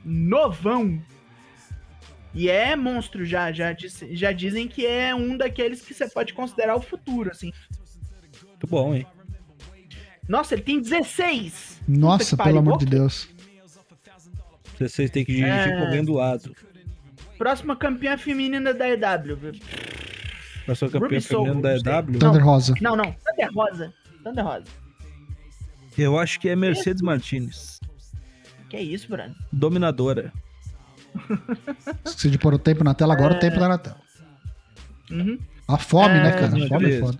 [0.05, 1.01] Novão.
[2.33, 3.75] E é monstro já, já,
[4.11, 7.51] já dizem que é um daqueles que você pode considerar o futuro, assim.
[8.47, 9.05] Muito bom, hein?
[10.27, 11.81] Nossa, ele tem 16!
[11.87, 12.85] Nossa, que pelo amor de.
[12.85, 13.27] Deus.
[14.79, 15.77] Vocês têm que dirigir É.
[15.77, 16.55] com alguém do lado.
[17.37, 19.51] Próxima campeã feminina da EW.
[20.65, 21.99] Pra ser campeão Ruby Soho, feminino da.
[21.99, 22.19] EW.
[22.19, 22.73] Thunder Rosa.
[22.81, 23.93] Não, não, Thunder Rosa.
[24.23, 24.65] Thunder Rosa.
[25.97, 27.79] Eu acho que é Mercedes Martinez.
[28.69, 29.35] Que é isso, Bruno?
[29.51, 30.31] Dominadora.
[32.05, 33.97] Esqueci de pôr o tempo na tela, agora o tempo tá na tela.
[35.09, 35.37] Uhum.
[35.67, 36.45] A fome, É, né, cara?
[36.63, 37.17] A fome é foda.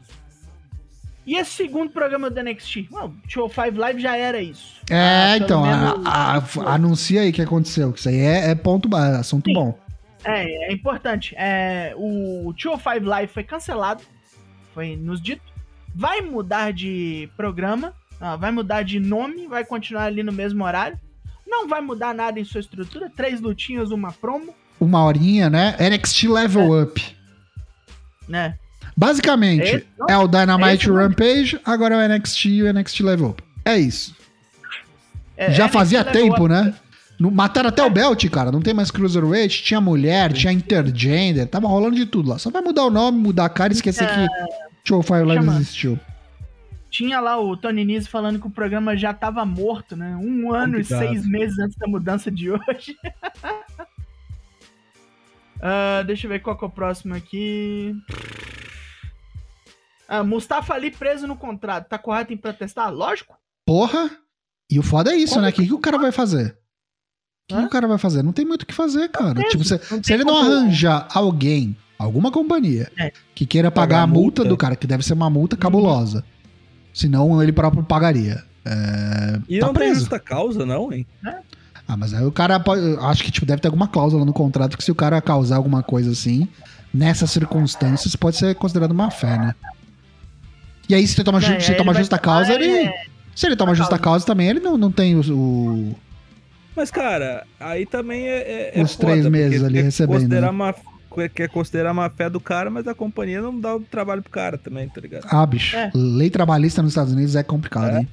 [1.26, 2.88] E esse segundo programa do NXT?
[2.92, 4.82] Well, Show 5 Live já era isso.
[4.90, 7.94] É, Ah, então, a- menos- a- a- anuncia aí o que aconteceu.
[7.94, 9.54] que Isso aí é, é ponto, assunto Sim.
[9.54, 9.80] bom.
[10.24, 11.36] É, é importante.
[11.38, 14.04] É, o 205 Live foi cancelado.
[14.74, 15.42] Foi nos dito.
[15.94, 17.94] Vai mudar de programa.
[18.40, 19.48] vai mudar de nome.
[19.48, 21.00] Vai continuar ali no mesmo horário.
[21.52, 23.12] Não vai mudar nada em sua estrutura.
[23.14, 24.56] Três lutinhas, uma promo.
[24.80, 25.76] Uma horinha, né?
[25.80, 27.02] NXT Level Up.
[28.28, 28.56] Né?
[28.96, 33.44] Basicamente, Esse é o Dynamite Rampage, agora é o NXT e o NXT Level Up.
[33.66, 34.16] É isso.
[35.38, 36.50] É, Já NXT fazia Level tempo, Up.
[36.50, 36.74] né?
[37.20, 38.52] No- Mataram até o belt, cara.
[38.52, 42.40] Não tem mais Cruiserweight, tinha mulher, tinha intergender, tava rolando de tudo lá.
[42.40, 44.28] Só vai mudar o nome, mudar a cara e esquecer que
[44.84, 46.00] Show Fire Live existiu.
[46.92, 50.16] Tinha lá o Tony Nese falando que o programa já tava morto, né?
[50.18, 51.04] Um ano Complicado.
[51.04, 52.96] e seis meses antes da mudança de hoje.
[55.64, 57.94] Ah, deixa eu ver qual que é o próximo aqui.
[60.10, 61.88] Ah, Mustafa Ali preso no contrato.
[61.88, 62.92] Tá correto em protestar?
[62.92, 63.38] Lógico.
[63.64, 64.10] Porra!
[64.72, 65.50] E o foda é isso, Como né?
[65.52, 66.58] O que, que o cara vai fazer?
[67.52, 68.24] O que, que o cara vai fazer?
[68.24, 69.36] Não tem muito o que fazer, cara.
[69.36, 73.12] mesmo, Tipo, se, se ele não arranjar alguém, alguma companhia, É.
[73.36, 74.50] que queira pagar, Pagar a multa, multa.
[74.50, 76.26] do cara, que deve ser uma multa cabulosa.
[76.94, 78.44] Senão ele próprio pagaria.
[78.66, 80.02] É, E tá não tem preso.
[80.02, 81.06] justa causa, não, hein?
[81.88, 82.82] Ah, mas aí o cara pode.
[83.02, 85.82] Acho que tipo, deve ter alguma cláusula no contrato que se o cara causar alguma
[85.84, 86.48] coisa assim,
[86.94, 89.56] nessas circunstâncias, pode ser considerado má fé, né?
[90.88, 92.70] E aí, se ele toma, e se toma justa causa, ele.
[92.88, 93.04] é,
[93.36, 94.26] Se ele toma justa causa.
[94.26, 95.96] também, ele não, não tem o- o,
[96.76, 98.38] Mas, cara, aí também é.
[98.38, 100.50] é- é Os três foda, meses ali recebendo, Considerar né?
[100.52, 100.76] uma,
[101.34, 104.58] quer considerar uma fé do cara, mas a companhia não dá o trabalho pro cara
[104.58, 105.26] também, tá ligado?
[105.30, 105.76] Ah, bicho.
[105.76, 105.92] É.
[105.94, 108.00] Lei trabalhista nos Estados Unidos é complicado, É.
[108.00, 108.08] hein?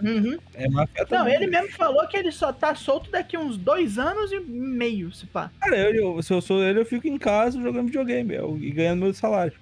[0.00, 0.38] uhum.
[0.54, 3.98] É má fé Não, ele mesmo falou que ele só tá solto daqui uns dois
[3.98, 5.50] anos e meio, se pá.
[5.60, 8.70] Cara, eu, eu- se eu sou ele, eu fico em casa jogando videogame eu- e
[8.70, 9.52] ganhando meu salário.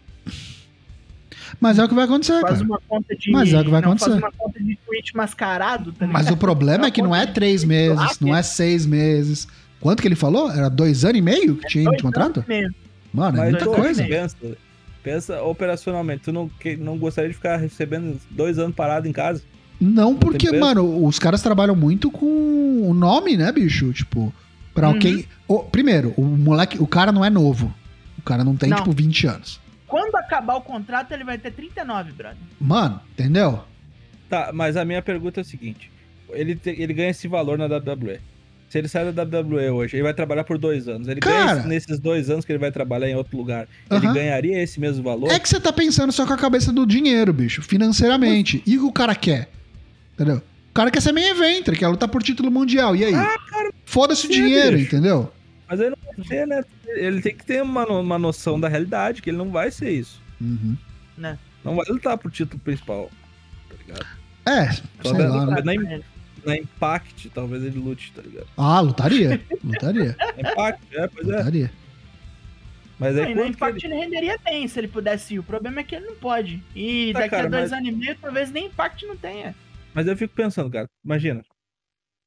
[1.60, 2.64] Mas é o que vai acontecer, Faz cara.
[2.64, 3.30] uma conta de.
[3.30, 4.10] Mas é o que vai não, acontecer.
[4.10, 7.64] Faz uma conta de Twitch mascarado, tá Mas o problema é que não é três
[7.64, 9.48] meses, não é seis meses.
[9.80, 10.50] Quanto que ele falou?
[10.50, 12.44] Era dois anos e meio que tinha de Dois contrato?
[12.48, 12.72] anos.
[13.12, 14.05] Mano, é Mas muita tu coisa.
[14.06, 14.36] pensa,
[15.02, 19.42] pensa operacionalmente, tu não, que- não gostaria de ficar recebendo dois anos parado em casa?
[19.80, 20.64] Não, porque, preço?
[20.64, 22.26] mano, os caras trabalham muito com
[22.90, 23.92] o nome, né, bicho?
[23.92, 24.32] Tipo,
[24.74, 24.98] pra Uhum.
[24.98, 25.24] quem.
[25.46, 27.72] o- primeiro, o moleque, o cara não é novo.
[28.18, 28.78] O cara não tem, Não.
[28.78, 29.60] tipo, 20 anos.
[29.86, 32.36] Quando acabar o contrato, ele vai ter 39, brother.
[32.60, 33.60] Mano, entendeu?
[34.28, 35.90] Tá, mas a minha pergunta é a seguinte:
[36.30, 38.18] ele, te- ele ganha esse valor na WWE.
[38.69, 41.09] Se ele sai da WWE hoje, ele vai trabalhar por dois anos.
[41.09, 41.59] Ele ganha Cara.
[41.61, 43.66] esse- nesses dois anos que ele vai trabalhar em outro lugar.
[43.90, 44.12] Ele Aham.
[44.15, 45.31] ganharia esse mesmo valor?
[45.31, 48.62] É que você tá pensando só com a cabeça do dinheiro, bicho, financeiramente.
[48.66, 49.49] E o que o cara quer?
[50.15, 50.43] Entendeu?
[50.70, 52.95] O cara quer ser main eventer, quer lutar por título mundial.
[52.95, 53.12] E aí?
[53.86, 54.95] Foda-se o dinheiro, bicho.
[54.95, 55.32] entendeu?
[55.66, 56.62] Mas ele não vai ser, né?
[56.89, 60.20] Ele tem que ter uma, uma noção da realidade, que ele não vai ser isso.
[60.40, 60.77] Uhum.
[61.65, 63.11] Não vai lutar pro título principal.
[63.69, 64.07] Tá ligado?
[64.47, 65.61] É, Só sei dando- lá.
[65.62, 65.74] né?
[65.74, 66.01] Na,
[66.48, 68.46] na Impact, talvez ele lute, tá ligado?
[68.56, 69.40] Ah, lutaria.
[69.62, 70.16] Lutaria.
[70.42, 71.36] Na Impact, é, pois é.
[71.38, 71.70] Lutaria.
[72.98, 73.94] Mas Não, aí e que Impact ele...
[73.94, 74.02] ele...
[74.04, 75.38] renderia bem se ele pudesse ir.
[75.38, 76.62] O problema é que ele não pode.
[76.74, 79.54] E Tá, daqui cara, a dois mas- anos e meio, talvez nem Impact não tenha.
[79.94, 81.44] Mas eu fico pensando, cara, imagina.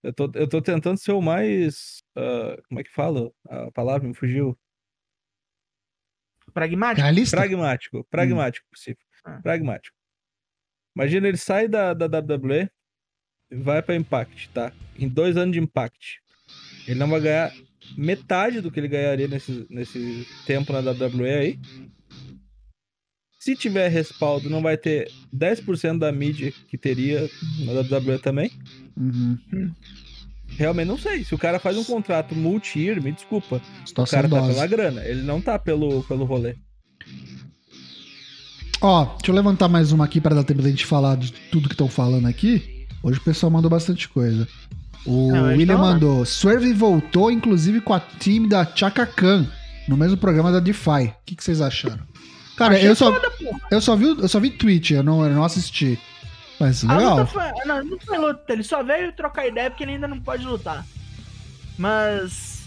[0.03, 2.01] Eu tô, eu tô tentando ser o mais.
[2.15, 3.31] ah, como é que fala?
[3.49, 4.57] A palavra me fugiu.
[6.53, 7.01] Pragmático?
[7.01, 7.37] Realista?
[7.37, 8.03] Pragmático.
[8.09, 9.03] Pragmático possível.
[9.23, 9.39] Ah.
[9.41, 9.95] Pragmático.
[10.95, 12.69] Imagina ele sai da, da WWE
[13.51, 14.71] vai pra Impact, tá?
[14.97, 16.19] Em dois anos de Impact.
[16.87, 17.53] Ele não vai ganhar
[17.97, 21.59] metade do que ele ganharia nesse, nesse tempo na WWE aí.
[23.39, 27.27] Se tiver respaldo, não vai ter 10% da mídia que teria
[27.65, 28.51] na WWE também.
[28.95, 29.37] Uhum.
[30.57, 31.23] Realmente não sei.
[31.23, 33.61] Se o cara faz um contrato multi-year, me desculpa.
[33.83, 34.53] O Situação cara tá dose.
[34.53, 35.03] pela grana.
[35.03, 36.55] Ele não tá pelo, pelo rolê.
[38.79, 41.67] Ó, deixa eu levantar mais uma aqui para dar tempo da gente falar de tudo
[41.67, 42.80] que estão falando aqui.
[43.03, 44.47] Hoje o pessoal mandou bastante coisa.
[45.05, 46.25] O Não, hoje William mandou.
[46.25, 49.47] Swerve voltou, inclusive, com a time da Chaka Khan,
[49.87, 51.07] no mesmo programa da DeFi.
[51.07, 51.99] O que, que vocês acharam?
[52.55, 53.31] Cara, Achei eu só, foda,
[53.71, 55.99] eu, só vi, eu só vi tweet, eu não, eu não assisti.
[56.59, 57.17] Mas legal.
[57.17, 57.65] luta foi.
[57.65, 60.85] Não, não foi luta, ele só veio trocar ideia porque ele ainda não pode lutar.
[61.77, 62.61] Mas.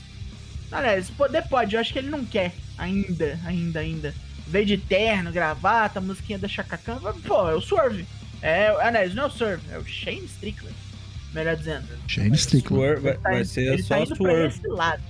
[0.73, 2.52] Aliás, poder pode, eu acho que ele não quer.
[2.77, 4.15] Ainda, ainda, ainda.
[4.48, 6.98] Veio de terno, gravata, musiquinha da Chacacan.
[7.24, 8.05] Pô, é o Swerve.
[8.47, 10.77] É, aliás, não é o Swerve, é o Shane Strickland.
[11.33, 11.87] Melhor dizendo.
[12.07, 12.85] Shane Strickland.
[12.85, 14.55] Swerve, vai, tá vai ser ele só tá indo pra Swerve.
[14.59, 15.03] esse lado.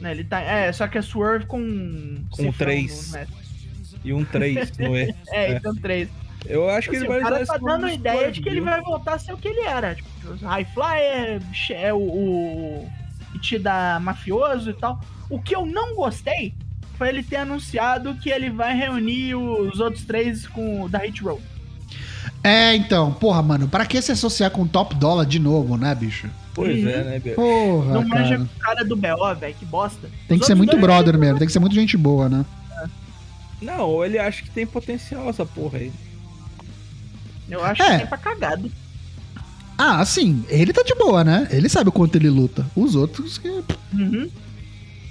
[0.00, 2.16] Né, ele tá, é, só que é Swerve com.
[2.30, 3.06] Com cifrão três.
[3.12, 3.26] no- né?
[4.04, 5.14] E um 3 no E.
[5.28, 5.56] É, É.
[5.56, 6.08] então três.
[6.44, 8.60] Eu acho que Assim, ele vai o cara tá dando ideia Swerve, de que ele
[8.60, 9.94] vai voltar a ser o que ele era.
[9.94, 12.92] Tipo, High Flyer, é o, o
[13.34, 15.00] Itida mafioso e tal.
[15.30, 16.52] O que eu não gostei
[16.98, 21.22] foi ele ter anunciado que ele vai reunir os outros três com o da Hit
[21.22, 21.40] Row.
[22.42, 25.94] É, então, porra, mano, pra que se associar com o Top Dollar de novo, né,
[25.94, 26.28] bicho?
[26.54, 27.34] Pois é, né, Bia?
[27.34, 28.38] Porra, não manja cara.
[28.38, 30.08] com o cara do BO, velho, que bosta.
[30.28, 32.28] Tem Os que ser outros muito dois- brother mesmo, tem que ser muito gente boa,
[32.28, 32.44] né?
[33.62, 35.92] Não, ou ele acha que tem potencial essa porra aí.
[37.48, 37.90] Eu acho É.
[37.92, 38.70] que tem pra cagado.
[39.76, 41.48] Ah, assim, ele tá de boa, né?
[41.50, 42.64] Ele sabe o quanto ele luta.
[42.76, 43.48] Os outros que.
[43.92, 44.30] Uhum.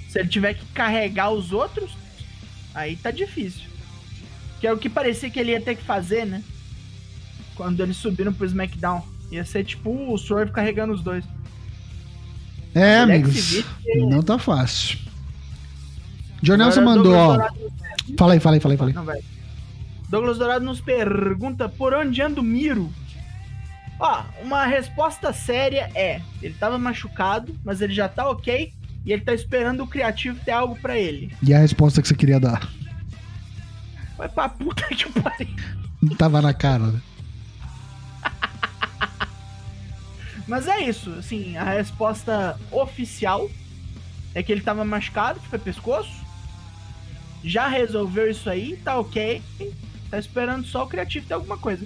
[0.08, 1.90] Se ele tiver que carregar os outros,
[2.74, 3.62] aí tá difícil.
[4.60, 6.42] Que é o que parecia que ele ia ter que fazer, né?
[7.54, 9.02] Quando eles subiram pro SmackDown.
[9.30, 11.24] Ia ser tipo o Swerve carregando os dois.
[12.74, 13.64] É, amigos.
[14.08, 14.98] Não tá fácil.
[16.42, 17.48] John Nelson Agora, mandou, ó.
[18.18, 18.78] Fala aí, fala aí, fala aí.
[18.78, 18.94] Fala aí.
[18.94, 19.34] Não.
[20.08, 22.92] Douglas Dourado nos pergunta por onde anda o Miro.
[23.98, 28.72] Ó, uma resposta séria é: ele tava machucado, mas ele já tá ok
[29.04, 31.34] e ele tá esperando o criativo ter algo pra ele.
[31.42, 32.68] E a resposta que você queria dar?
[34.16, 35.48] Vai pra puta que pariu.
[36.18, 37.00] Tava na cara, né?
[40.46, 43.50] Mas é isso, assim, a resposta oficial
[44.34, 46.12] é que ele tava machucado, foi pescoço.
[47.42, 49.42] Já resolveu isso aí, tá ok.
[50.10, 51.84] Tá esperando só o criativo ter alguma coisa.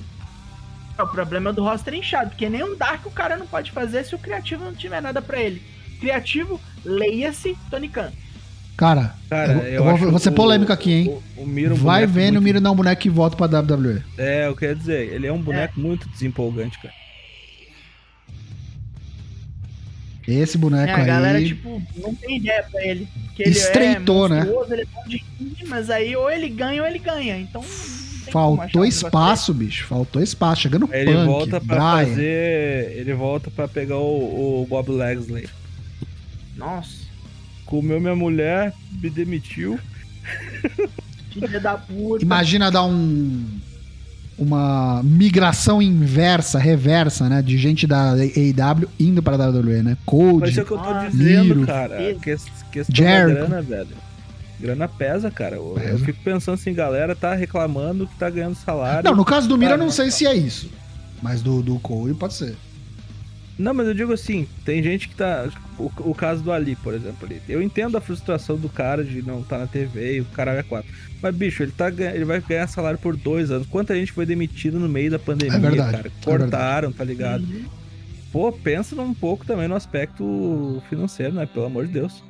[0.98, 4.04] O problema é do roster inchado, porque nem um Dark o cara não pode fazer
[4.04, 5.62] se o criativo não tiver nada pra ele.
[6.00, 8.12] Criativo, leia-se Tony Khan.
[8.76, 11.22] Cara, Cara, eu, eu, eu vou, acho vou ser o- polêmico aqui, hein?
[11.36, 13.36] O, o Miro é um Vai vendo o muito- Miro dar um boneco e volta
[13.36, 14.02] pra WWE.
[14.16, 16.94] É, eu queria dizer, ele é um boneco muito desempolgante, cara.
[20.30, 21.46] Esse boneco É, a galera, aí.
[21.48, 23.08] tipo, não tem ideia pra ele.
[23.26, 24.40] Porque ele Estreitou, é né?
[24.70, 27.38] Ele é bom de ringue, mas aí ou ele ganha ou ele ganha.
[27.38, 27.62] Então.
[28.30, 29.86] Faltou espaço, bicho.
[29.86, 30.60] Faltou espaço.
[30.62, 32.06] Chegando ele punk, volta pra Brian.
[32.10, 32.92] fazer.
[32.98, 35.48] Ele volta pra pegar o, o Bob Legsley.
[36.56, 37.08] Nossa.
[37.64, 39.78] Comeu minha mulher, me demitiu.
[41.32, 42.22] Filha da puta.
[42.22, 43.46] Imagina dar um.
[44.38, 47.42] Uma migração inversa, reversa, né?
[47.42, 49.90] De gente da AEW indo pra WWE, né?
[49.90, 50.58] Mas Cold.
[50.58, 51.66] é o que eu tô Ah, dizendo, Miro.
[51.66, 51.96] cara.
[51.96, 52.14] Que,
[52.70, 53.28] questão Jericho.
[53.40, 53.88] da grana, velho.
[54.60, 55.56] Grana pesa, cara.
[55.56, 56.04] Eu, eu Pesa.
[56.04, 59.08] fico pensando assim, galera tá reclamando que tá ganhando salário.
[59.08, 60.70] Não, no caso do Mira, eu não sei se é isso.
[61.20, 62.56] Mas do, do Cole pode ser.
[63.58, 65.48] Não, mas eu digo assim, tem gente que tá.
[65.78, 67.42] O, o caso do Ali, por exemplo, ali.
[67.48, 70.52] Eu entendo a frustração do cara de não estar tá na TV e o cara
[70.52, 70.90] é quatro.
[71.20, 73.66] Mas, bicho, ele, tá, ele vai ganhar salário por dois anos.
[73.66, 76.08] Quanta gente foi demitida no meio da pandemia, É verdade, cara?
[76.08, 77.44] é Cortaram, tá ligado?
[78.30, 81.46] Pô, pensa um pouco também no aspecto financeiro, né?
[81.46, 82.22] Pelo amor de Deus.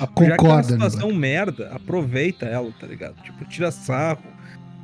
[0.00, 3.22] A, já que tá uma Concorda, situação merda, aproveita ela, tá ligado?
[3.22, 4.22] Tipo, tira sarro,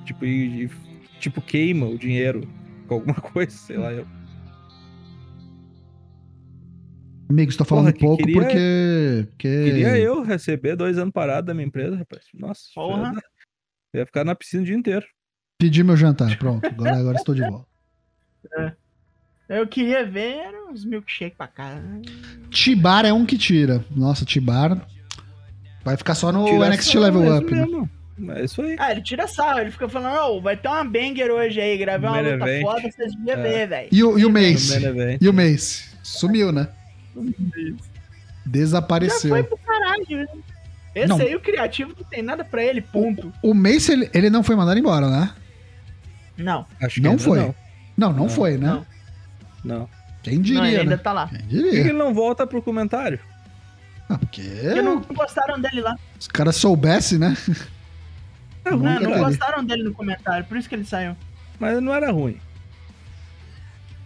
[0.05, 0.71] tipo, e, e-
[1.19, 2.49] tipo, queima o dinheiro
[2.87, 3.93] com alguma coisa, sei lá.
[3.93, 4.07] Eu.
[7.33, 9.27] Amigos, tô falando Porra, pouco queria- porque.
[9.31, 9.65] porque...
[9.65, 12.25] Queria eu receber dois anos parado da minha empresa, rapaz.
[12.35, 13.13] Nossa, Porra.
[13.95, 15.07] eu ia ficar na piscina o dia inteiro.
[15.59, 16.37] Pedi meu jantar.
[16.39, 17.67] Pronto, agora, agora estou de volta.
[19.49, 21.81] Eu queria ver uns milkshake pra cá.
[22.51, 23.83] Tibar é um que tira.
[23.91, 24.87] Nossa, Tibar.
[25.85, 27.67] Vai ficar só no Tira NXT Level é Up, isso
[28.19, 28.41] né?
[28.41, 28.77] É isso aí.
[28.79, 32.09] Ah, ele tira sarro, ele fica falando, ó, vai ter uma banger hoje aí, gravei
[32.09, 32.63] uma luta event.
[32.63, 33.43] foda, vocês deviam É.
[33.43, 33.89] ver, velho.
[33.91, 34.79] E o, e Mace?
[35.21, 35.91] E o Mace?
[36.03, 36.69] Sumiu, né?
[37.15, 37.23] Já
[38.47, 39.31] Desapareceu.
[39.31, 40.27] foi pro caralho, né?
[40.95, 41.19] Esse Não.
[41.19, 43.33] aí, o criativo, não tem nada pra ele, ponto.
[43.43, 45.33] O Mace, ele, ele não foi mandado embora, né?
[46.37, 47.39] Não, Acho que Não foi.
[47.39, 47.55] Não.
[47.97, 48.67] Não, não, Não, foi, né?
[48.67, 48.87] não.
[49.65, 49.89] não.
[50.23, 51.03] Quem não, diria, ele ainda né?
[51.03, 51.29] tá lá.
[51.29, 51.81] Quem Por que diria?
[51.81, 53.19] ele não volta pro comentário?
[54.09, 55.97] Ah, porque Porque não gostaram dele lá.
[56.19, 57.37] os caras soubessem, né?
[58.65, 61.17] Não, Não, não gostaram dele no comentário, por isso que ele saiu.
[61.59, 62.39] Mas não era ruim.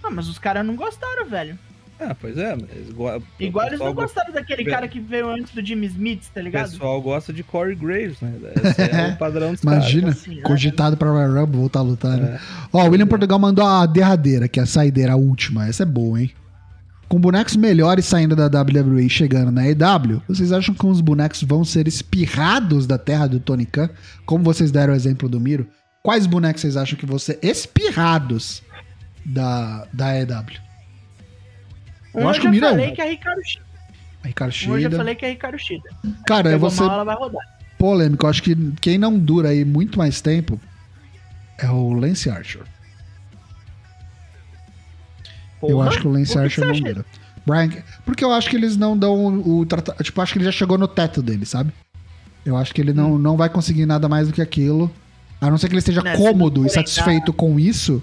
[0.03, 1.59] Ah, mas os caras não gostaram, velho.
[1.99, 5.31] Ah, pois é, mas igual, Igual o eles não go- gostaram daquele cara que veio
[5.31, 6.71] antes do Jimmy Smith, tá O ligado?
[6.71, 8.35] pessoal gosta de Corey Graves, né?
[8.65, 10.43] Esse é o padrão dos Imagina, assim, né?
[10.43, 12.35] cogitado pra Royal Rumble voltar a lutar, né?
[12.37, 12.41] É.
[12.73, 15.67] Ó, o William Portugal mandou a derradeira, que é a saideira, a última.
[15.67, 16.31] Essa é boa, hein?
[17.09, 21.43] Com bonecos melhores saindo da WWE e chegando na EW, vocês acham que os bonecos
[21.45, 23.89] vão ser espirrados da terra do Tony Khan?
[24.27, 25.67] Como vocês deram o exemplo do Miro,
[26.03, 28.61] quais bonecos vocês acham que vão ser espirrados
[29.25, 30.66] da, da EW?
[32.17, 32.95] Um Eu acho eu que o já é falei um.
[32.95, 33.65] que é Ricardo Shida.
[34.25, 34.97] Ricardo eu já Shida.
[34.97, 35.91] falei que é Ricardo Shida.
[36.27, 36.85] Cara, eu vou ser
[37.79, 38.25] polêmico.
[38.27, 40.59] Eu acho que quem não dura aí muito mais tempo
[41.59, 42.63] é o Lance Archer.
[45.63, 47.05] eu Porra, acho que o Lance Archer não dura.
[47.47, 47.71] Brian,
[48.05, 50.03] porque eu acho que eles não dão o tratamento.
[50.03, 51.73] Tipo, acho que ele já chegou no teto dele, sabe?
[52.45, 52.95] Eu acho que ele Hum.
[52.95, 54.91] não, não vai conseguir nada mais do que aquilo.
[55.41, 58.03] A não ser que ele esteja Né, se cômodo não e satisfeito com isso.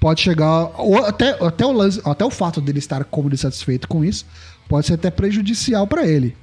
[0.00, 0.70] Pode chegar.
[0.80, 4.24] Ou até, até, o lance, até o fato dele estar cômodo e satisfeito com isso
[4.68, 6.36] pode ser até prejudicial pra ele.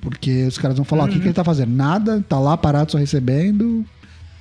[0.00, 1.20] Porque os caras vão falar: "Ó, o que, Uhum.
[1.20, 1.72] que ele tá fazendo?
[1.74, 3.84] Nada, tá lá parado só recebendo.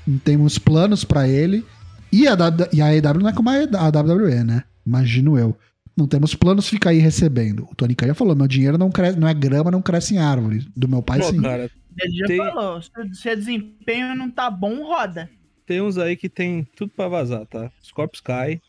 [0.08, 1.66] Não temos planos pra ele.
[2.12, 2.36] E a,
[2.72, 4.64] e a EW não é como a a WWE, né?
[4.86, 5.56] Imagino eu.
[5.98, 7.68] Não temos planos, fica aí recebendo.
[7.70, 10.18] O Tony Khan já falou: meu dinheiro não cresce, não é grama, não cresce em
[10.18, 10.66] árvore.
[10.76, 11.42] Do meu pai, Pô, sim.
[11.42, 11.70] cara,
[12.02, 15.30] Ele já Tem- falou, se, se o desempenho não tá bom, roda.
[15.70, 17.72] Tem uns aí que tem tudo pra vazar, tá?
[17.84, 18.60] Scorpio Sky.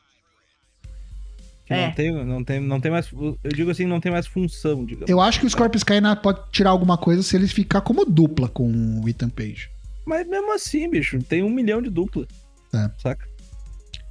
[1.64, 1.86] Que É.
[1.86, 3.10] não, tem, não, tem, não tem mais.
[3.10, 5.08] Eu digo assim, não tem mais função, digamos.
[5.08, 8.04] Eu acho que o Scorpio Sky ainda pode tirar alguma coisa se ele ficar como
[8.04, 8.70] dupla com
[9.02, 9.70] o Ethan Page.
[10.04, 12.26] Mas mesmo assim, bicho, tem um milhão de dupla.
[12.74, 12.90] É.
[12.98, 13.26] Saca?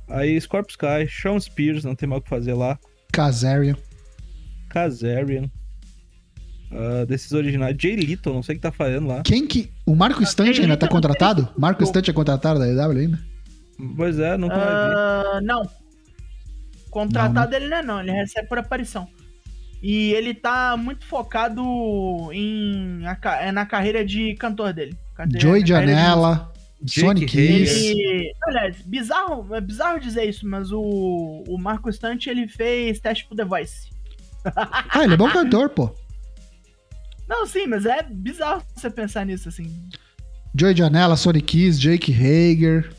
[0.08, 2.80] Aí Scorpio Sky, Sean Spears, não tem mais o que fazer lá.
[3.14, 3.78] Kazarian.
[4.68, 5.48] Kazarian.
[6.72, 7.76] Ah, desses originais.
[7.80, 9.22] Jay Little, não sei o que tá fazendo lá.
[9.24, 9.72] Quem que.
[9.86, 11.46] O Marco Stante ele ainda tá contratado?
[11.46, 13.20] tem- Marco Stante é contratado da EW ainda?
[13.96, 14.56] Pois é, nunca.
[14.56, 15.68] Ah, não.
[16.90, 17.58] Contratado Não, né?
[17.58, 19.08] ele não é não, ele recebe por aparição.
[19.82, 21.62] E ele tá muito focado
[22.34, 23.02] em
[23.40, 24.98] é na carreira de cantor dele.
[25.16, 25.40] Cadê?
[25.40, 26.52] Joey de Janela.
[26.82, 27.26] Jake Sonic.
[27.28, 27.88] Kiss.
[27.88, 33.26] Ele, aliás, bizarro, é bizarro dizer isso, mas o, o Marco Stante ele fez teste
[33.28, 33.90] pro The Voice.
[34.56, 35.94] Ah, ele é bom cantor, pô.
[37.30, 39.72] Não, sim, mas é bizarro você pensar nisso assim.
[40.56, 42.92] Joey Janela, Sonic Kiss, Jake Hager.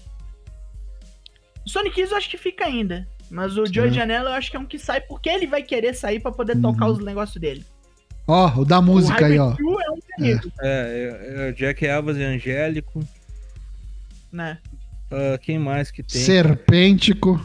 [1.66, 3.92] O Sonic Kiss eu acho que fica ainda, mas o Joey.
[3.92, 6.54] Janela eu acho que é um que sai porque ele vai querer sair pra poder
[6.56, 6.62] Uhum.
[6.62, 7.64] tocar os negócios dele.
[8.26, 9.50] Ó, o da música o aí, ó.
[9.50, 13.04] É um perigo, É, é, é, Jack Elvas e Angélico.
[14.32, 14.58] né?
[15.10, 16.20] Ah, quem mais que tem?
[16.22, 17.44] Serpêntico.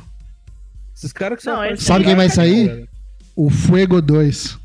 [0.95, 2.67] Esses caras que são Não, Sabe quem vai sair?
[2.67, 2.87] galera.
[3.35, 4.57] O Fuego 2.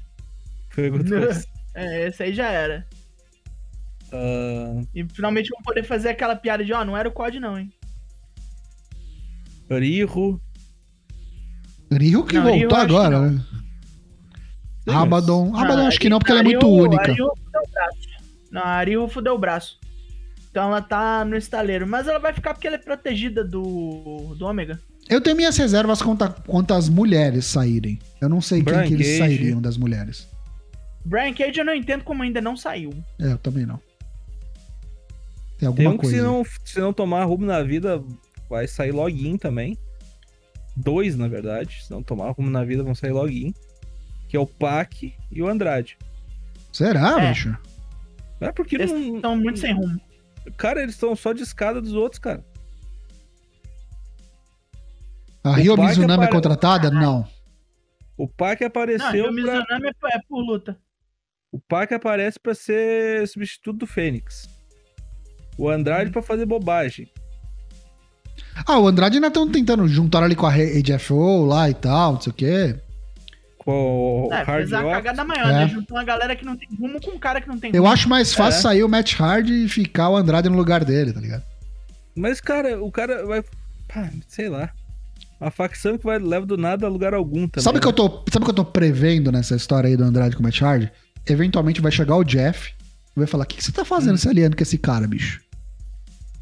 [0.68, 1.46] Fuego dois.
[1.74, 2.86] É, esse aí já era.
[4.12, 7.58] Ah, E finalmente vão poder fazer aquela piada de, ó, não era o COD não,
[7.58, 7.72] hein?
[9.70, 10.40] Riho.
[11.92, 13.40] Ryu que Não, voltou que agora, né?
[14.88, 15.52] Abaddon.
[15.54, 17.02] Abaddon Ah, acho que não, porque ela é muito Ryu- única.
[17.02, 17.98] A Ryu fudeu o braço.
[18.50, 19.78] Não, a Ryu fudeu o braço.
[20.50, 21.86] Então ela tá no estaleiro.
[21.86, 24.80] Mas ela vai ficar porque ela é protegida do, do Ômega.
[25.08, 27.98] Eu tenho minhas reservas quanto, a- quanto as mulheres saírem.
[28.20, 30.28] Eu não sei quem que eles sairiam das mulheres.
[31.04, 32.90] Brian Cage eu não entendo como ainda não saiu.
[33.18, 33.78] É, eu também não.
[35.58, 36.16] Tem Tem alguma um que coisa.
[36.16, 38.02] se não, se não tomar rumo na vida,
[38.48, 39.76] vai sair login também.
[40.76, 41.82] dois, na verdade.
[41.84, 43.52] Se não tomar rumo na vida, vão sair login.
[44.28, 45.98] Que é o Pac e o Andrade.
[46.72, 47.28] Será, É.
[47.28, 47.54] bicho?
[48.40, 49.16] É porque Eles não.
[49.16, 50.00] estão muito sem rumo.
[50.56, 52.42] Cara, eles estão só de escada dos outros, cara.
[55.44, 56.90] A O Rio Pac Mizunami é apare- contratada?
[56.90, 57.26] Não.
[58.16, 59.24] O Pac Não, apareceu.
[59.24, 59.32] o pra...
[59.32, 60.78] Mizunami é é por luta.
[61.52, 64.48] O Pac aparece pra ser substituto do Fênix.
[65.58, 67.08] O Andrade pra fazer bobagem.
[68.66, 72.20] Ah, o Andrade ainda estão tentando juntar ali com a AJFO lá e tal, não
[72.20, 72.76] sei o quê.
[73.58, 75.52] Com o É, Hard fez a cagada maior, É.
[75.52, 75.68] né?
[75.68, 77.92] Juntou uma galera que não tem rumo com um cara que não tem Eu rumo.
[77.92, 78.62] acho mais fácil É.
[78.62, 81.42] sair o Matt Hardy e ficar o Andrade no lugar dele, tá ligado?
[82.16, 83.42] Mas, cara, o cara vai.
[83.88, 84.70] pá, sei lá.
[85.40, 87.64] Uma facção que vai leva do nada a lugar algum também.
[87.64, 87.96] Sabe o que eu né?
[87.96, 90.60] tô, sabe o que eu tô prevendo nessa história aí do Andrade com o Matt
[90.60, 90.90] Hardy?
[91.30, 92.72] Eventualmente vai chegar o Jeff
[93.16, 93.86] e vai falar: "O que, que você tá Hum.
[93.86, 95.40] fazendo se aliando com esse cara, bicho?"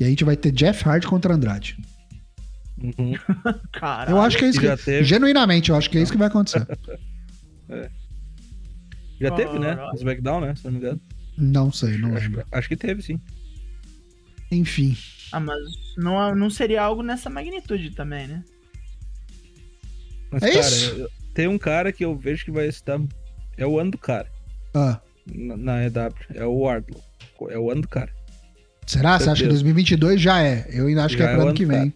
[0.01, 1.77] E aí a gente vai ter Jeff Hardy contra Andrade.
[2.81, 3.13] Uhum.
[3.73, 4.11] Caralho.
[4.13, 5.05] Eu acho que é isso que, teve.
[5.05, 6.65] genuinamente, eu acho que é isso que vai acontecer.
[9.21, 9.75] Já teve, né?
[9.75, 9.89] Caralho.
[9.91, 10.55] No SmackDown, né?
[10.55, 11.01] Se não me engano.
[11.37, 12.45] Não sei, não Acho, lembro.
[12.53, 13.21] acho que teve, sim.
[14.51, 14.97] Enfim.
[15.33, 15.59] Ah, mas
[15.97, 18.43] não, não seria algo nessa magnitude também, né?
[20.31, 20.91] Mas, É cara, isso.
[20.95, 23.01] eu- tem um cara que eu vejo que vai estar.
[23.57, 24.29] É o ano do cara.
[24.75, 26.13] Ah, Na, na EW.
[26.35, 27.01] É o Wardlow.
[27.51, 28.11] É o ano do cara.
[28.87, 29.19] será?
[29.19, 29.63] Você acha que Certeza.
[29.65, 30.67] 2022 já é?
[30.71, 31.95] Eu ainda acho que Já é é pro o ano ano que vem.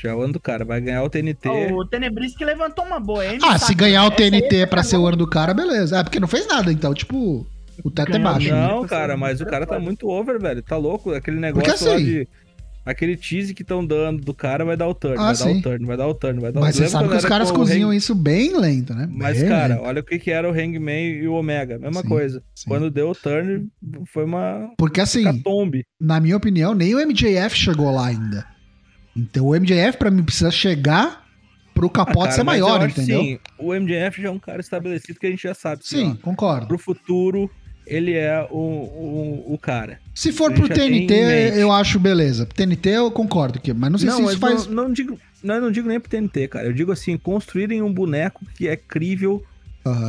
[0.00, 0.64] Já é o ano do cara.
[0.64, 1.48] Vai ganhar o TNT.
[1.72, 3.38] O Tenebris que levantou uma boa, hein?
[3.42, 5.98] Ah, se ganhar o TNT é pra ser o ano do cara, beleza.
[5.98, 7.44] É, porque não fez nada, então, tipo,
[7.82, 8.48] o teto é baixo.
[8.50, 8.88] Não, né?
[8.88, 10.62] cara, mas o cara tá muito over, velho.
[10.62, 11.12] Tá louco.
[11.12, 12.28] Aquele negócio lá assim- de.
[12.90, 15.44] Aquele tease que estão dando do cara vai dar o turn, Ah, vai sim.
[15.44, 17.24] dar o turn, vai dar o turn, vai dar o Mas você sabe que os
[17.26, 19.06] caras cozinham Hang- isso bem lento, né?
[19.10, 19.86] Mas, Bem cara, lento.
[19.86, 21.78] olha o que, que era o Hangman e o Omega.
[21.78, 22.42] Mesma Sim, coisa.
[22.54, 22.64] sim.
[22.68, 23.68] Quando deu o turn,
[24.12, 25.84] foi uma Porque assim, catombe.
[26.00, 28.46] na minha opinião, nem o MJF chegou lá ainda.
[29.16, 31.24] Então o MJF, pra mim, precisa chegar
[31.74, 33.20] pro Ah, capote cara, ser mas maior, entendeu?
[33.22, 35.82] Sim, o MJF já é um cara estabelecido que a gente já sabe.
[35.82, 36.66] que, Sim, ó, concordo.
[36.68, 37.50] pro futuro,
[37.86, 39.98] ele é o, o, o cara.
[40.18, 41.12] Se for pro TNT,
[41.54, 42.44] eu acho beleza.
[42.44, 44.66] TNT eu concordo, que, mas não sei se mas isso faz.
[44.66, 46.66] não, não digo, não, eu não digo nem pro TNT, cara.
[46.66, 49.44] Eu digo assim, construírem um boneco que é crível,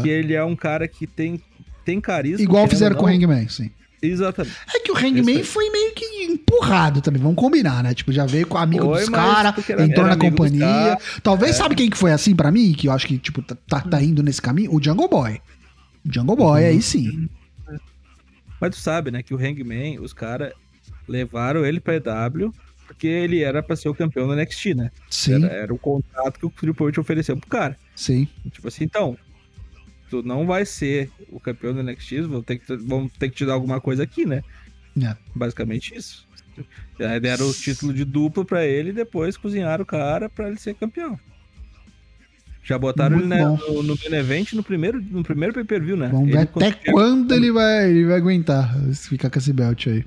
[0.01, 1.39] que ele é um cara que tem,
[1.85, 2.41] tem carisma.
[2.41, 3.13] Igual fizeram com o não.
[3.13, 3.69] Hangman, sim.
[4.01, 4.55] Exatamente.
[4.75, 7.93] É que o Hangman foi meio que empurrado também, vamos combinar, né?
[7.93, 10.97] Tipo, já veio com amigo Foi, dos caras, entrou na companhia.
[11.21, 11.53] Talvez é.
[11.59, 14.01] sabe quem que foi assim pra mim, que eu acho que, tipo, tá, tá, tá
[14.01, 14.73] indo nesse caminho?
[14.73, 15.39] O Jungle Boy.
[16.03, 16.67] O Jungle Boy, Uhum.
[16.67, 17.29] aí sim.
[18.59, 20.53] Mas tu sabe, né, que o Hangman, os caras
[21.07, 22.53] levaram ele pra EW
[22.85, 24.89] porque ele era pra ser o campeão do NXT, né?
[25.11, 27.77] Sim, Era, era o contrato que o Triple H ofereceu pro cara.
[27.95, 28.27] sim.
[28.51, 29.15] Tipo assim, então,
[30.09, 33.45] tu não vai ser o campeão do NXT, vão ter que, vão ter que te
[33.45, 34.41] dar alguma coisa aqui, né?
[34.99, 35.15] É.
[35.35, 36.27] Basicamente isso.
[36.99, 40.57] Aí deram o título de duplo pra ele e depois cozinharam o cara pra ele
[40.57, 41.17] ser campeão.
[42.63, 46.09] Já botaram Muito ele né, no, no main event no primeiro, no primeiro pay-per-view, né?
[46.09, 49.87] Vamos ver Ele até conseguiu- quando ele vai, ele vai aguentar ficar com esse belt
[49.87, 50.05] aí.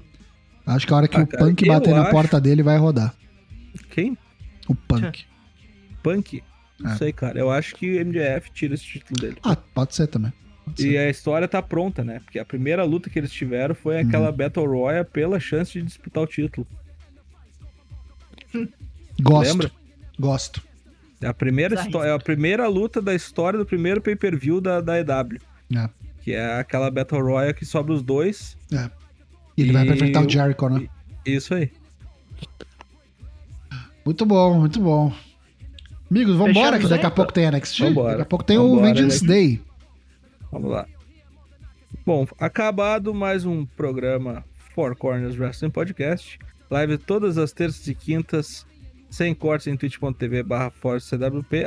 [0.66, 2.78] Acho que a hora que Ah, o cara, Punk bater na acho- porta dele vai
[2.78, 3.14] rodar.
[3.90, 4.16] Quem?
[4.68, 5.24] O Punk.
[6.02, 6.42] Punk?
[6.78, 6.96] Não É.
[6.96, 7.38] sei, cara.
[7.38, 9.36] Eu acho que o MJF tira esse título dele.
[9.42, 10.32] Ah, pode ser também.
[10.64, 10.98] Pode E ser.
[10.98, 12.20] a história tá pronta, né?
[12.20, 14.36] Porque a primeira luta que eles tiveram foi aquela Uhum.
[14.36, 16.66] Battle Royale pela chance de disputar o título.
[19.20, 19.48] Gosto.
[19.50, 19.70] Lembra?
[20.18, 20.62] Gosto.
[21.22, 25.38] É a primeira, é a primeira luta da história do primeiro pay-per-view da, da EW.
[25.76, 25.88] É.
[26.20, 28.56] Que é aquela Battle Royale que sobra os dois.
[29.56, 30.88] E ele vai E enfrentar o o- Jericho, né?
[31.24, 31.70] Isso aí.
[34.04, 35.12] Muito bom, muito bom.
[36.10, 37.14] Amigos, vambora, Fechamos que daqui a aí?
[37.14, 37.78] pouco tem NXT.
[37.84, 38.10] Vambora.
[38.10, 39.28] Daqui a pouco tem o Vambora, Vengeance né?
[39.28, 39.62] Day.
[40.50, 40.86] Vamos lá.
[42.04, 44.44] Bom, acabado mais um programa
[44.74, 46.38] Four Corners Wrestling Podcast.
[46.70, 48.66] Live todas as terças e quintas,
[49.12, 50.72] sem cortes em twitch.tv barra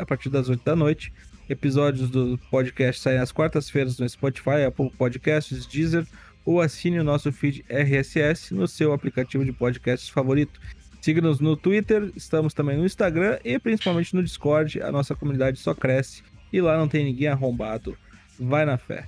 [0.01, 1.13] a partir das 8 da noite.
[1.47, 6.07] Episódios do podcast saem às quartas-feiras no Spotify, Apple Podcasts, Deezer
[6.43, 10.59] ou assine o nosso feed RSS no seu aplicativo de podcasts favorito.
[10.99, 14.81] Siga-nos no Twitter, estamos também no Instagram e principalmente no Discord.
[14.81, 17.95] A nossa comunidade só cresce e lá não tem ninguém arrombado.
[18.39, 19.05] Vai na fé.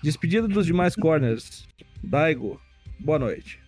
[0.00, 1.66] Despedida dos demais corners.
[2.04, 2.60] Daigo,
[3.00, 3.58] boa noite.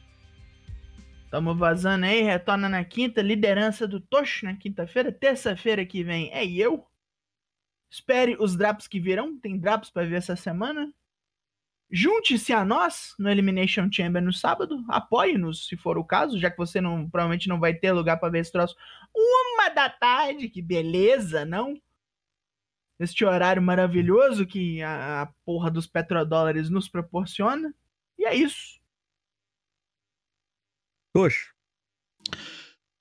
[1.32, 5.10] Tamo vazando aí, retorna na quinta, liderança do Tocho na quinta-feira.
[5.10, 6.86] Terça-feira que vem é eu.
[7.90, 10.92] Espere os drops que virão, tem drops pra ver essa semana.
[11.90, 14.84] Junte-se a nós no Elimination Chamber no sábado.
[14.86, 18.28] Apoie-nos, se for o caso, já que você não provavelmente não vai ter lugar pra
[18.28, 18.76] ver esse troço.
[19.16, 21.80] Uma da tarde, que beleza, não?
[23.00, 27.74] Este horário maravilhoso que a, a porra dos petrodólares nos proporciona.
[28.18, 28.81] E é isso.
[31.14, 31.52] Oxe,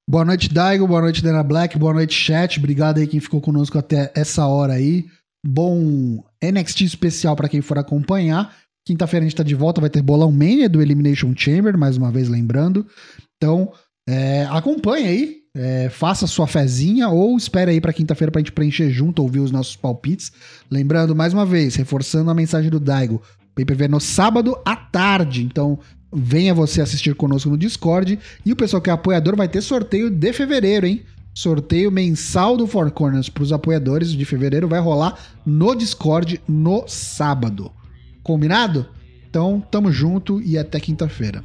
[0.09, 0.85] Boa noite, Daigo.
[0.85, 1.77] Boa noite, Dana Black.
[1.79, 2.59] Boa noite, chat.
[2.59, 5.05] Obrigado aí quem ficou conosco até essa hora aí.
[5.45, 8.53] Bom NXT especial para quem for acompanhar.
[8.85, 12.11] Quinta-feira a gente tá de volta, vai ter bolão mania do Elimination Chamber, mais uma
[12.11, 12.85] vez lembrando.
[13.37, 13.71] Então,
[14.09, 18.89] é, acompanha aí, é, faça sua fezinha ou espere aí para quinta-feira pra gente preencher
[18.89, 20.33] junto, ouvir os nossos palpites.
[20.69, 23.21] Lembrando, mais uma vez, reforçando a mensagem do Daigo,
[23.55, 25.43] PPV no sábado à tarde.
[25.43, 25.79] Então,
[26.11, 28.19] venha você assistir conosco no Discord.
[28.45, 31.01] E o pessoal que é apoiador vai ter sorteio de fevereiro, hein?
[31.33, 36.83] Sorteio mensal do Four Corners para os apoiadores de fevereiro vai rolar no Discord no
[36.87, 37.71] sábado.
[38.21, 38.85] Combinado?
[39.29, 41.41] Então, tamo junto e até quinta-feira.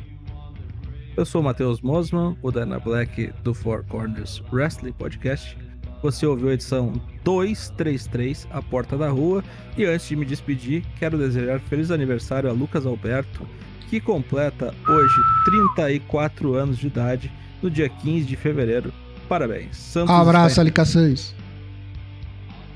[1.16, 5.56] Eu sou o Matheus Mosman, o Dana Black do Four Corners Wrestling Podcast.
[6.02, 9.42] Você ouviu a edição 233, A Porta da Rua.
[9.78, 13.48] E antes de me despedir, quero desejar feliz aniversário a Lucas Alberto,
[13.88, 15.14] que completa hoje
[15.44, 17.32] 34 anos de idade,
[17.62, 18.92] no dia 15 de fevereiro.
[19.28, 19.76] Parabéns.
[19.76, 21.34] Santos Abraço, Alicações.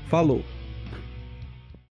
[0.09, 0.43] Falou.